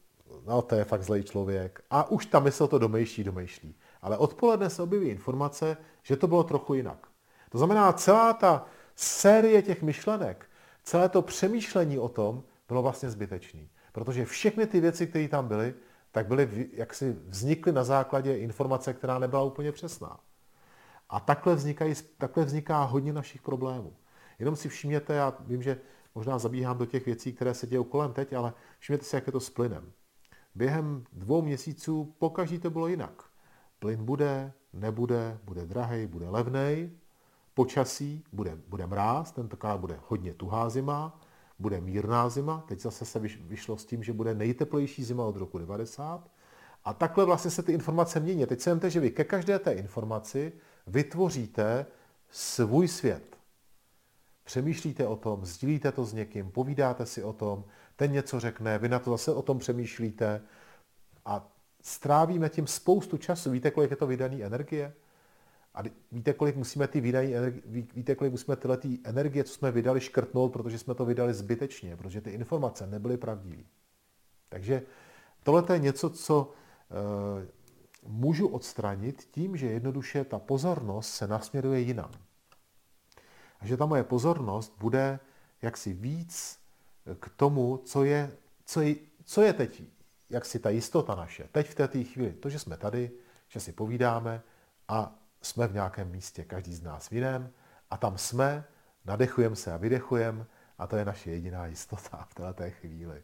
no 0.45 0.61
to 0.61 0.75
je 0.75 0.83
fakt 0.83 1.03
zlej 1.03 1.23
člověk. 1.23 1.81
A 1.89 2.11
už 2.11 2.25
ta 2.25 2.39
mysl 2.39 2.67
to 2.67 2.79
domýšlí, 2.79 3.23
domýšlí. 3.23 3.75
Ale 4.01 4.17
odpoledne 4.17 4.69
se 4.69 4.83
objeví 4.83 5.07
informace, 5.07 5.77
že 6.03 6.17
to 6.17 6.27
bylo 6.27 6.43
trochu 6.43 6.73
jinak. 6.73 7.07
To 7.49 7.57
znamená, 7.57 7.93
celá 7.93 8.33
ta 8.33 8.65
série 8.95 9.61
těch 9.61 9.81
myšlenek, 9.81 10.49
celé 10.83 11.09
to 11.09 11.21
přemýšlení 11.21 11.99
o 11.99 12.09
tom 12.09 12.43
bylo 12.67 12.81
vlastně 12.81 13.09
zbytečný. 13.09 13.69
Protože 13.95 14.25
všechny 14.25 14.67
ty 14.67 14.79
věci, 14.79 15.07
které 15.07 15.27
tam 15.27 15.47
byly, 15.47 15.73
tak 16.11 16.27
byly, 16.27 16.69
jak 16.73 16.93
si 16.93 17.17
vznikly 17.27 17.71
na 17.71 17.83
základě 17.83 18.37
informace, 18.37 18.93
která 18.93 19.19
nebyla 19.19 19.43
úplně 19.43 19.71
přesná. 19.71 20.19
A 21.09 21.19
takhle, 21.19 21.55
vznikají, 21.55 21.93
takhle 22.17 22.45
vzniká 22.45 22.83
hodně 22.83 23.13
našich 23.13 23.41
problémů. 23.41 23.93
Jenom 24.39 24.55
si 24.55 24.69
všimněte, 24.69 25.13
já 25.13 25.33
vím, 25.39 25.61
že 25.61 25.79
možná 26.15 26.39
zabíhám 26.39 26.77
do 26.77 26.85
těch 26.85 27.05
věcí, 27.05 27.33
které 27.33 27.53
se 27.53 27.67
dějí 27.67 27.85
kolem 27.85 28.13
teď, 28.13 28.33
ale 28.33 28.53
všimněte 28.79 29.05
si, 29.05 29.15
jak 29.15 29.27
je 29.27 29.31
to 29.31 29.39
s 29.39 29.49
plynem. 29.49 29.91
Během 30.55 31.03
dvou 31.13 31.41
měsíců 31.41 32.15
pokaždé 32.19 32.59
to 32.59 32.69
bylo 32.69 32.87
jinak. 32.87 33.23
Plyn 33.79 34.05
bude, 34.05 34.53
nebude, 34.73 35.39
bude 35.43 35.65
drahý, 35.65 36.07
bude 36.07 36.29
levný, 36.29 36.91
počasí, 37.53 38.23
bude, 38.31 38.57
bude 38.67 38.87
mráz, 38.87 39.31
tentokrát 39.31 39.79
bude 39.79 39.99
hodně 40.07 40.33
tuhá 40.33 40.69
zima, 40.69 41.19
bude 41.59 41.81
mírná 41.81 42.29
zima, 42.29 42.65
teď 42.67 42.79
zase 42.79 43.05
se 43.05 43.19
vyšlo 43.19 43.77
s 43.77 43.85
tím, 43.85 44.03
že 44.03 44.13
bude 44.13 44.35
nejteplejší 44.35 45.03
zima 45.03 45.25
od 45.25 45.35
roku 45.35 45.57
90. 45.57 46.29
A 46.83 46.93
takhle 46.93 47.25
vlastně 47.25 47.51
se 47.51 47.63
ty 47.63 47.71
informace 47.71 48.19
mění. 48.19 48.45
Teď 48.45 48.61
se 48.61 48.69
vemte, 48.69 48.89
že 48.89 48.99
vy 48.99 49.11
ke 49.11 49.23
každé 49.23 49.59
té 49.59 49.73
informaci 49.73 50.53
vytvoříte 50.87 51.85
svůj 52.31 52.87
svět. 52.87 53.37
Přemýšlíte 54.43 55.07
o 55.07 55.15
tom, 55.15 55.45
sdílíte 55.45 55.91
to 55.91 56.05
s 56.05 56.13
někým, 56.13 56.51
povídáte 56.51 57.05
si 57.05 57.23
o 57.23 57.33
tom, 57.33 57.63
ten 57.95 58.11
něco 58.11 58.39
řekne, 58.39 58.77
vy 58.77 58.89
na 58.89 58.99
to 58.99 59.11
zase 59.11 59.33
o 59.33 59.41
tom 59.41 59.59
přemýšlíte 59.59 60.41
a 61.25 61.51
strávíme 61.81 62.49
tím 62.49 62.67
spoustu 62.67 63.17
času. 63.17 63.51
Víte, 63.51 63.71
kolik 63.71 63.91
je 63.91 63.97
to 63.97 64.07
vydaný 64.07 64.43
energie? 64.43 64.93
A 65.75 65.83
víte, 66.11 66.33
kolik 66.33 66.55
musíme 66.55 66.87
ty 66.87 67.01
vydaný, 67.01 67.33
víte, 67.95 68.15
kolik 68.15 68.31
musíme 68.31 68.55
tyhle 68.55 68.77
ty 68.77 68.99
energie, 69.03 69.43
co 69.43 69.53
jsme 69.53 69.71
vydali, 69.71 70.01
škrtnout, 70.01 70.53
protože 70.53 70.79
jsme 70.79 70.95
to 70.95 71.05
vydali 71.05 71.33
zbytečně, 71.33 71.95
protože 71.95 72.21
ty 72.21 72.29
informace 72.29 72.87
nebyly 72.87 73.17
pravdivé. 73.17 73.63
Takže 74.49 74.81
tohle 75.43 75.63
je 75.73 75.79
něco, 75.79 76.09
co 76.09 76.51
e, 76.51 77.47
můžu 78.07 78.47
odstranit 78.47 79.27
tím, 79.31 79.57
že 79.57 79.67
jednoduše 79.67 80.23
ta 80.23 80.39
pozornost 80.39 81.09
se 81.09 81.27
nasměruje 81.27 81.79
jinam. 81.79 82.11
A 83.59 83.65
že 83.65 83.77
ta 83.77 83.85
moje 83.85 84.03
pozornost 84.03 84.75
bude 84.79 85.19
jaksi 85.61 85.93
víc 85.93 86.59
k 87.19 87.29
tomu, 87.29 87.77
co 87.77 88.03
je, 88.03 88.31
co 88.65 88.81
je, 88.81 88.95
co 89.23 89.41
je 89.41 89.53
teď, 89.53 89.83
jak 90.29 90.45
si 90.45 90.59
ta 90.59 90.69
jistota 90.69 91.15
naše. 91.15 91.47
Teď 91.51 91.69
v 91.69 91.75
té 91.75 92.03
chvíli, 92.03 92.31
to, 92.31 92.49
že 92.49 92.59
jsme 92.59 92.77
tady, 92.77 93.11
že 93.47 93.59
si 93.59 93.71
povídáme 93.71 94.41
a 94.87 95.24
jsme 95.41 95.67
v 95.67 95.73
nějakém 95.73 96.11
místě, 96.11 96.43
každý 96.43 96.75
z 96.75 96.81
nás 96.81 97.07
v 97.07 97.13
jiném, 97.13 97.51
a 97.89 97.97
tam 97.97 98.17
jsme, 98.17 98.65
nadechujeme 99.05 99.55
se 99.55 99.73
a 99.73 99.77
vydechujeme, 99.77 100.45
a 100.77 100.87
to 100.87 100.95
je 100.95 101.05
naše 101.05 101.31
jediná 101.31 101.65
jistota 101.65 102.27
v 102.29 102.33
této 102.33 102.63
chvíli. 102.69 103.23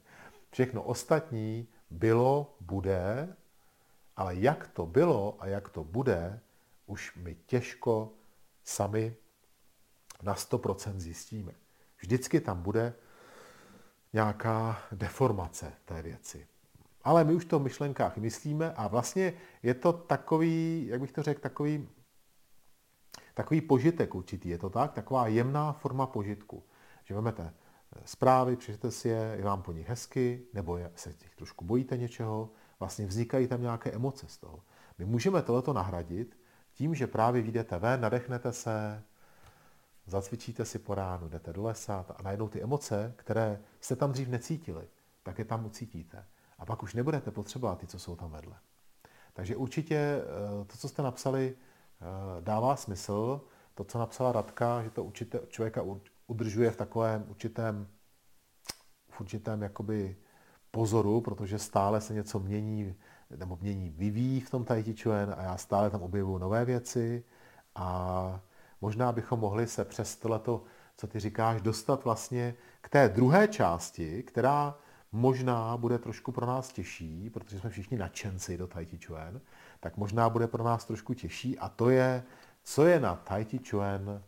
Všechno 0.51 0.83
ostatní 0.83 1.67
bylo, 1.89 2.55
bude, 2.59 3.35
ale 4.15 4.35
jak 4.35 4.67
to 4.67 4.85
bylo 4.85 5.37
a 5.39 5.47
jak 5.47 5.69
to 5.69 5.83
bude, 5.83 6.39
už 6.85 7.15
my 7.15 7.35
těžko 7.45 8.13
sami 8.63 9.15
na 10.21 10.35
100% 10.35 10.99
zjistíme. 10.99 11.51
Vždycky 11.99 12.39
tam 12.39 12.61
bude 12.61 12.93
nějaká 14.13 14.81
deformace 14.91 15.73
té 15.85 16.01
věci. 16.01 16.47
Ale 17.03 17.23
my 17.23 17.33
už 17.33 17.45
to 17.45 17.59
v 17.59 17.63
myšlenkách 17.63 18.17
myslíme 18.17 18.73
a 18.73 18.87
vlastně 18.87 19.33
je 19.63 19.73
to 19.73 19.93
takový, 19.93 20.85
jak 20.87 21.01
bych 21.01 21.11
to 21.11 21.23
řekl, 21.23 21.41
takový 21.41 21.89
takový 23.41 23.61
požitek 23.61 24.15
určitý, 24.15 24.49
je 24.49 24.57
to 24.57 24.69
tak? 24.69 24.93
Taková 24.93 25.27
jemná 25.27 25.73
forma 25.73 26.05
požitku. 26.07 26.63
Že 27.03 27.13
vezmete 27.13 27.53
eh, 27.53 28.01
zprávy, 28.05 28.55
přečtete 28.55 28.91
si 28.91 29.09
je, 29.09 29.33
je 29.37 29.43
vám 29.43 29.61
po 29.61 29.71
nich 29.71 29.89
hezky, 29.89 30.45
nebo 30.53 30.77
je, 30.77 30.91
se 30.95 31.13
těch 31.13 31.35
trošku 31.35 31.65
bojíte 31.65 31.97
něčeho, 31.97 32.49
vlastně 32.79 33.05
vznikají 33.05 33.47
tam 33.47 33.61
nějaké 33.61 33.91
emoce 33.91 34.27
z 34.27 34.37
toho. 34.37 34.63
My 34.97 35.05
můžeme 35.05 35.41
tohleto 35.41 35.73
nahradit 35.73 36.37
tím, 36.73 36.95
že 36.95 37.07
právě 37.07 37.41
vyjdete 37.41 37.79
ven, 37.79 38.01
nadechnete 38.01 38.53
se, 38.53 39.03
zacvičíte 40.07 40.65
si 40.65 40.79
po 40.79 40.95
ránu, 40.95 41.29
jdete 41.29 41.53
do 41.53 41.63
lesa 41.63 42.05
a 42.17 42.21
najednou 42.21 42.49
ty 42.49 42.61
emoce, 42.61 43.13
které 43.15 43.59
jste 43.79 43.95
tam 43.95 44.11
dřív 44.11 44.27
necítili, 44.27 44.87
tak 45.23 45.39
je 45.39 45.45
tam 45.45 45.65
ucítíte. 45.65 46.25
A 46.57 46.65
pak 46.65 46.83
už 46.83 46.93
nebudete 46.93 47.31
potřebovat 47.31 47.79
ty, 47.79 47.87
co 47.87 47.99
jsou 47.99 48.15
tam 48.15 48.31
vedle. 48.31 48.55
Takže 49.33 49.55
určitě 49.55 49.95
eh, 49.95 50.65
to, 50.65 50.77
co 50.77 50.89
jste 50.89 51.01
napsali, 51.01 51.55
dává 52.39 52.75
smysl. 52.75 53.41
To, 53.73 53.83
co 53.83 53.99
napsala 53.99 54.31
Radka, 54.31 54.83
že 54.83 54.89
to 54.89 55.03
určitě 55.03 55.39
člověka 55.47 55.83
udržuje 56.27 56.71
v 56.71 56.77
takovém 56.77 57.25
určitém, 57.27 57.87
v 59.09 59.21
určitém 59.21 59.61
jakoby 59.61 60.17
pozoru, 60.71 61.21
protože 61.21 61.59
stále 61.59 62.01
se 62.01 62.13
něco 62.13 62.39
mění, 62.39 62.95
nebo 63.35 63.57
mění, 63.61 63.89
vyvíjí 63.89 64.39
v 64.39 64.49
tom 64.49 64.65
Tai 64.65 64.83
Chi 64.83 64.95
Chuan 65.03 65.35
a 65.37 65.43
já 65.43 65.57
stále 65.57 65.89
tam 65.89 66.01
objevuju 66.01 66.37
nové 66.37 66.65
věci 66.65 67.23
a 67.75 68.41
možná 68.81 69.11
bychom 69.11 69.39
mohli 69.39 69.67
se 69.67 69.85
přes 69.85 70.15
tohleto, 70.15 70.63
co 70.97 71.07
ty 71.07 71.19
říkáš, 71.19 71.61
dostat 71.61 72.03
vlastně 72.03 72.55
k 72.81 72.89
té 72.89 73.09
druhé 73.09 73.47
části, 73.47 74.23
která 74.23 74.77
možná 75.11 75.77
bude 75.77 75.99
trošku 75.99 76.31
pro 76.31 76.45
nás 76.45 76.71
těžší, 76.71 77.29
protože 77.29 77.59
jsme 77.59 77.69
všichni 77.69 77.97
nadšenci 77.97 78.57
do 78.57 78.67
Tai 78.67 78.87
Chuan, 79.05 79.41
tak 79.81 79.97
možná 79.97 80.29
bude 80.29 80.47
pro 80.47 80.63
nás 80.63 80.85
trošku 80.85 81.13
těžší 81.13 81.59
a 81.59 81.69
to 81.69 81.89
je, 81.89 82.23
co 82.63 82.85
je 82.85 82.99
na 82.99 83.15
Tai 83.15 83.45
Chi 83.45 83.59
Chuan 83.69 84.23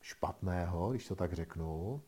špatného, 0.00 0.90
když 0.90 1.08
to 1.08 1.14
tak 1.14 1.32
řeknu. 1.32 2.02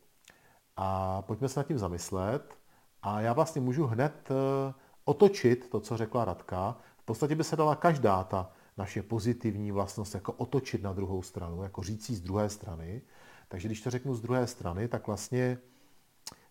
A 0.76 1.22
pojďme 1.22 1.49
se 1.49 1.61
nad 1.61 1.66
tím 1.66 1.78
zamyslet. 1.78 2.59
A 3.03 3.20
já 3.20 3.32
vlastně 3.32 3.61
můžu 3.61 3.86
hned 3.86 4.28
eh, 4.30 4.74
otočit 5.05 5.70
to, 5.70 5.80
co 5.80 5.97
řekla 5.97 6.24
Radka. 6.24 6.76
V 6.99 7.05
podstatě 7.05 7.34
by 7.34 7.44
se 7.44 7.57
dala 7.57 7.76
každá 7.76 8.24
ta 8.24 8.51
naše 8.76 9.03
pozitivní 9.03 9.72
vlastnost 9.72 10.14
jako 10.14 10.32
otočit 10.32 10.82
na 10.82 10.92
druhou 10.92 11.22
stranu, 11.22 11.62
jako 11.62 11.82
říct 11.82 12.11
z 12.11 12.20
druhé 12.20 12.49
strany. 12.49 13.03
Takže 13.49 13.68
když 13.68 13.80
to 13.80 13.90
řeknu 13.90 14.14
z 14.14 14.20
druhé 14.20 14.47
strany, 14.47 14.88
tak 14.88 15.07
vlastně 15.07 15.59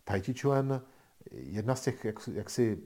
Tai 0.04 0.22
Chi 0.22 0.34
Chuan, 0.34 0.82
jedna 1.32 1.76
z 1.76 1.82
těch 1.82 2.06
jak, 2.06 2.30
jaksi 2.34 2.84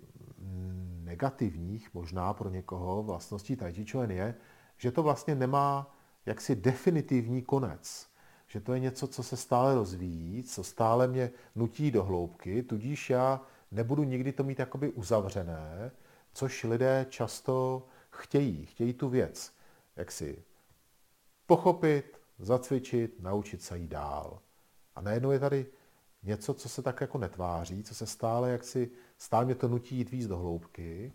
negativních 1.09 1.93
možná 1.93 2.33
pro 2.33 2.49
někoho 2.49 3.03
vlastností 3.03 3.55
Tai 3.55 3.73
Chi 3.73 3.85
je, 4.09 4.35
že 4.77 4.91
to 4.91 5.03
vlastně 5.03 5.35
nemá 5.35 5.95
jaksi 6.25 6.55
definitivní 6.55 7.41
konec. 7.41 8.09
Že 8.47 8.59
to 8.59 8.73
je 8.73 8.79
něco, 8.79 9.07
co 9.07 9.23
se 9.23 9.37
stále 9.37 9.75
rozvíjí, 9.75 10.43
co 10.43 10.63
stále 10.63 11.07
mě 11.07 11.31
nutí 11.55 11.91
do 11.91 12.03
hloubky, 12.03 12.63
tudíž 12.63 13.09
já 13.09 13.41
nebudu 13.71 14.03
nikdy 14.03 14.31
to 14.31 14.43
mít 14.43 14.59
jakoby 14.59 14.89
uzavřené, 14.89 15.91
což 16.33 16.63
lidé 16.63 17.05
často 17.09 17.87
chtějí. 18.09 18.65
Chtějí 18.65 18.93
tu 18.93 19.09
věc, 19.09 19.53
jak 19.95 20.11
si 20.11 20.43
pochopit, 21.45 22.21
zacvičit, 22.39 23.19
naučit 23.19 23.61
se 23.61 23.77
jít 23.77 23.87
dál. 23.87 24.39
A 24.95 25.01
najednou 25.01 25.31
je 25.31 25.39
tady 25.39 25.65
něco, 26.23 26.53
co 26.53 26.69
se 26.69 26.81
tak 26.81 27.01
jako 27.01 27.17
netváří, 27.17 27.83
co 27.83 27.95
se 27.95 28.05
stále 28.05 28.51
jaksi, 28.51 28.91
stále 29.19 29.45
mě 29.45 29.55
to 29.55 29.67
nutí 29.67 29.95
jít 29.95 30.11
víc 30.11 30.27
do 30.27 30.37
hloubky 30.37 31.13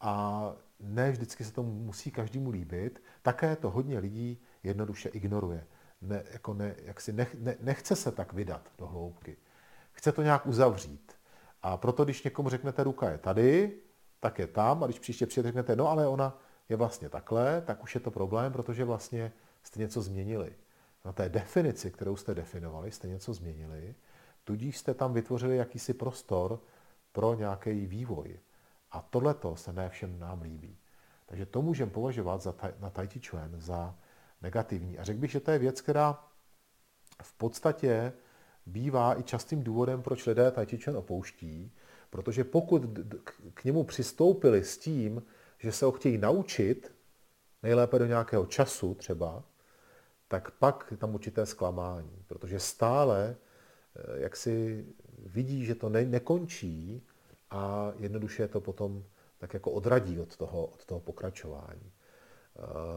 a 0.00 0.52
ne 0.80 1.10
vždycky 1.10 1.44
se 1.44 1.52
to 1.52 1.62
musí 1.62 2.10
každému 2.10 2.50
líbit, 2.50 3.02
také 3.22 3.56
to 3.56 3.70
hodně 3.70 3.98
lidí 3.98 4.42
jednoduše 4.62 5.08
ignoruje. 5.08 5.66
Ne, 6.00 6.24
jako 6.30 6.54
ne, 6.54 6.74
jak 6.84 7.00
si 7.00 7.12
nech, 7.12 7.34
ne, 7.34 7.56
nechce 7.60 7.96
se 7.96 8.12
tak 8.12 8.32
vydat 8.32 8.72
do 8.78 8.86
hloubky. 8.86 9.36
Chce 9.92 10.12
to 10.12 10.22
nějak 10.22 10.46
uzavřít. 10.46 11.12
A 11.62 11.76
proto, 11.76 12.04
když 12.04 12.22
někomu 12.22 12.48
řeknete, 12.48 12.84
ruka 12.84 13.10
je 13.10 13.18
tady, 13.18 13.78
tak 14.20 14.38
je 14.38 14.46
tam, 14.46 14.82
a 14.82 14.86
když 14.86 14.98
příště 14.98 15.26
přijde, 15.26 15.48
řeknete, 15.48 15.76
no 15.76 15.88
ale 15.88 16.08
ona 16.08 16.38
je 16.68 16.76
vlastně 16.76 17.08
takhle, 17.08 17.60
tak 17.60 17.82
už 17.82 17.94
je 17.94 18.00
to 18.00 18.10
problém, 18.10 18.52
protože 18.52 18.84
vlastně 18.84 19.32
jste 19.62 19.80
něco 19.80 20.02
změnili. 20.02 20.52
Na 21.04 21.12
té 21.12 21.28
definici, 21.28 21.90
kterou 21.90 22.16
jste 22.16 22.34
definovali, 22.34 22.92
jste 22.92 23.08
něco 23.08 23.34
změnili, 23.34 23.94
tudíž 24.44 24.78
jste 24.78 24.94
tam 24.94 25.12
vytvořili 25.12 25.56
jakýsi 25.56 25.94
prostor 25.94 26.60
pro 27.16 27.34
nějaký 27.34 27.86
vývoj. 27.86 28.38
A 28.90 29.00
tohleto 29.00 29.56
se 29.56 29.72
ne 29.72 29.88
všem 29.88 30.18
nám 30.18 30.42
líbí. 30.42 30.78
Takže 31.26 31.46
to 31.46 31.62
můžeme 31.62 31.90
považovat 31.90 32.42
za, 32.42 32.54
na 32.80 32.90
Tai 32.90 33.08
Chi 33.08 33.20
Chuan 33.20 33.60
za 33.60 33.94
negativní. 34.42 34.98
A 34.98 35.04
řekl 35.04 35.20
bych, 35.20 35.30
že 35.30 35.40
to 35.40 35.50
je 35.50 35.58
věc, 35.58 35.80
která 35.80 36.24
v 37.22 37.32
podstatě 37.32 38.12
bývá 38.66 39.18
i 39.20 39.22
častým 39.22 39.64
důvodem, 39.64 40.02
proč 40.02 40.26
lidé 40.26 40.50
Tai 40.50 40.66
Chi 40.66 40.78
Chuan 40.78 40.96
opouští, 40.96 41.72
protože 42.10 42.44
pokud 42.44 42.82
k 43.54 43.64
němu 43.64 43.84
přistoupili 43.84 44.64
s 44.64 44.78
tím, 44.78 45.22
že 45.58 45.72
se 45.72 45.84
ho 45.84 45.92
chtějí 45.92 46.18
naučit, 46.18 46.92
nejlépe 47.62 47.98
do 47.98 48.06
nějakého 48.06 48.46
času 48.46 48.94
třeba, 48.94 49.44
tak 50.28 50.50
pak 50.50 50.88
je 50.90 50.96
tam 50.96 51.14
určité 51.14 51.46
zklamání, 51.46 52.24
protože 52.26 52.60
stále 52.60 53.36
eh, 53.96 54.20
jak 54.20 54.36
si 54.36 54.86
vidí, 55.26 55.64
že 55.64 55.74
to 55.74 55.88
ne, 55.88 56.04
nekončí 56.04 57.02
a 57.50 57.92
jednoduše 57.98 58.48
to 58.48 58.60
potom 58.60 59.04
tak 59.38 59.54
jako 59.54 59.70
odradí 59.70 60.20
od 60.20 60.36
toho, 60.36 60.66
od 60.66 60.84
toho 60.84 61.00
pokračování. 61.00 61.92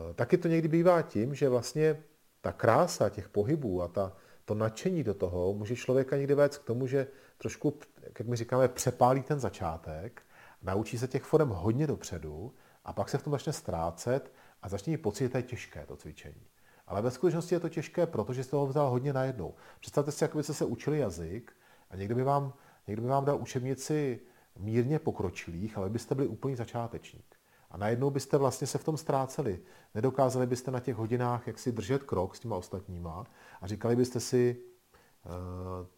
E, 0.10 0.14
taky 0.14 0.38
to 0.38 0.48
někdy 0.48 0.68
bývá 0.68 1.02
tím, 1.02 1.36
že 1.36 1.50
vlastně 1.50 2.04
ta 2.42 2.52
krása 2.52 3.10
těch 3.10 3.30
pohybů 3.30 3.82
a 3.82 3.88
ta, 3.88 4.14
to 4.46 4.56
nadšení 4.56 5.04
do 5.04 5.14
toho 5.14 5.54
může 5.54 5.76
člověka 5.76 6.18
někdy 6.18 6.36
vést 6.36 6.58
k 6.58 6.64
tomu, 6.64 6.88
že 6.88 7.08
trošku, 7.38 7.74
jak 8.02 8.22
my 8.22 8.36
říkáme, 8.36 8.68
přepálí 8.68 9.24
ten 9.24 9.40
začátek, 9.40 10.22
naučí 10.62 10.98
se 10.98 11.08
těch 11.08 11.24
forem 11.24 11.50
hodně 11.50 11.88
dopředu 11.88 12.54
a 12.86 12.94
pak 12.94 13.10
se 13.10 13.18
v 13.18 13.24
tom 13.24 13.32
začne 13.32 13.54
ztrácet 13.54 14.32
a 14.62 14.70
začne 14.70 14.92
mít 14.92 14.98
pocit, 14.98 15.24
že 15.24 15.30
to 15.30 15.38
je 15.38 15.44
těžké, 15.44 15.86
to 15.86 15.96
cvičení. 15.96 16.48
Ale 16.88 17.02
ve 17.02 17.12
skutečnosti 17.12 17.56
je 17.56 17.60
to 17.60 17.70
těžké, 17.70 18.08
protože 18.08 18.44
jste 18.44 18.52
toho 18.52 18.68
vzal 18.68 18.90
hodně 18.90 19.14
najednou. 19.14 19.54
Představte 19.80 20.12
si, 20.12 20.24
jak 20.24 20.36
byste 20.36 20.54
se 20.54 20.66
učili 20.66 21.00
jazyk 21.00 21.54
a 21.90 21.96
někdo 21.96 22.16
by 22.16 22.24
vám, 22.24 22.54
někdo 22.88 23.02
by 23.02 23.08
vám 23.08 23.26
dal 23.26 23.42
učebnici 23.42 24.20
mírně 24.60 25.00
pokročilých, 25.00 25.78
ale 25.78 25.90
byste 25.90 26.16
byli 26.16 26.28
úplný 26.28 26.56
začátečník. 26.56 27.36
A 27.72 27.78
najednou 27.78 28.10
byste 28.10 28.38
vlastně 28.38 28.68
se 28.68 28.78
v 28.78 28.84
tom 28.84 28.98
ztráceli. 28.98 29.60
Nedokázali 29.96 30.48
byste 30.48 30.72
na 30.72 30.80
těch 30.80 30.96
hodinách 30.96 31.48
jak 31.48 31.60
si 31.60 31.72
držet 31.72 32.04
krok 32.04 32.36
s 32.36 32.40
těma 32.40 32.56
ostatníma 32.56 33.26
a 33.62 33.68
říkali 33.68 33.96
byste 33.96 34.20
si, 34.20 34.64
uh, 35.26 35.32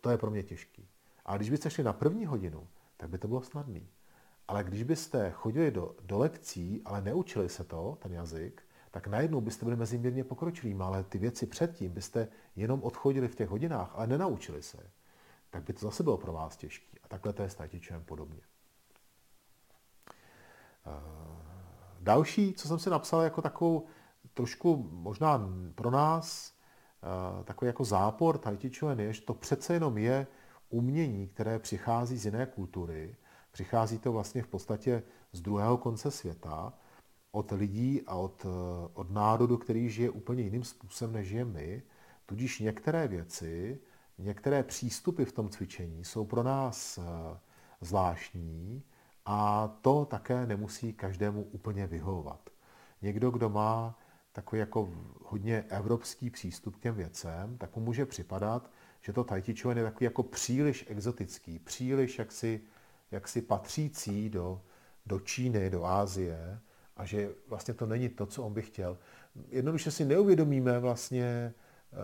to 0.02 0.10
je 0.10 0.18
pro 0.18 0.32
mě 0.32 0.44
těžký. 0.44 0.88
A 1.26 1.38
když 1.38 1.50
byste 1.50 1.70
šli 1.70 1.84
na 1.84 1.94
první 1.94 2.26
hodinu, 2.26 2.68
tak 2.98 3.10
by 3.10 3.18
to 3.18 3.28
bylo 3.28 3.42
snadné. 3.42 3.82
Ale 4.48 4.64
když 4.64 4.84
byste 4.84 5.32
chodili 5.32 5.72
do, 5.72 5.96
do 6.04 6.18
lekcí, 6.18 6.82
ale 6.86 7.02
neučili 7.02 7.50
se 7.50 7.64
to, 7.64 7.98
ten 8.02 8.14
jazyk, 8.14 8.62
tak 8.92 9.08
najednou 9.08 9.42
byste 9.42 9.66
byli 9.66 9.78
mezi 9.78 9.98
mírně 9.98 10.24
pokročilými, 10.24 10.84
ale 10.84 11.04
ty 11.04 11.18
věci 11.18 11.46
předtím 11.46 11.92
byste 11.92 12.28
jenom 12.56 12.84
odchodili 12.84 13.28
v 13.28 13.36
těch 13.36 13.50
hodinách, 13.50 13.92
ale 13.94 14.08
nenaučili 14.08 14.62
se. 14.62 14.78
Tak 15.52 15.64
by 15.64 15.74
to 15.74 15.80
zase 15.80 16.04
bylo 16.04 16.18
pro 16.18 16.34
vás 16.34 16.58
těžké. 16.58 16.98
A 17.04 17.08
takhle 17.08 17.34
to 17.34 17.44
je 17.44 17.50
s 17.50 17.56
tatičem 17.56 18.04
podobně. 18.04 18.42
Uh, 20.86 21.42
Další, 22.02 22.54
co 22.54 22.68
jsem 22.68 22.80
si 22.80 22.90
napsal 22.90 23.22
jako 23.22 23.42
takovou 23.42 23.86
trošku 24.34 24.90
možná 24.92 25.50
pro 25.76 25.92
nás 25.92 26.54
eh, 27.04 27.44
takový 27.44 27.68
jako 27.68 27.84
zápor 27.84 28.40
Chuan 28.80 29.00
je, 29.00 29.14
že 29.14 29.22
to 29.22 29.34
přece 29.34 29.74
jenom 29.74 29.98
je 29.98 30.28
umění, 30.70 31.28
které 31.28 31.60
přichází 31.60 32.18
z 32.18 32.26
jiné 32.26 32.46
kultury, 32.46 33.16
přichází 33.52 34.00
to 34.00 34.12
vlastně 34.12 34.44
v 34.44 34.48
podstatě 34.48 35.04
z 35.32 35.42
druhého 35.42 35.78
konce 35.78 36.12
světa, 36.12 36.74
od 37.32 37.52
lidí 37.52 38.02
a 38.08 38.16
od, 38.16 38.46
eh, 38.46 38.90
od 38.94 39.12
národu, 39.12 39.58
který 39.58 39.90
žije 39.90 40.10
úplně 40.10 40.44
jiným 40.44 40.64
způsobem, 40.64 41.14
než 41.14 41.28
žijeme 41.28 41.52
my. 41.52 41.84
Tudíž 42.26 42.60
některé 42.60 43.08
věci, 43.08 43.80
některé 44.22 44.64
přístupy 44.64 45.24
v 45.24 45.32
tom 45.32 45.50
cvičení 45.50 46.04
jsou 46.04 46.26
pro 46.26 46.44
nás 46.44 46.98
eh, 46.98 47.04
zvláštní, 47.82 48.84
a 49.26 49.68
to 49.82 50.06
také 50.06 50.46
nemusí 50.46 50.94
každému 50.94 51.44
úplně 51.44 51.88
vyhovovat. 51.88 52.50
Někdo, 53.02 53.32
kdo 53.32 53.50
má 53.50 54.00
takový 54.32 54.60
jako 54.60 54.90
hodně 55.26 55.66
evropský 55.70 56.30
přístup 56.30 56.76
k 56.76 56.80
těm 56.80 56.96
věcem, 56.96 57.58
tak 57.58 57.76
mu 57.76 57.82
může 57.82 58.06
připadat, 58.06 58.72
že 59.02 59.14
to 59.14 59.24
tai 59.24 59.42
chi 59.42 59.56
je 59.70 59.84
takový 59.84 60.04
jako 60.04 60.24
příliš 60.24 60.86
exotický, 60.88 61.60
příliš 61.60 62.20
jaksi, 62.20 62.62
jaksi 63.12 63.42
patřící 63.42 64.30
do, 64.30 64.62
do 65.06 65.20
Číny, 65.20 65.70
do 65.70 65.86
Ázie 65.86 66.60
a 66.98 67.06
že 67.06 67.30
vlastně 67.48 67.74
to 67.74 67.86
není 67.86 68.10
to, 68.10 68.26
co 68.26 68.44
on 68.44 68.54
by 68.54 68.62
chtěl. 68.62 68.98
Jednoduše 69.50 69.92
si 69.92 70.06
neuvědomíme 70.06 70.80
vlastně, 70.80 71.54
eh, 71.94 71.98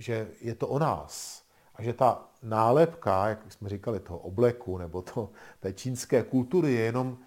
že 0.00 0.30
je 0.40 0.54
to 0.54 0.68
o 0.68 0.78
nás, 0.78 1.44
a 1.74 1.82
že 1.82 1.92
ta 1.92 2.28
nálepka, 2.42 3.28
jak 3.28 3.52
jsme 3.52 3.68
říkali, 3.68 4.00
toho 4.00 4.18
obleku 4.18 4.78
nebo 4.78 5.02
to, 5.02 5.30
té 5.60 5.72
čínské 5.72 6.22
kultury 6.22 6.72
je 6.72 6.80
jenom 6.80 7.18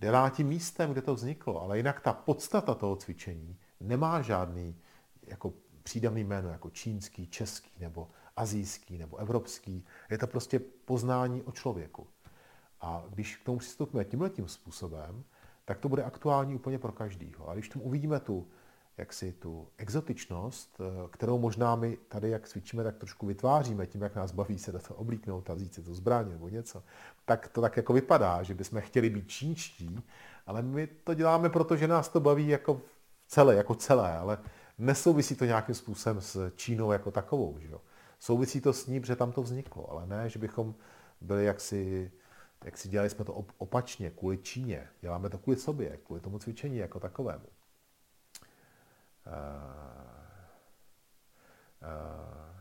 devátým 0.00 0.46
místem, 0.46 0.92
kde 0.92 1.02
to 1.02 1.14
vzniklo. 1.14 1.62
Ale 1.62 1.76
jinak 1.76 2.00
ta 2.00 2.12
podstata 2.12 2.74
toho 2.74 2.96
cvičení 2.96 3.58
nemá 3.80 4.22
žádný 4.22 4.76
jako 5.26 5.52
přídavný 5.82 6.24
jméno 6.24 6.48
jako 6.48 6.70
čínský, 6.70 7.26
český 7.26 7.80
nebo 7.80 8.10
azijský 8.36 8.98
nebo 8.98 9.16
evropský. 9.16 9.84
Je 10.10 10.18
to 10.18 10.26
prostě 10.26 10.58
poznání 10.58 11.42
o 11.42 11.52
člověku. 11.52 12.06
A 12.80 13.04
když 13.10 13.36
k 13.36 13.44
tomu 13.44 13.58
přistupíme 13.58 14.04
tímhle 14.04 14.30
tím 14.30 14.48
způsobem, 14.48 15.24
tak 15.64 15.78
to 15.78 15.88
bude 15.88 16.02
aktuální 16.02 16.54
úplně 16.54 16.78
pro 16.78 16.92
každýho. 16.92 17.48
A 17.48 17.54
když 17.54 17.68
tomu 17.68 17.84
uvidíme 17.84 18.20
tu 18.20 18.48
jaksi 19.02 19.32
tu 19.32 19.68
exotičnost, 19.78 20.80
eh, 20.80 21.08
kterou 21.10 21.38
možná 21.38 21.76
my 21.76 21.98
tady, 22.08 22.30
jak 22.30 22.48
cvičíme, 22.48 22.84
tak 22.84 22.96
trošku 22.96 23.26
vytváříme 23.26 23.86
tím, 23.86 24.02
jak 24.02 24.14
nás 24.14 24.32
baví 24.32 24.58
se 24.58 24.72
do 24.72 24.78
toho 24.78 24.96
oblíknout 24.96 25.50
a 25.50 25.54
vzít 25.54 25.74
si 25.74 25.82
to 25.82 25.94
zbraň 25.94 26.30
nebo 26.30 26.48
něco, 26.48 26.82
tak 27.24 27.48
to 27.48 27.60
tak 27.60 27.76
jako 27.76 27.92
vypadá, 27.92 28.42
že 28.42 28.54
bychom 28.54 28.80
chtěli 28.80 29.10
být 29.10 29.28
čínští, 29.28 30.02
ale 30.46 30.62
my 30.62 30.86
to 30.86 31.14
děláme 31.14 31.48
proto, 31.50 31.76
že 31.76 31.88
nás 31.88 32.08
to 32.08 32.20
baví 32.20 32.48
jako 32.48 32.80
celé, 33.26 33.54
jako 33.54 33.74
celé, 33.74 34.18
ale 34.18 34.38
nesouvisí 34.78 35.36
to 35.36 35.44
nějakým 35.44 35.74
způsobem 35.74 36.20
s 36.20 36.50
Čínou 36.56 36.92
jako 36.92 37.10
takovou. 37.10 37.58
Že 37.58 37.68
jo? 37.68 37.80
Souvisí 38.18 38.60
to 38.60 38.72
s 38.72 38.86
ní, 38.86 39.00
protože 39.00 39.16
tam 39.16 39.32
to 39.32 39.42
vzniklo, 39.42 39.90
ale 39.90 40.06
ne, 40.06 40.28
že 40.28 40.38
bychom 40.38 40.74
byli 41.20 41.44
jaksi, 41.44 42.12
jak 42.64 42.78
si 42.78 42.88
dělali 42.88 43.10
jsme 43.10 43.24
to 43.24 43.44
opačně, 43.58 44.10
kvůli 44.10 44.38
Číně. 44.38 44.88
Děláme 45.00 45.30
to 45.30 45.38
kvůli 45.38 45.56
sobě, 45.56 45.98
kvůli 46.06 46.20
tomu 46.20 46.38
cvičení 46.38 46.76
jako 46.76 47.00
takovému. 47.00 47.46
Uh, 49.26 49.32
uh, 51.82 52.56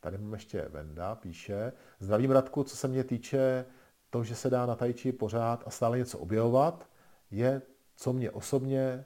tady 0.00 0.18
mám 0.18 0.32
ještě 0.32 0.62
Venda, 0.68 1.14
píše, 1.14 1.72
zdravím 2.00 2.30
Radku, 2.30 2.64
co 2.64 2.76
se 2.76 2.88
mě 2.88 3.04
týče 3.04 3.64
to, 4.10 4.24
že 4.24 4.34
se 4.34 4.50
dá 4.50 4.66
na 4.66 4.74
tajči 4.74 5.12
pořád 5.12 5.62
a 5.66 5.70
stále 5.70 5.98
něco 5.98 6.18
objevovat, 6.18 6.88
je, 7.30 7.62
co 7.96 8.12
mě 8.12 8.30
osobně 8.30 9.04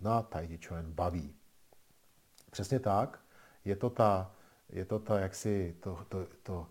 na 0.00 0.22
Tai 0.22 0.58
baví. 0.82 1.34
Přesně 2.50 2.80
tak. 2.80 3.20
Je 3.64 3.76
to 3.76 3.90
ta, 3.90 4.34
je 4.68 4.84
to 4.84 4.98
ta 4.98 5.18
jaksi, 5.18 5.76
to, 5.80 5.98
to, 6.08 6.26
to 6.42 6.66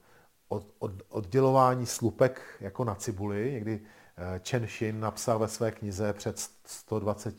od, 0.47 0.73
od, 0.79 0.91
oddělování 1.09 1.85
slupek 1.85 2.41
jako 2.59 2.83
na 2.83 2.95
cibuli. 2.95 3.51
Někdy 3.51 3.81
eh, 4.17 4.41
Chen 4.49 4.67
Xin 4.67 4.99
napsal 4.99 5.39
ve 5.39 5.47
své 5.47 5.71
knize 5.71 6.13
před 6.13 6.39
120, 6.65 7.35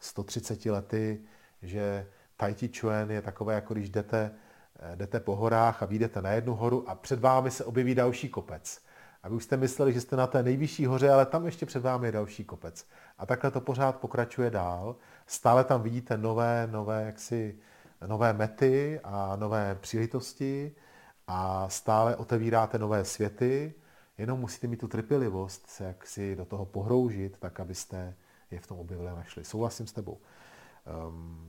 130 0.00 0.66
lety, 0.66 1.24
že 1.62 2.06
Tai 2.36 2.54
Chi 2.54 2.70
Chuan 2.80 3.10
je 3.10 3.22
takové, 3.22 3.54
jako 3.54 3.74
když 3.74 3.90
jdete, 3.90 4.30
eh, 4.78 4.96
jdete 4.96 5.20
po 5.20 5.36
horách 5.36 5.82
a 5.82 5.86
vyjdete 5.86 6.22
na 6.22 6.30
jednu 6.30 6.54
horu 6.54 6.88
a 6.88 6.94
před 6.94 7.20
vámi 7.20 7.50
se 7.50 7.64
objeví 7.64 7.94
další 7.94 8.28
kopec. 8.28 8.80
A 9.22 9.28
vy 9.28 9.34
už 9.34 9.44
jste 9.44 9.56
mysleli, 9.56 9.92
že 9.92 10.00
jste 10.00 10.16
na 10.16 10.26
té 10.26 10.42
nejvyšší 10.42 10.86
hoře, 10.86 11.10
ale 11.10 11.26
tam 11.26 11.46
ještě 11.46 11.66
před 11.66 11.82
vámi 11.82 12.08
je 12.08 12.12
další 12.12 12.44
kopec. 12.44 12.86
A 13.18 13.26
takhle 13.26 13.50
to 13.50 13.60
pořád 13.60 13.96
pokračuje 13.96 14.50
dál. 14.50 14.96
Stále 15.26 15.64
tam 15.64 15.82
vidíte 15.82 16.16
nové, 16.16 16.68
nové, 16.70 17.02
jaksi, 17.06 17.58
nové 18.06 18.32
mety 18.32 19.00
a 19.04 19.36
nové 19.36 19.74
příležitosti 19.74 20.74
a 21.26 21.68
stále 21.68 22.16
otevíráte 22.16 22.78
nové 22.78 23.04
světy, 23.04 23.74
jenom 24.18 24.40
musíte 24.40 24.66
mít 24.66 24.76
tu 24.76 24.88
trpělivost 24.88 25.66
se 25.66 25.84
jaksi 25.84 26.36
do 26.36 26.44
toho 26.44 26.66
pohroužit, 26.66 27.36
tak 27.38 27.60
abyste 27.60 28.14
je 28.50 28.60
v 28.60 28.66
tom 28.66 28.78
objevili 28.78 29.08
a 29.08 29.14
našli. 29.14 29.44
Souhlasím 29.44 29.86
s 29.86 29.92
tebou. 29.92 30.18
Um, 30.86 31.46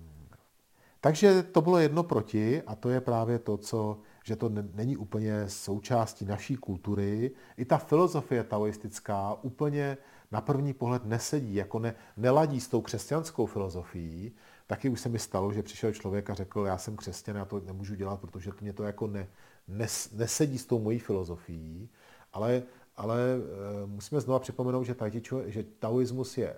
takže 1.02 1.44
to 1.44 1.62
bylo 1.62 1.78
jedno 1.78 2.04
proti 2.04 2.62
a 2.62 2.76
to 2.76 2.90
je 2.90 3.02
právě 3.02 3.40
to, 3.40 3.58
co, 3.58 3.98
že 4.24 4.36
to 4.36 4.50
není 4.74 4.98
úplně 4.98 5.50
součástí 5.50 6.26
naší 6.26 6.56
kultury. 6.56 7.32
I 7.58 7.66
ta 7.66 7.78
filozofie 7.78 8.44
taoistická 8.44 9.38
úplně 9.42 9.98
na 10.32 10.42
první 10.42 10.74
pohled 10.74 11.06
nesedí, 11.06 11.56
jako 11.56 11.80
ne, 11.80 11.96
neladí 12.18 12.60
s 12.60 12.68
tou 12.68 12.82
křesťanskou 12.82 13.46
filozofií. 13.46 14.32
Taky 14.68 14.90
už 14.90 15.00
se 15.02 15.10
mi 15.10 15.20
stalo, 15.20 15.54
že 15.54 15.64
přišel 15.64 15.94
člověk 15.94 16.30
a 16.30 16.34
řekl, 16.34 16.66
já 16.66 16.78
jsem 16.78 16.96
křesťan, 16.96 17.36
já 17.36 17.46
to 17.46 17.60
nemůžu 17.60 17.96
dělat, 17.96 18.20
protože 18.20 18.52
to 18.52 18.58
mě 18.62 18.74
to 18.74 18.84
jako 18.84 19.08
ne, 19.08 19.28
nes, 19.68 20.12
nesedí 20.12 20.58
s 20.58 20.66
tou 20.66 20.80
mojí 20.80 21.00
filozofií. 21.00 21.90
Ale, 22.34 22.64
ale 22.98 23.20
e, 23.22 23.88
musíme 23.88 24.22
znova 24.22 24.40
připomenout, 24.40 24.84
že, 24.84 24.96
tajtičo, 24.96 25.42
že 25.46 25.64
taoismus 25.64 26.38
je 26.38 26.56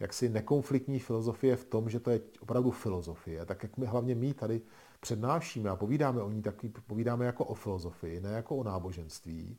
jaksi 0.00 0.28
nekonfliktní 0.28 0.98
filozofie 0.98 1.56
v 1.56 1.64
tom, 1.64 1.90
že 1.90 2.00
to 2.00 2.10
je 2.10 2.20
opravdu 2.40 2.70
filozofie, 2.70 3.46
tak 3.46 3.62
jak 3.62 3.76
my 3.76 3.86
hlavně 3.86 4.14
my 4.14 4.34
tady 4.34 4.60
přednášíme 5.00 5.70
a 5.70 5.76
povídáme 5.76 6.22
o 6.22 6.30
ní, 6.30 6.42
tak 6.42 6.54
povídáme 6.86 7.26
jako 7.26 7.44
o 7.44 7.54
filozofii, 7.54 8.20
ne 8.20 8.30
jako 8.30 8.56
o 8.56 8.64
náboženství. 8.64 9.58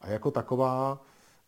A 0.00 0.08
jako 0.08 0.30
taková, 0.30 1.04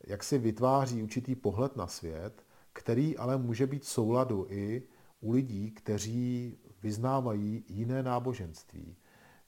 jak 0.07 0.25
si 0.25 0.39
vytváří 0.39 1.03
určitý 1.03 1.35
pohled 1.35 1.77
na 1.77 1.87
svět, 1.87 2.45
který 2.73 3.17
ale 3.17 3.39
může 3.39 3.67
být 3.67 3.85
souladu 3.85 4.47
i 4.49 4.83
u 5.21 5.33
lidí, 5.33 5.71
kteří 5.71 6.59
vyznávají 6.83 7.65
jiné 7.69 8.03
náboženství. 8.03 8.97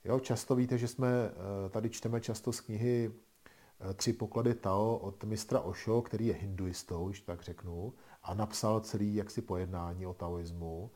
Jo, 0.05 0.21
často 0.21 0.55
víte, 0.55 0.79
že 0.79 0.89
jsme 0.89 1.09
eh, 1.09 1.69
tady 1.69 1.91
čteme 1.91 2.21
často 2.21 2.53
z 2.53 2.61
knihy 2.61 3.11
eh, 3.91 3.95
Tři 3.95 4.13
poklady 4.13 4.55
Tao 4.55 4.97
od 4.97 5.25
mistra 5.25 5.61
Osho, 5.61 6.03
který 6.03 6.27
je 6.27 6.35
hinduistou, 6.35 7.09
když 7.09 7.21
tak 7.21 7.43
řeknu, 7.43 7.93
a 8.23 8.35
napsal 8.35 8.81
celý 8.81 9.15
jaksi 9.15 9.43
pojednání 9.43 10.07
o 10.07 10.15
taoismu. 10.15 10.91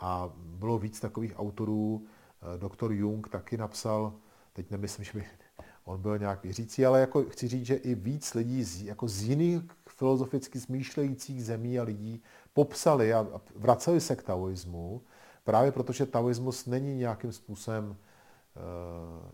A 0.00 0.32
bylo 0.36 0.78
víc 0.78 1.00
takových 1.00 1.32
autorů, 1.38 2.06
eh, 2.06 2.58
doktor 2.58 2.92
Jung 2.92 3.28
taky 3.28 3.56
napsal, 3.56 4.12
teď 4.52 4.70
nemyslím, 4.70 5.04
že 5.04 5.12
by 5.14 5.24
on 5.84 6.02
byl 6.02 6.18
nějak 6.18 6.42
věřící, 6.42 6.86
ale 6.86 7.00
jako 7.00 7.24
chci 7.24 7.48
říct, 7.48 7.66
že 7.66 7.74
i 7.74 7.94
víc 7.94 8.34
lidí 8.34 8.64
z, 8.64 8.82
jako 8.82 9.08
z 9.08 9.22
jiných 9.22 9.62
filozoficky 9.88 10.60
smýšlejících 10.60 11.44
zemí 11.44 11.78
a 11.78 11.82
lidí 11.82 12.22
popsali 12.52 13.14
a 13.14 13.26
vraceli 13.56 14.00
se 14.00 14.16
k 14.16 14.22
taoismu, 14.22 15.02
právě 15.44 15.72
protože 15.72 16.06
taoismus 16.06 16.66
není 16.66 16.96
nějakým 16.96 17.32
způsobem 17.32 17.88
uh, 17.88 17.96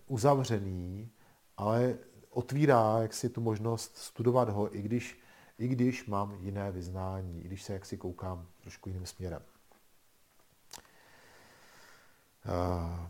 uzavřený, 0.07 1.11
ale 1.57 1.99
otvírá 2.30 2.99
jaksi 3.03 3.28
tu 3.28 3.40
možnost 3.40 3.96
studovat 3.96 4.49
ho, 4.49 4.76
i 4.76 4.82
když, 4.82 5.20
i 5.59 5.68
když 5.68 6.06
mám 6.06 6.36
jiné 6.40 6.70
vyznání, 6.72 7.40
i 7.40 7.44
když 7.44 7.62
se 7.62 7.72
jaksi 7.72 7.96
koukám 7.96 8.46
trošku 8.61 8.88
jiným 8.88 9.06
směrem. 9.06 9.42
Uh, 12.46 13.06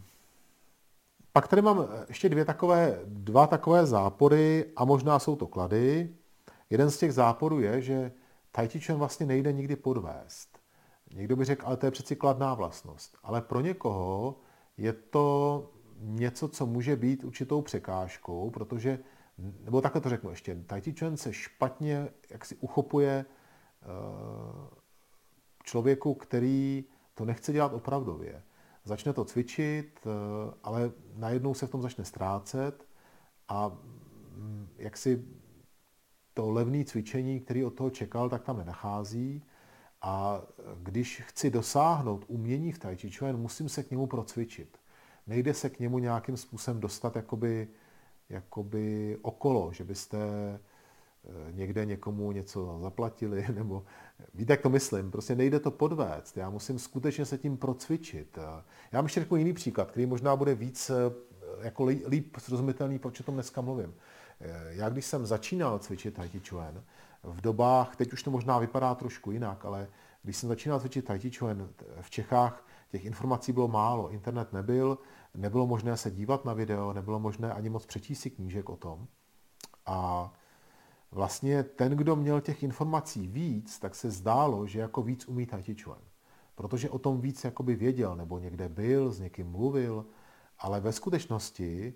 pak 1.33 1.49
tady 1.49 1.63
mám 1.63 1.89
ještě 2.09 2.29
dvě 2.29 2.45
takové, 2.45 3.01
dva 3.05 3.47
takové 3.47 3.87
zápory 3.87 4.65
a 4.77 4.85
možná 4.85 5.19
jsou 5.19 5.37
to 5.37 5.47
klady. 5.47 6.15
Jeden 6.71 6.91
z 6.91 6.99
těch 6.99 7.13
záporů 7.13 7.61
je, 7.61 7.83
že 7.83 8.13
Chuan 8.87 8.99
vlastně 8.99 9.27
nejde 9.27 9.53
nikdy 9.53 9.77
podvést. 9.77 10.59
Někdo 11.15 11.37
by 11.37 11.45
řekl, 11.45 11.67
ale 11.67 11.77
to 11.77 11.87
je 11.87 11.93
přeci 11.93 12.17
kladná 12.17 12.55
vlastnost. 12.55 13.17
Ale 13.23 13.41
pro 13.41 13.61
někoho 13.61 14.37
je 14.77 14.93
to 14.93 15.71
něco, 16.01 16.49
co 16.49 16.67
může 16.67 16.97
být 16.97 17.25
určitou 17.25 17.63
překážkou, 17.63 18.51
protože, 18.51 18.99
nebo 19.39 19.81
takhle 19.81 20.01
to 20.01 20.09
řeknu 20.09 20.31
ještě, 20.31 20.55
Tai 20.67 20.81
Chi 20.81 20.95
Chuan 20.99 21.17
se 21.17 21.33
špatně 21.33 22.09
jak 22.31 22.45
si 22.45 22.57
uchopuje 22.57 23.25
eh, 23.25 23.87
člověku, 25.65 26.15
který 26.15 26.85
to 27.15 27.25
nechce 27.25 27.53
dělat 27.53 27.73
opravdově. 27.73 28.43
Začne 28.85 29.13
to 29.13 29.25
cvičit, 29.25 30.01
eh, 30.07 30.11
ale 30.63 30.93
najednou 31.17 31.55
se 31.55 31.67
v 31.67 31.71
tom 31.71 31.83
začne 31.83 32.05
ztrácet 32.05 32.89
a 33.49 33.69
mm, 34.37 34.69
jak 34.79 34.97
si 34.97 35.25
to 36.35 36.51
levné 36.51 36.85
cvičení, 36.85 37.41
který 37.41 37.65
od 37.65 37.75
toho 37.75 37.91
čekal, 37.91 38.29
tak 38.29 38.43
tam 38.43 38.59
nenachází. 38.59 39.45
A 40.03 40.43
když 40.83 41.21
chci 41.21 41.51
dosáhnout 41.51 42.25
umění 42.29 42.73
v 42.73 42.79
Tai 42.79 42.97
Chi 42.97 43.11
Chuan, 43.11 43.37
musím 43.37 43.69
se 43.69 43.83
k 43.83 43.91
němu 43.91 44.07
procvičit. 44.07 44.79
Nejde 45.27 45.55
se 45.55 45.71
k 45.71 45.79
němu 45.79 45.99
nějakým 45.99 46.37
způsobem 46.37 46.81
dostat 46.81 47.17
jakoby, 47.17 47.69
jakoby 48.31 49.19
okolo, 49.23 49.73
že 49.73 49.85
byste 49.85 50.19
eh, 50.19 51.53
někde 51.53 51.85
někomu 51.85 52.33
něco 52.33 52.79
zaplatili, 52.83 53.47
nebo 53.55 53.85
víte, 54.35 54.53
jak 54.53 54.61
to 54.61 54.69
myslím, 54.69 55.11
prostě 55.11 55.35
nejde 55.35 55.61
to 55.61 55.71
podvést, 55.71 56.37
já 56.37 56.51
musím 56.51 56.79
skutečně 56.79 57.25
se 57.25 57.39
tím 57.39 57.57
procvičit. 57.57 58.39
Já 58.93 58.99
vám 58.99 59.05
ještě 59.05 59.21
řeknu 59.21 59.37
jiný 59.37 59.53
příklad, 59.53 59.91
který 59.91 60.07
možná 60.07 60.37
bude 60.37 60.55
víc 60.55 60.91
eh, 60.91 60.95
jako 61.63 61.85
líp 61.85 62.37
srozumitelný, 62.39 62.99
proč 62.99 63.21
o 63.21 63.23
tom 63.23 63.35
dneska 63.35 63.61
mluvím. 63.61 63.95
Já 64.69 64.89
když 64.89 65.05
jsem 65.05 65.27
začínal 65.27 65.79
cvičit 65.79 66.15
Tai 66.15 66.29
Chi 66.29 66.41
Chuan, 66.49 66.83
v 67.23 67.41
dobách, 67.41 67.97
teď 67.97 68.13
už 68.13 68.23
to 68.23 68.31
možná 68.31 68.59
vypadá 68.59 68.95
trošku 68.95 69.31
jinak, 69.31 69.65
ale 69.65 69.89
když 70.23 70.37
jsem 70.37 70.49
začínal 70.49 70.81
cvičit 70.81 71.05
Tai 71.05 71.19
Chi 71.19 71.31
Chuan 71.31 71.69
v 72.01 72.11
Čechách, 72.11 72.67
těch 72.91 73.05
informací 73.05 73.53
bylo 73.53 73.69
málo, 73.69 74.11
internet 74.11 74.53
nebyl, 74.53 74.99
nebylo 75.35 75.67
možné 75.67 75.97
se 75.97 76.11
dívat 76.11 76.45
na 76.45 76.53
video, 76.53 76.93
nebylo 76.93 77.21
možné 77.21 77.53
ani 77.53 77.71
moc 77.71 77.87
přečíst 77.87 78.21
si 78.21 78.31
knížek 78.31 78.69
o 78.69 78.77
tom. 78.77 79.07
A 79.87 80.33
vlastně 81.11 81.63
ten, 81.63 81.93
kdo 81.93 82.17
měl 82.17 82.41
těch 82.41 82.63
informací 82.63 83.27
víc, 83.27 83.79
tak 83.79 83.95
se 83.95 84.11
zdálo, 84.11 84.67
že 84.67 84.81
jako 84.81 85.03
víc 85.03 85.29
umí 85.29 85.47
Tai 85.47 85.63
Chi. 85.63 85.77
Protože 86.55 86.91
o 86.91 86.99
tom 86.99 87.21
víc 87.21 87.45
jakoby 87.45 87.77
věděl, 87.77 88.17
nebo 88.17 88.39
někde 88.39 88.69
byl, 88.69 89.13
s 89.13 89.21
někým 89.21 89.47
mluvil, 89.47 90.07
ale 90.59 90.81
ve 90.81 90.93
skutečnosti 90.93 91.95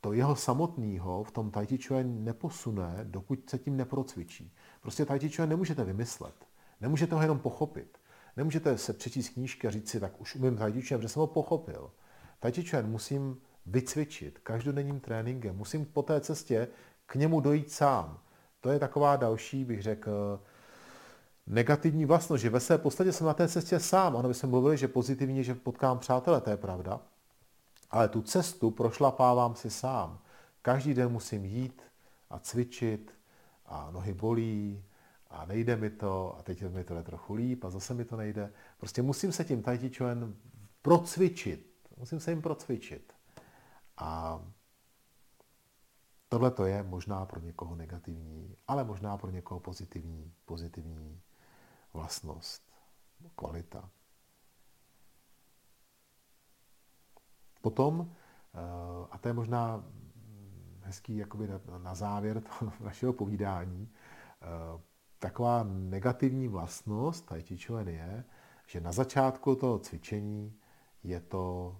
to 0.00 0.12
jeho 0.12 0.36
samotného 0.36 1.24
v 1.24 1.30
tom 1.30 1.50
Tai 1.50 1.66
Chi 1.66 1.78
Chuan 1.78 2.24
neposune, 2.24 3.00
dokud 3.02 3.50
se 3.50 3.58
tím 3.58 3.76
neprocvičí. 3.76 4.52
Prostě 4.80 5.04
Tai 5.04 5.18
Chi 5.18 5.30
Chuan 5.30 5.48
nemůžete 5.48 5.84
vymyslet. 5.84 6.34
Nemůžete 6.80 7.14
ho 7.14 7.22
jenom 7.22 7.38
pochopit. 7.38 7.98
Nemůžete 8.36 8.78
se 8.78 8.92
přečíst 8.92 9.28
knížky 9.28 9.66
a 9.66 9.70
říct 9.70 9.88
si, 9.88 10.00
tak 10.00 10.20
už 10.20 10.34
umím 10.34 10.56
Tai 10.56 10.72
Chi 10.72 10.88
Chuan, 10.88 11.08
jsem 11.08 11.20
ho 11.20 11.26
pochopil. 11.26 11.90
Tai 12.44 12.52
Chuan 12.52 12.90
musím 12.90 13.40
vycvičit 13.66 14.38
každodenním 14.38 15.00
tréninkem. 15.00 15.56
Musím 15.56 15.84
po 15.84 16.02
té 16.02 16.20
cestě 16.20 16.68
k 17.06 17.14
němu 17.14 17.40
dojít 17.40 17.72
sám. 17.72 18.18
To 18.60 18.70
je 18.70 18.78
taková 18.78 19.16
další, 19.16 19.64
bych 19.64 19.82
řekl, 19.82 20.40
negativní 21.46 22.04
vlastnost, 22.04 22.42
že 22.42 22.50
ve 22.50 22.60
své 22.60 22.78
podstatě 22.78 23.12
jsem 23.12 23.26
na 23.26 23.34
té 23.34 23.48
cestě 23.48 23.80
sám. 23.80 24.16
Ano, 24.16 24.28
by 24.28 24.34
jsme 24.34 24.48
mluvili, 24.48 24.76
že 24.76 24.88
pozitivně, 24.88 25.42
že 25.42 25.54
potkám 25.54 25.98
přátele, 25.98 26.40
to 26.40 26.50
je 26.50 26.56
pravda. 26.56 27.00
Ale 27.90 28.08
tu 28.08 28.22
cestu 28.22 28.70
prošlapávám 28.70 29.54
si 29.54 29.70
sám. 29.70 30.18
Každý 30.62 30.94
den 30.94 31.08
musím 31.08 31.44
jít 31.44 31.82
a 32.30 32.38
cvičit 32.38 33.14
a 33.66 33.90
nohy 33.90 34.14
bolí 34.14 34.84
a 35.30 35.46
nejde 35.46 35.76
mi 35.76 35.90
to 35.90 36.36
a 36.38 36.42
teď 36.42 36.62
mi 36.62 36.84
to 36.84 36.94
jde 36.94 37.02
trochu 37.02 37.34
líp 37.34 37.64
a 37.64 37.70
zase 37.70 37.94
mi 37.94 38.04
to 38.04 38.16
nejde. 38.16 38.52
Prostě 38.78 39.02
musím 39.02 39.32
se 39.32 39.44
tím 39.44 39.62
tai 39.62 39.90
procvičit. 40.82 41.73
Musím 41.96 42.20
se 42.20 42.30
jim 42.30 42.42
procvičit. 42.42 43.12
A 43.96 44.40
Tohle 46.34 46.50
to 46.50 46.66
je 46.66 46.82
možná 46.82 47.26
pro 47.26 47.40
někoho 47.40 47.74
negativní, 47.74 48.56
ale 48.68 48.84
možná 48.84 49.16
pro 49.16 49.30
někoho 49.30 49.60
pozitivní, 49.60 50.32
pozitivní 50.44 51.20
vlastnost, 51.92 52.72
kvalita. 53.34 53.90
Potom, 57.60 58.14
eh, 58.54 58.58
a 59.10 59.18
to 59.18 59.28
je 59.28 59.34
možná 59.34 59.84
hezký 60.80 61.16
jakoby 61.16 61.48
na 61.78 61.94
závěr 61.94 62.42
našeho 62.80 63.12
povídání, 63.12 63.92
eh, 64.42 64.80
taková 65.18 65.62
negativní 65.64 66.48
vlastnost 66.48 67.26
Tai 67.26 67.44
je, 67.86 68.24
že 68.66 68.80
na 68.80 68.92
začátku 68.92 69.56
toho 69.56 69.78
cvičení 69.78 70.58
je 71.02 71.20
to 71.20 71.76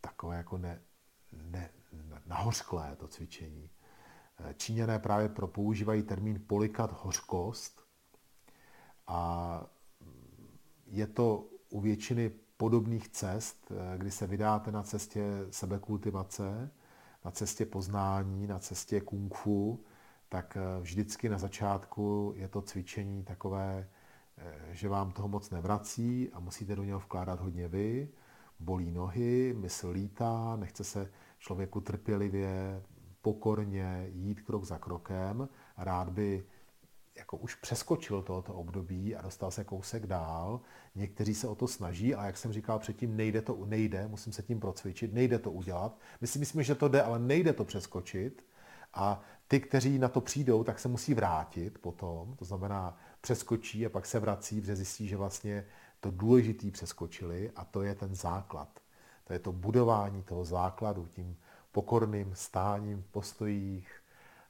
takové 0.00 0.36
jako 0.36 0.58
ne, 0.58 0.80
ne, 1.32 1.70
nahořklé 2.26 2.96
to 2.96 3.08
cvičení. 3.08 3.70
Eh, 4.38 4.54
Číňané 4.54 4.98
právě 4.98 5.28
pro 5.28 5.48
používají 5.48 6.02
termín 6.02 6.42
polikat 6.46 7.02
hořkost 7.02 7.80
a 9.06 9.62
je 10.86 11.06
to 11.06 11.48
u 11.68 11.80
většiny 11.80 12.30
podobných 12.56 13.08
cest, 13.08 13.72
eh, 13.72 13.98
kdy 13.98 14.10
se 14.10 14.26
vydáte 14.26 14.72
na 14.72 14.82
cestě 14.82 15.46
sebekultivace, 15.50 16.70
na 17.24 17.30
cestě 17.30 17.66
poznání, 17.66 18.46
na 18.46 18.58
cestě 18.58 19.00
kung 19.00 19.34
fu, 19.34 19.84
tak 20.28 20.56
eh, 20.56 20.80
vždycky 20.80 21.28
na 21.28 21.38
začátku 21.38 22.32
je 22.36 22.48
to 22.48 22.62
cvičení 22.62 23.24
takové, 23.24 23.88
že 24.70 24.88
vám 24.88 25.12
toho 25.12 25.28
moc 25.28 25.50
nevrací 25.50 26.30
a 26.32 26.40
musíte 26.40 26.76
do 26.76 26.84
něho 26.84 26.98
vkládat 26.98 27.40
hodně 27.40 27.68
vy, 27.68 28.08
bolí 28.60 28.90
nohy, 28.90 29.54
mysl 29.58 29.90
lítá, 29.90 30.56
nechce 30.56 30.84
se 30.84 31.10
člověku 31.38 31.80
trpělivě, 31.80 32.82
pokorně 33.22 34.06
jít 34.12 34.40
krok 34.40 34.64
za 34.64 34.78
krokem. 34.78 35.48
Rád 35.76 36.08
by 36.08 36.44
jako 37.16 37.36
už 37.36 37.54
přeskočil 37.54 38.22
tohoto 38.22 38.54
období 38.54 39.16
a 39.16 39.22
dostal 39.22 39.50
se 39.50 39.64
kousek 39.64 40.06
dál. 40.06 40.60
Někteří 40.94 41.34
se 41.34 41.48
o 41.48 41.54
to 41.54 41.68
snaží, 41.68 42.14
a 42.14 42.26
jak 42.26 42.36
jsem 42.36 42.52
říkal 42.52 42.78
předtím, 42.78 43.16
nejde 43.16 43.42
to, 43.42 43.66
nejde, 43.66 44.08
musím 44.08 44.32
se 44.32 44.42
tím 44.42 44.60
procvičit, 44.60 45.12
nejde 45.12 45.38
to 45.38 45.50
udělat. 45.50 45.98
My 46.20 46.26
si 46.26 46.38
myslíme, 46.38 46.64
že 46.64 46.74
to 46.74 46.88
jde, 46.88 47.02
ale 47.02 47.18
nejde 47.18 47.52
to 47.52 47.64
přeskočit. 47.64 48.44
A 48.94 49.22
ty, 49.48 49.60
kteří 49.60 49.98
na 49.98 50.08
to 50.08 50.20
přijdou, 50.20 50.64
tak 50.64 50.78
se 50.78 50.88
musí 50.88 51.14
vrátit 51.14 51.78
potom, 51.78 52.36
to 52.36 52.44
znamená 52.44 52.98
přeskočí 53.20 53.86
a 53.86 53.88
pak 53.88 54.06
se 54.06 54.18
vrací, 54.18 54.60
protože 54.60 54.76
zjistí, 54.76 55.08
že 55.08 55.16
vlastně 55.16 55.66
to 56.00 56.10
důležitý 56.10 56.70
přeskočili 56.70 57.50
a 57.56 57.64
to 57.64 57.82
je 57.82 57.94
ten 57.94 58.14
základ. 58.14 58.80
To 59.24 59.32
je 59.32 59.38
to 59.38 59.52
budování 59.52 60.22
toho 60.22 60.44
základu 60.44 61.06
tím 61.06 61.36
pokorným 61.72 62.34
stáním 62.34 63.02
v 63.02 63.06
postojích, 63.06 64.02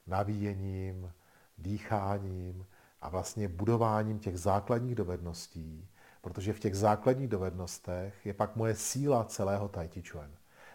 navíjením, 0.07 1.13
dýcháním 1.57 2.65
a 3.01 3.09
vlastně 3.09 3.47
budováním 3.47 4.19
těch 4.19 4.37
základních 4.37 4.95
dovedností, 4.95 5.89
protože 6.21 6.53
v 6.53 6.59
těch 6.59 6.75
základních 6.75 7.27
dovednostech 7.27 8.25
je 8.25 8.33
pak 8.33 8.55
moje 8.55 8.75
síla 8.75 9.23
celého 9.23 9.67
Tai 9.67 9.87
Chi 9.87 10.01
Chuan. 10.01 10.31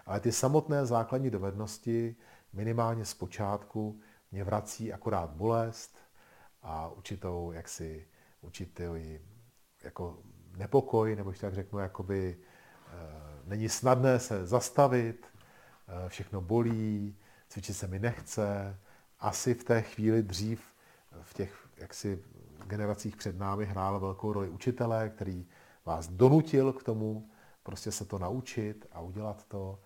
Ale 0.06 0.20
ty 0.20 0.32
samotné 0.32 0.86
základní 0.86 1.30
dovednosti 1.30 2.16
minimálně 2.52 3.04
z 3.04 3.14
počátku 3.14 4.00
mě 4.32 4.44
vrací 4.44 4.92
akorát 4.92 5.30
bolest 5.30 5.98
a 6.62 6.88
určitou, 6.88 7.52
jaksi, 7.52 8.08
určitý 8.40 9.18
jako 9.84 10.18
nepokoj, 10.56 11.16
nebo 11.16 11.32
tak 11.32 11.54
řeknu, 11.54 11.78
jakoby 11.78 12.36
e, 12.36 13.48
není 13.48 13.68
snadné 13.68 14.18
se 14.18 14.46
zastavit, 14.46 15.26
e, 15.26 16.08
všechno 16.08 16.40
bolí, 16.40 17.16
cvičit 17.48 17.76
se 17.76 17.86
mi 17.86 17.98
nechce. 17.98 18.78
Asi 19.20 19.54
v 19.54 19.64
té 19.64 19.82
chvíli 19.82 20.22
dřív 20.22 20.62
v 21.22 21.34
těch 21.34 21.68
jaksi 21.76 22.22
generacích 22.66 23.16
před 23.16 23.38
námi 23.38 23.64
hrál 23.64 24.00
velkou 24.00 24.32
roli 24.32 24.48
učitelé, 24.48 25.08
který 25.08 25.46
vás 25.84 26.08
donutil 26.08 26.72
k 26.72 26.82
tomu 26.82 27.30
prostě 27.62 27.92
se 27.92 28.04
to 28.04 28.18
naučit 28.18 28.86
a 28.92 29.00
udělat 29.00 29.44
to. 29.48 29.78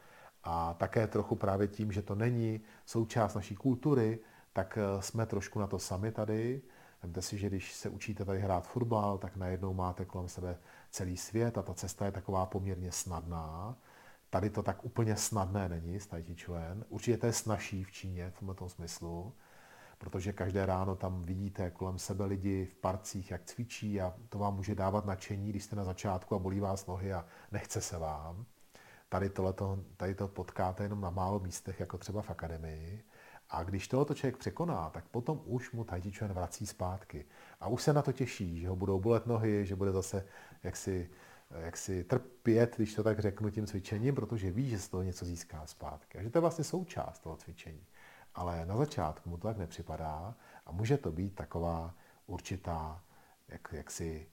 A 0.45 0.75
také 0.75 1.07
trochu 1.07 1.37
právě 1.37 1.69
tím, 1.69 1.93
že 1.93 2.03
to 2.03 2.15
není 2.15 2.61
součást 2.87 3.35
naší 3.35 3.57
kultury, 3.57 4.19
tak 4.53 4.79
eh, 4.79 5.03
jsme 5.03 5.27
trošku 5.27 5.61
na 5.61 5.67
to 5.67 5.79
sami 5.79 6.13
tady. 6.13 6.63
Vemte 7.03 7.23
si, 7.23 7.39
že 7.39 7.47
když 7.47 7.75
se 7.75 7.89
učíte 7.89 8.25
tady 8.25 8.41
hrát 8.41 8.69
fotbal, 8.69 9.19
tak 9.19 9.37
najednou 9.37 9.75
máte 9.75 10.05
kolem 10.05 10.29
sebe 10.29 10.59
celý 10.91 11.17
svět 11.17 11.59
a 11.59 11.63
ta 11.63 11.75
cesta 11.75 12.07
je 12.07 12.13
taková 12.13 12.47
poměrně 12.47 12.93
snadná. 12.93 13.77
Tady 14.31 14.51
to 14.51 14.63
tak 14.63 14.85
úplně 14.85 15.17
snadné 15.17 15.69
není 15.69 16.01
s 16.01 16.07
Tai 16.07 16.23
Chi 16.23 16.37
Chuan. 16.45 16.85
Určitě 16.89 17.17
to 17.17 17.27
je 17.27 17.33
snažší 17.33 17.85
v 17.85 17.93
Číně 17.93 18.31
v 18.31 18.39
tomto 18.39 18.69
smyslu, 18.69 19.35
protože 19.99 20.33
každé 20.33 20.67
ráno 20.67 20.97
tam 20.97 21.23
vidíte 21.23 21.71
kolem 21.71 21.99
sebe 21.99 22.25
lidi 22.25 22.65
v 22.65 22.75
parcích, 22.75 23.31
jak 23.31 23.45
cvičí 23.45 24.01
a 24.01 24.15
to 24.29 24.39
vám 24.39 24.57
může 24.57 24.75
dávat 24.75 25.07
nadšení, 25.07 25.51
když 25.51 25.65
jste 25.65 25.77
na 25.77 25.85
začátku 25.85 26.35
a 26.35 26.39
bolí 26.39 26.61
vás 26.61 26.87
nohy 26.87 27.13
a 27.13 27.25
nechce 27.53 27.81
se 27.81 27.99
vám. 27.99 28.45
Tady, 29.09 29.31
tohleto, 29.31 29.85
tady 29.97 30.15
to 30.15 30.29
potkáte 30.29 30.83
jenom 30.83 31.01
na 31.01 31.11
málo 31.11 31.41
místech, 31.41 31.81
jako 31.81 31.99
třeba 31.99 32.23
v 32.23 32.31
akademii. 32.31 33.05
A 33.51 33.63
když 33.63 33.89
tohoto 33.89 34.15
člověk 34.15 34.37
překoná, 34.37 34.91
tak 34.91 35.09
potom 35.09 35.43
už 35.45 35.73
mu 35.73 35.85
Tai 35.85 36.13
vrací 36.29 36.67
zpátky. 36.67 37.25
A 37.61 37.69
už 37.69 37.83
se 37.83 37.93
na 37.93 38.03
to 38.03 38.13
těší, 38.13 38.61
že 38.61 38.69
ho 38.69 38.77
budou 38.77 39.01
bolet 39.01 39.27
nohy, 39.27 39.67
že 39.67 39.77
bude 39.77 39.93
zase 39.93 40.27
jaksi, 40.63 41.11
jaksi 41.51 42.05
trpět, 42.05 42.77
když 42.77 42.95
to 42.95 43.03
tak 43.03 43.19
řeknu, 43.19 43.51
tím 43.51 43.67
cvičením, 43.67 44.15
protože 44.15 44.51
ví, 44.51 44.71
že 44.71 44.79
z 44.79 44.89
toho 44.89 45.03
něco 45.03 45.25
získá 45.25 45.67
zpátky. 45.67 46.19
A 46.19 46.23
že 46.23 46.31
to 46.31 46.39
je 46.39 46.41
vlastně 46.41 46.65
součást 46.65 47.19
toho 47.19 47.37
cvičení. 47.37 47.87
Ale 48.35 48.67
na 48.67 48.77
začátku 48.77 49.31
mu 49.31 49.37
to 49.37 49.49
tak 49.49 49.59
nepřipadá 49.59 50.35
a 50.67 50.73
může 50.73 50.99
to 50.99 51.13
být 51.13 51.35
taková 51.35 51.95
určitá, 52.27 53.03
jak, 53.49 53.69
jaksi, 53.73 54.27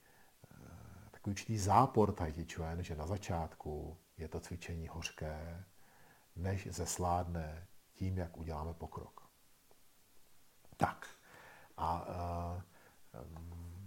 eh, 0.52 1.10
takový 1.12 1.32
určitý 1.32 1.58
zápor 1.58 2.12
Tai 2.12 2.34
že 2.80 2.96
na 2.96 3.08
začátku 3.08 3.98
je 4.18 4.28
to 4.28 4.40
cvičení 4.40 4.88
hořké, 4.88 5.64
než 6.36 6.68
zesládne 6.72 7.68
tím, 7.98 8.18
jak 8.18 8.38
uděláme 8.38 8.74
pokrok. 8.74 9.30
Tak. 10.78 11.08
A 11.78 12.08
uh, 12.08 12.62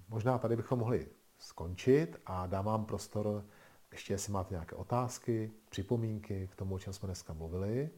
možná 0.08 0.38
tady 0.38 0.56
bychom 0.56 0.78
mohli 0.78 1.08
skončit 1.38 2.16
a 2.26 2.46
dám 2.46 2.64
vám 2.64 2.84
prostor, 2.84 3.44
ještě 3.92 4.12
jestli 4.12 4.32
máte 4.32 4.54
nějaké 4.54 4.76
otázky, 4.76 5.50
připomínky 5.68 6.48
k 6.52 6.56
tomu, 6.56 6.74
o 6.74 6.78
čem 6.78 6.92
jsme 6.92 7.06
dneska 7.06 7.32
mluvili. 7.32 7.90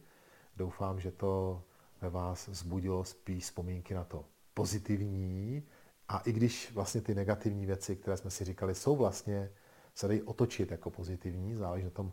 Doufám, 0.57 0.99
že 0.99 1.11
to 1.11 1.63
ve 2.01 2.09
vás 2.09 2.47
vzbudilo 2.47 3.03
spíš 3.03 3.43
vzpomínky 3.43 3.93
na 3.93 4.03
to 4.03 4.25
pozitivní 4.53 5.63
a 6.07 6.19
i 6.19 6.31
když 6.31 6.71
vlastně 6.71 7.01
ty 7.01 7.15
negativní 7.15 7.65
věci, 7.65 7.95
které 7.95 8.17
jsme 8.17 8.31
si 8.31 8.45
říkali, 8.45 8.75
jsou 8.75 8.95
vlastně, 8.95 9.51
se 9.95 10.07
dají 10.07 10.21
otočit 10.21 10.71
jako 10.71 10.89
pozitivní, 10.89 11.55
záleží 11.55 11.83
na 11.83 11.89
tom, 11.89 12.11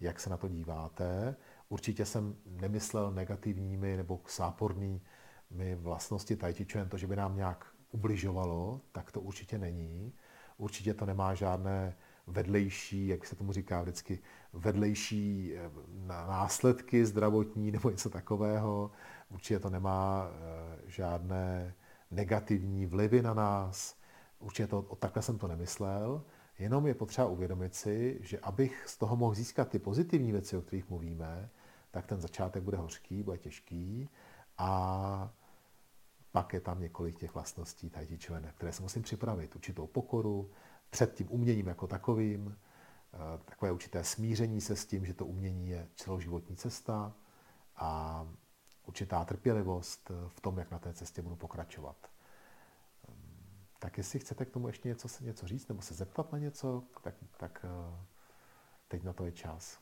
jak 0.00 0.20
se 0.20 0.30
na 0.30 0.36
to 0.36 0.48
díváte. 0.48 1.36
Určitě 1.72 2.04
jsem 2.04 2.36
nemyslel 2.46 3.10
negativními 3.10 3.96
nebo 3.96 4.20
sápornými 4.26 5.00
vlastnosti 5.76 6.38
Chuan, 6.72 6.88
to, 6.88 6.96
že 6.96 7.06
by 7.06 7.16
nám 7.16 7.36
nějak 7.36 7.66
ubližovalo, 7.90 8.80
tak 8.92 9.12
to 9.12 9.20
určitě 9.20 9.58
není. 9.58 10.12
Určitě 10.56 10.94
to 10.94 11.06
nemá 11.06 11.34
žádné 11.34 11.96
vedlejší, 12.26 13.06
jak 13.06 13.26
se 13.26 13.36
tomu 13.36 13.52
říká 13.52 13.82
vždycky, 13.82 14.18
vedlejší 14.52 15.54
eh, 15.56 15.70
následky 16.06 17.06
zdravotní 17.06 17.72
nebo 17.72 17.90
něco 17.90 18.10
takového. 18.10 18.90
Určitě 19.30 19.58
to 19.58 19.70
nemá 19.70 20.28
eh, 20.30 20.78
žádné 20.86 21.74
negativní 22.10 22.86
vlivy 22.86 23.22
na 23.22 23.34
nás. 23.34 23.96
Určitě 24.38 24.66
to, 24.66 24.82
takhle 24.82 25.22
jsem 25.22 25.38
to 25.38 25.48
nemyslel. 25.48 26.24
Jenom 26.58 26.86
je 26.86 26.94
potřeba 26.94 27.26
uvědomit 27.26 27.74
si, 27.74 28.18
že 28.22 28.38
abych 28.38 28.84
z 28.86 28.98
toho 28.98 29.16
mohl 29.16 29.34
získat 29.34 29.68
ty 29.68 29.78
pozitivní 29.78 30.32
věci, 30.32 30.56
o 30.56 30.62
kterých 30.62 30.90
mluvíme, 30.90 31.50
tak 31.92 32.06
ten 32.06 32.20
začátek 32.20 32.62
bude 32.62 32.76
hořký, 32.76 33.22
bude 33.22 33.38
těžký 33.38 34.08
a 34.58 35.32
pak 36.32 36.52
je 36.52 36.60
tam 36.60 36.80
několik 36.80 37.18
těch 37.18 37.34
vlastností 37.34 37.90
Tai 37.90 38.06
Chi 38.06 38.18
které 38.54 38.72
se 38.72 38.82
musím 38.82 39.02
připravit. 39.02 39.56
Určitou 39.56 39.86
pokoru, 39.86 40.50
před 40.90 41.14
tím 41.14 41.26
uměním 41.30 41.66
jako 41.66 41.86
takovým, 41.86 42.58
eh, 43.14 43.38
takové 43.44 43.72
určité 43.72 44.04
smíření 44.04 44.60
se 44.60 44.76
s 44.76 44.86
tím, 44.86 45.06
že 45.06 45.14
to 45.14 45.26
umění 45.26 45.68
je 45.68 45.88
celoživotní 45.96 46.56
cesta 46.56 47.14
a 47.76 48.26
určitá 48.86 49.24
trpělivost 49.24 50.10
v 50.28 50.40
tom, 50.40 50.58
jak 50.58 50.70
na 50.70 50.78
té 50.78 50.92
cestě 50.92 51.22
budu 51.22 51.36
pokračovat. 51.36 51.96
Ehm, 53.08 53.14
tak 53.78 53.98
jestli 53.98 54.18
chcete 54.18 54.44
k 54.44 54.50
tomu 54.50 54.66
ještě 54.66 54.88
něco, 54.88 55.08
něco 55.20 55.46
říct 55.46 55.68
nebo 55.68 55.82
se 55.82 55.94
zeptat 55.94 56.32
na 56.32 56.38
něco, 56.38 56.82
tak, 57.02 57.14
tak 57.36 57.64
eh, 57.64 58.04
teď 58.88 59.02
na 59.02 59.12
to 59.12 59.24
je 59.24 59.32
čas. 59.32 59.78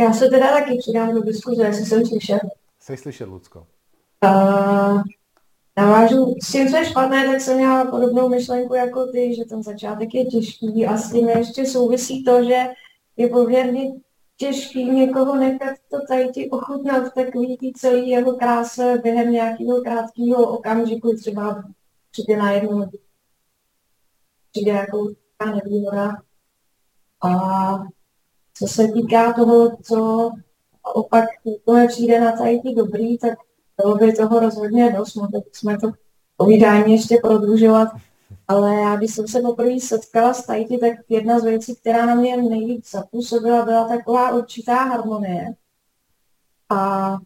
Já 0.00 0.12
se 0.12 0.28
teda 0.28 0.52
taky 0.52 0.78
přidám 0.78 1.14
do 1.14 1.22
diskuze, 1.22 1.64
jestli 1.64 1.86
jsem 1.86 2.06
slyšel. 2.06 2.38
Jsi 2.80 2.96
slyšet, 2.96 3.28
Lucko? 3.28 3.66
Uh, 4.24 5.02
navážu, 5.76 6.34
s 6.42 6.52
tím, 6.52 6.68
co 6.68 6.76
je 6.76 6.84
špatné, 6.84 7.26
tak 7.26 7.40
jsem 7.40 7.56
měla 7.56 7.84
podobnou 7.84 8.28
myšlenku 8.28 8.74
jako 8.74 9.06
ty, 9.06 9.34
že 9.34 9.44
ten 9.44 9.62
začátek 9.62 10.14
je 10.14 10.24
těžký 10.24 10.86
a 10.86 10.96
s 10.96 11.12
tím 11.12 11.28
ještě 11.28 11.66
souvisí 11.66 12.24
to, 12.24 12.44
že 12.44 12.66
je 13.16 13.28
poměrně 13.28 13.92
těžký 14.36 14.84
někoho 14.84 15.36
nechat 15.36 15.76
to 15.90 15.96
tady 16.08 16.28
ti 16.28 16.50
ochutnat 16.50 17.06
v 17.06 17.14
takový 17.14 17.56
tý 17.56 17.72
celý 17.72 18.08
jeho 18.08 18.32
kráse 18.32 19.00
během 19.02 19.32
nějakého 19.32 19.80
krátkého 19.80 20.58
okamžiku, 20.58 21.16
třeba 21.16 21.62
přijde 22.10 22.36
na 22.36 22.52
jednu 22.52 22.84
přijde 24.50 24.72
jako 24.72 25.08
nevýhoda. 25.44 26.16
A 27.24 27.30
co 28.60 28.66
se 28.66 28.88
týká 28.88 29.32
toho, 29.32 29.76
co 29.82 30.30
opak 30.94 31.24
úplně 31.44 31.88
přijde 31.88 32.20
na 32.20 32.32
tady 32.32 32.60
ty 32.60 32.74
dobrý, 32.74 33.18
tak 33.18 33.38
bylo 33.82 33.94
by 33.94 34.12
toho 34.12 34.40
rozhodně 34.40 34.92
dost, 34.92 35.14
no, 35.14 35.28
tak 35.32 35.42
jsme 35.52 35.78
to 35.78 35.90
povídání 36.36 36.92
ještě 36.92 37.18
prodlužovat, 37.22 37.88
ale 38.48 38.74
já 38.74 38.96
když 38.96 39.14
jsem 39.14 39.28
se 39.28 39.40
poprvé 39.40 39.80
setkala 39.80 40.34
s 40.34 40.46
Tajty, 40.46 40.78
tak 40.78 40.92
jedna 41.08 41.40
z 41.40 41.44
věcí, 41.44 41.76
která 41.76 42.06
na 42.06 42.14
mě 42.14 42.36
nejvíc 42.36 42.90
zapůsobila, 42.90 43.64
byla 43.64 43.88
taková 43.88 44.36
určitá 44.36 44.74
harmonie. 44.74 45.54
A 46.68 47.16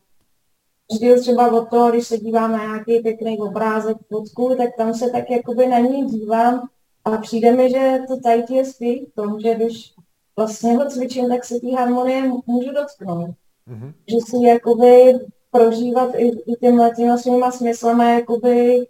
vždy 0.93 1.20
třeba 1.20 1.53
od 1.53 1.68
toho, 1.70 1.91
když 1.91 2.07
se 2.07 2.18
dívám 2.18 2.53
na 2.53 2.59
nějaký 2.59 3.01
pěkný 3.01 3.39
obrázek, 3.39 3.97
fotku, 4.09 4.55
tak 4.59 4.68
tam 4.78 4.95
se 4.95 5.11
tak 5.11 5.30
jakoby 5.30 5.66
na 5.66 5.78
ní 5.78 6.05
dívám 6.05 6.68
a 7.05 7.16
přijde 7.16 7.53
mi, 7.53 7.70
že 7.70 7.99
to 8.09 8.20
Tajty 8.20 8.55
je 8.55 8.64
skvělý 8.64 9.07
v 9.07 9.14
tom, 9.14 9.41
že 9.41 9.55
když 9.55 9.93
vlastně 10.37 10.76
ho 10.76 10.91
cvičím, 10.91 11.28
tak 11.28 11.45
se 11.45 11.61
té 11.61 11.76
harmonie 11.76 12.32
můžu 12.47 12.72
dotknout. 12.72 13.30
Mm-hmm. 13.68 13.95
Že 14.09 14.16
si 14.26 14.47
jakoby 14.47 15.12
prožívat 15.51 16.14
i, 16.14 16.28
i 16.28 16.57
těmhle 16.61 16.91
těma 16.91 17.18
svýma 17.18 17.51
smyslama 17.51 18.11
jakoby 18.11 18.87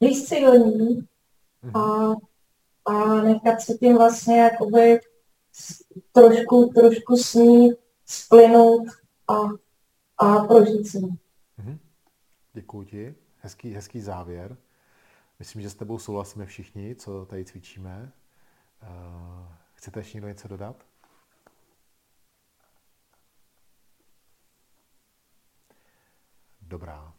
blízci 0.00 0.44
do 0.44 0.54
ní 0.54 1.08
a, 1.74 1.80
a 2.84 3.22
nechat 3.22 3.60
se 3.60 3.74
tím 3.74 3.96
vlastně 3.96 4.40
jakoby 4.40 5.00
trošku, 6.12 6.66
trošku 6.74 7.16
s 7.16 7.34
ní 7.34 7.70
splynout 8.06 8.82
a, 9.28 9.34
a 10.18 10.44
prožít 10.44 10.88
si. 10.88 10.98
Mm-hmm. 10.98 11.78
Děkuji 12.52 12.84
ti. 12.84 13.14
Hezký, 13.40 13.74
hezký 13.74 14.00
závěr. 14.00 14.56
Myslím, 15.38 15.62
že 15.62 15.70
s 15.70 15.74
tebou 15.74 15.98
souhlasíme 15.98 16.46
všichni, 16.46 16.94
co 16.94 17.26
tady 17.26 17.44
cvičíme. 17.44 18.12
Uh, 18.82 19.55
chcete 19.76 20.00
ještě 20.00 20.16
někdo 20.16 20.28
něco 20.28 20.48
dodat? 20.48 20.86
Dobrá. 26.60 27.14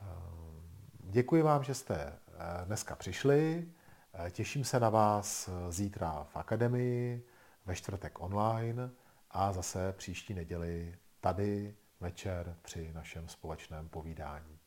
Ehm, 0.00 0.62
děkuji 0.98 1.42
vám, 1.42 1.64
že 1.64 1.74
jste 1.74 1.94
eh, 1.96 2.64
dneska 2.64 2.96
přišli. 2.96 3.68
Eh, 4.14 4.30
těším 4.30 4.64
se 4.64 4.80
na 4.80 4.90
vás 4.90 5.48
eh, 5.48 5.72
zítra 5.72 6.24
v 6.24 6.36
akademii, 6.36 7.26
ve 7.66 7.76
čtvrtek 7.76 8.20
online 8.20 8.90
a 9.30 9.52
zase 9.52 9.92
příští 9.92 10.34
neděli 10.34 10.98
tady 11.20 11.76
večer 12.00 12.56
při 12.62 12.92
našem 12.92 13.28
společném 13.28 13.88
povídání. 13.88 14.58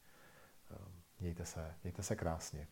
Ehm, 0.71 1.01
mějte 1.19 1.45
se, 1.45 1.75
mějte 1.83 2.03
se 2.03 2.15
krásně. 2.15 2.67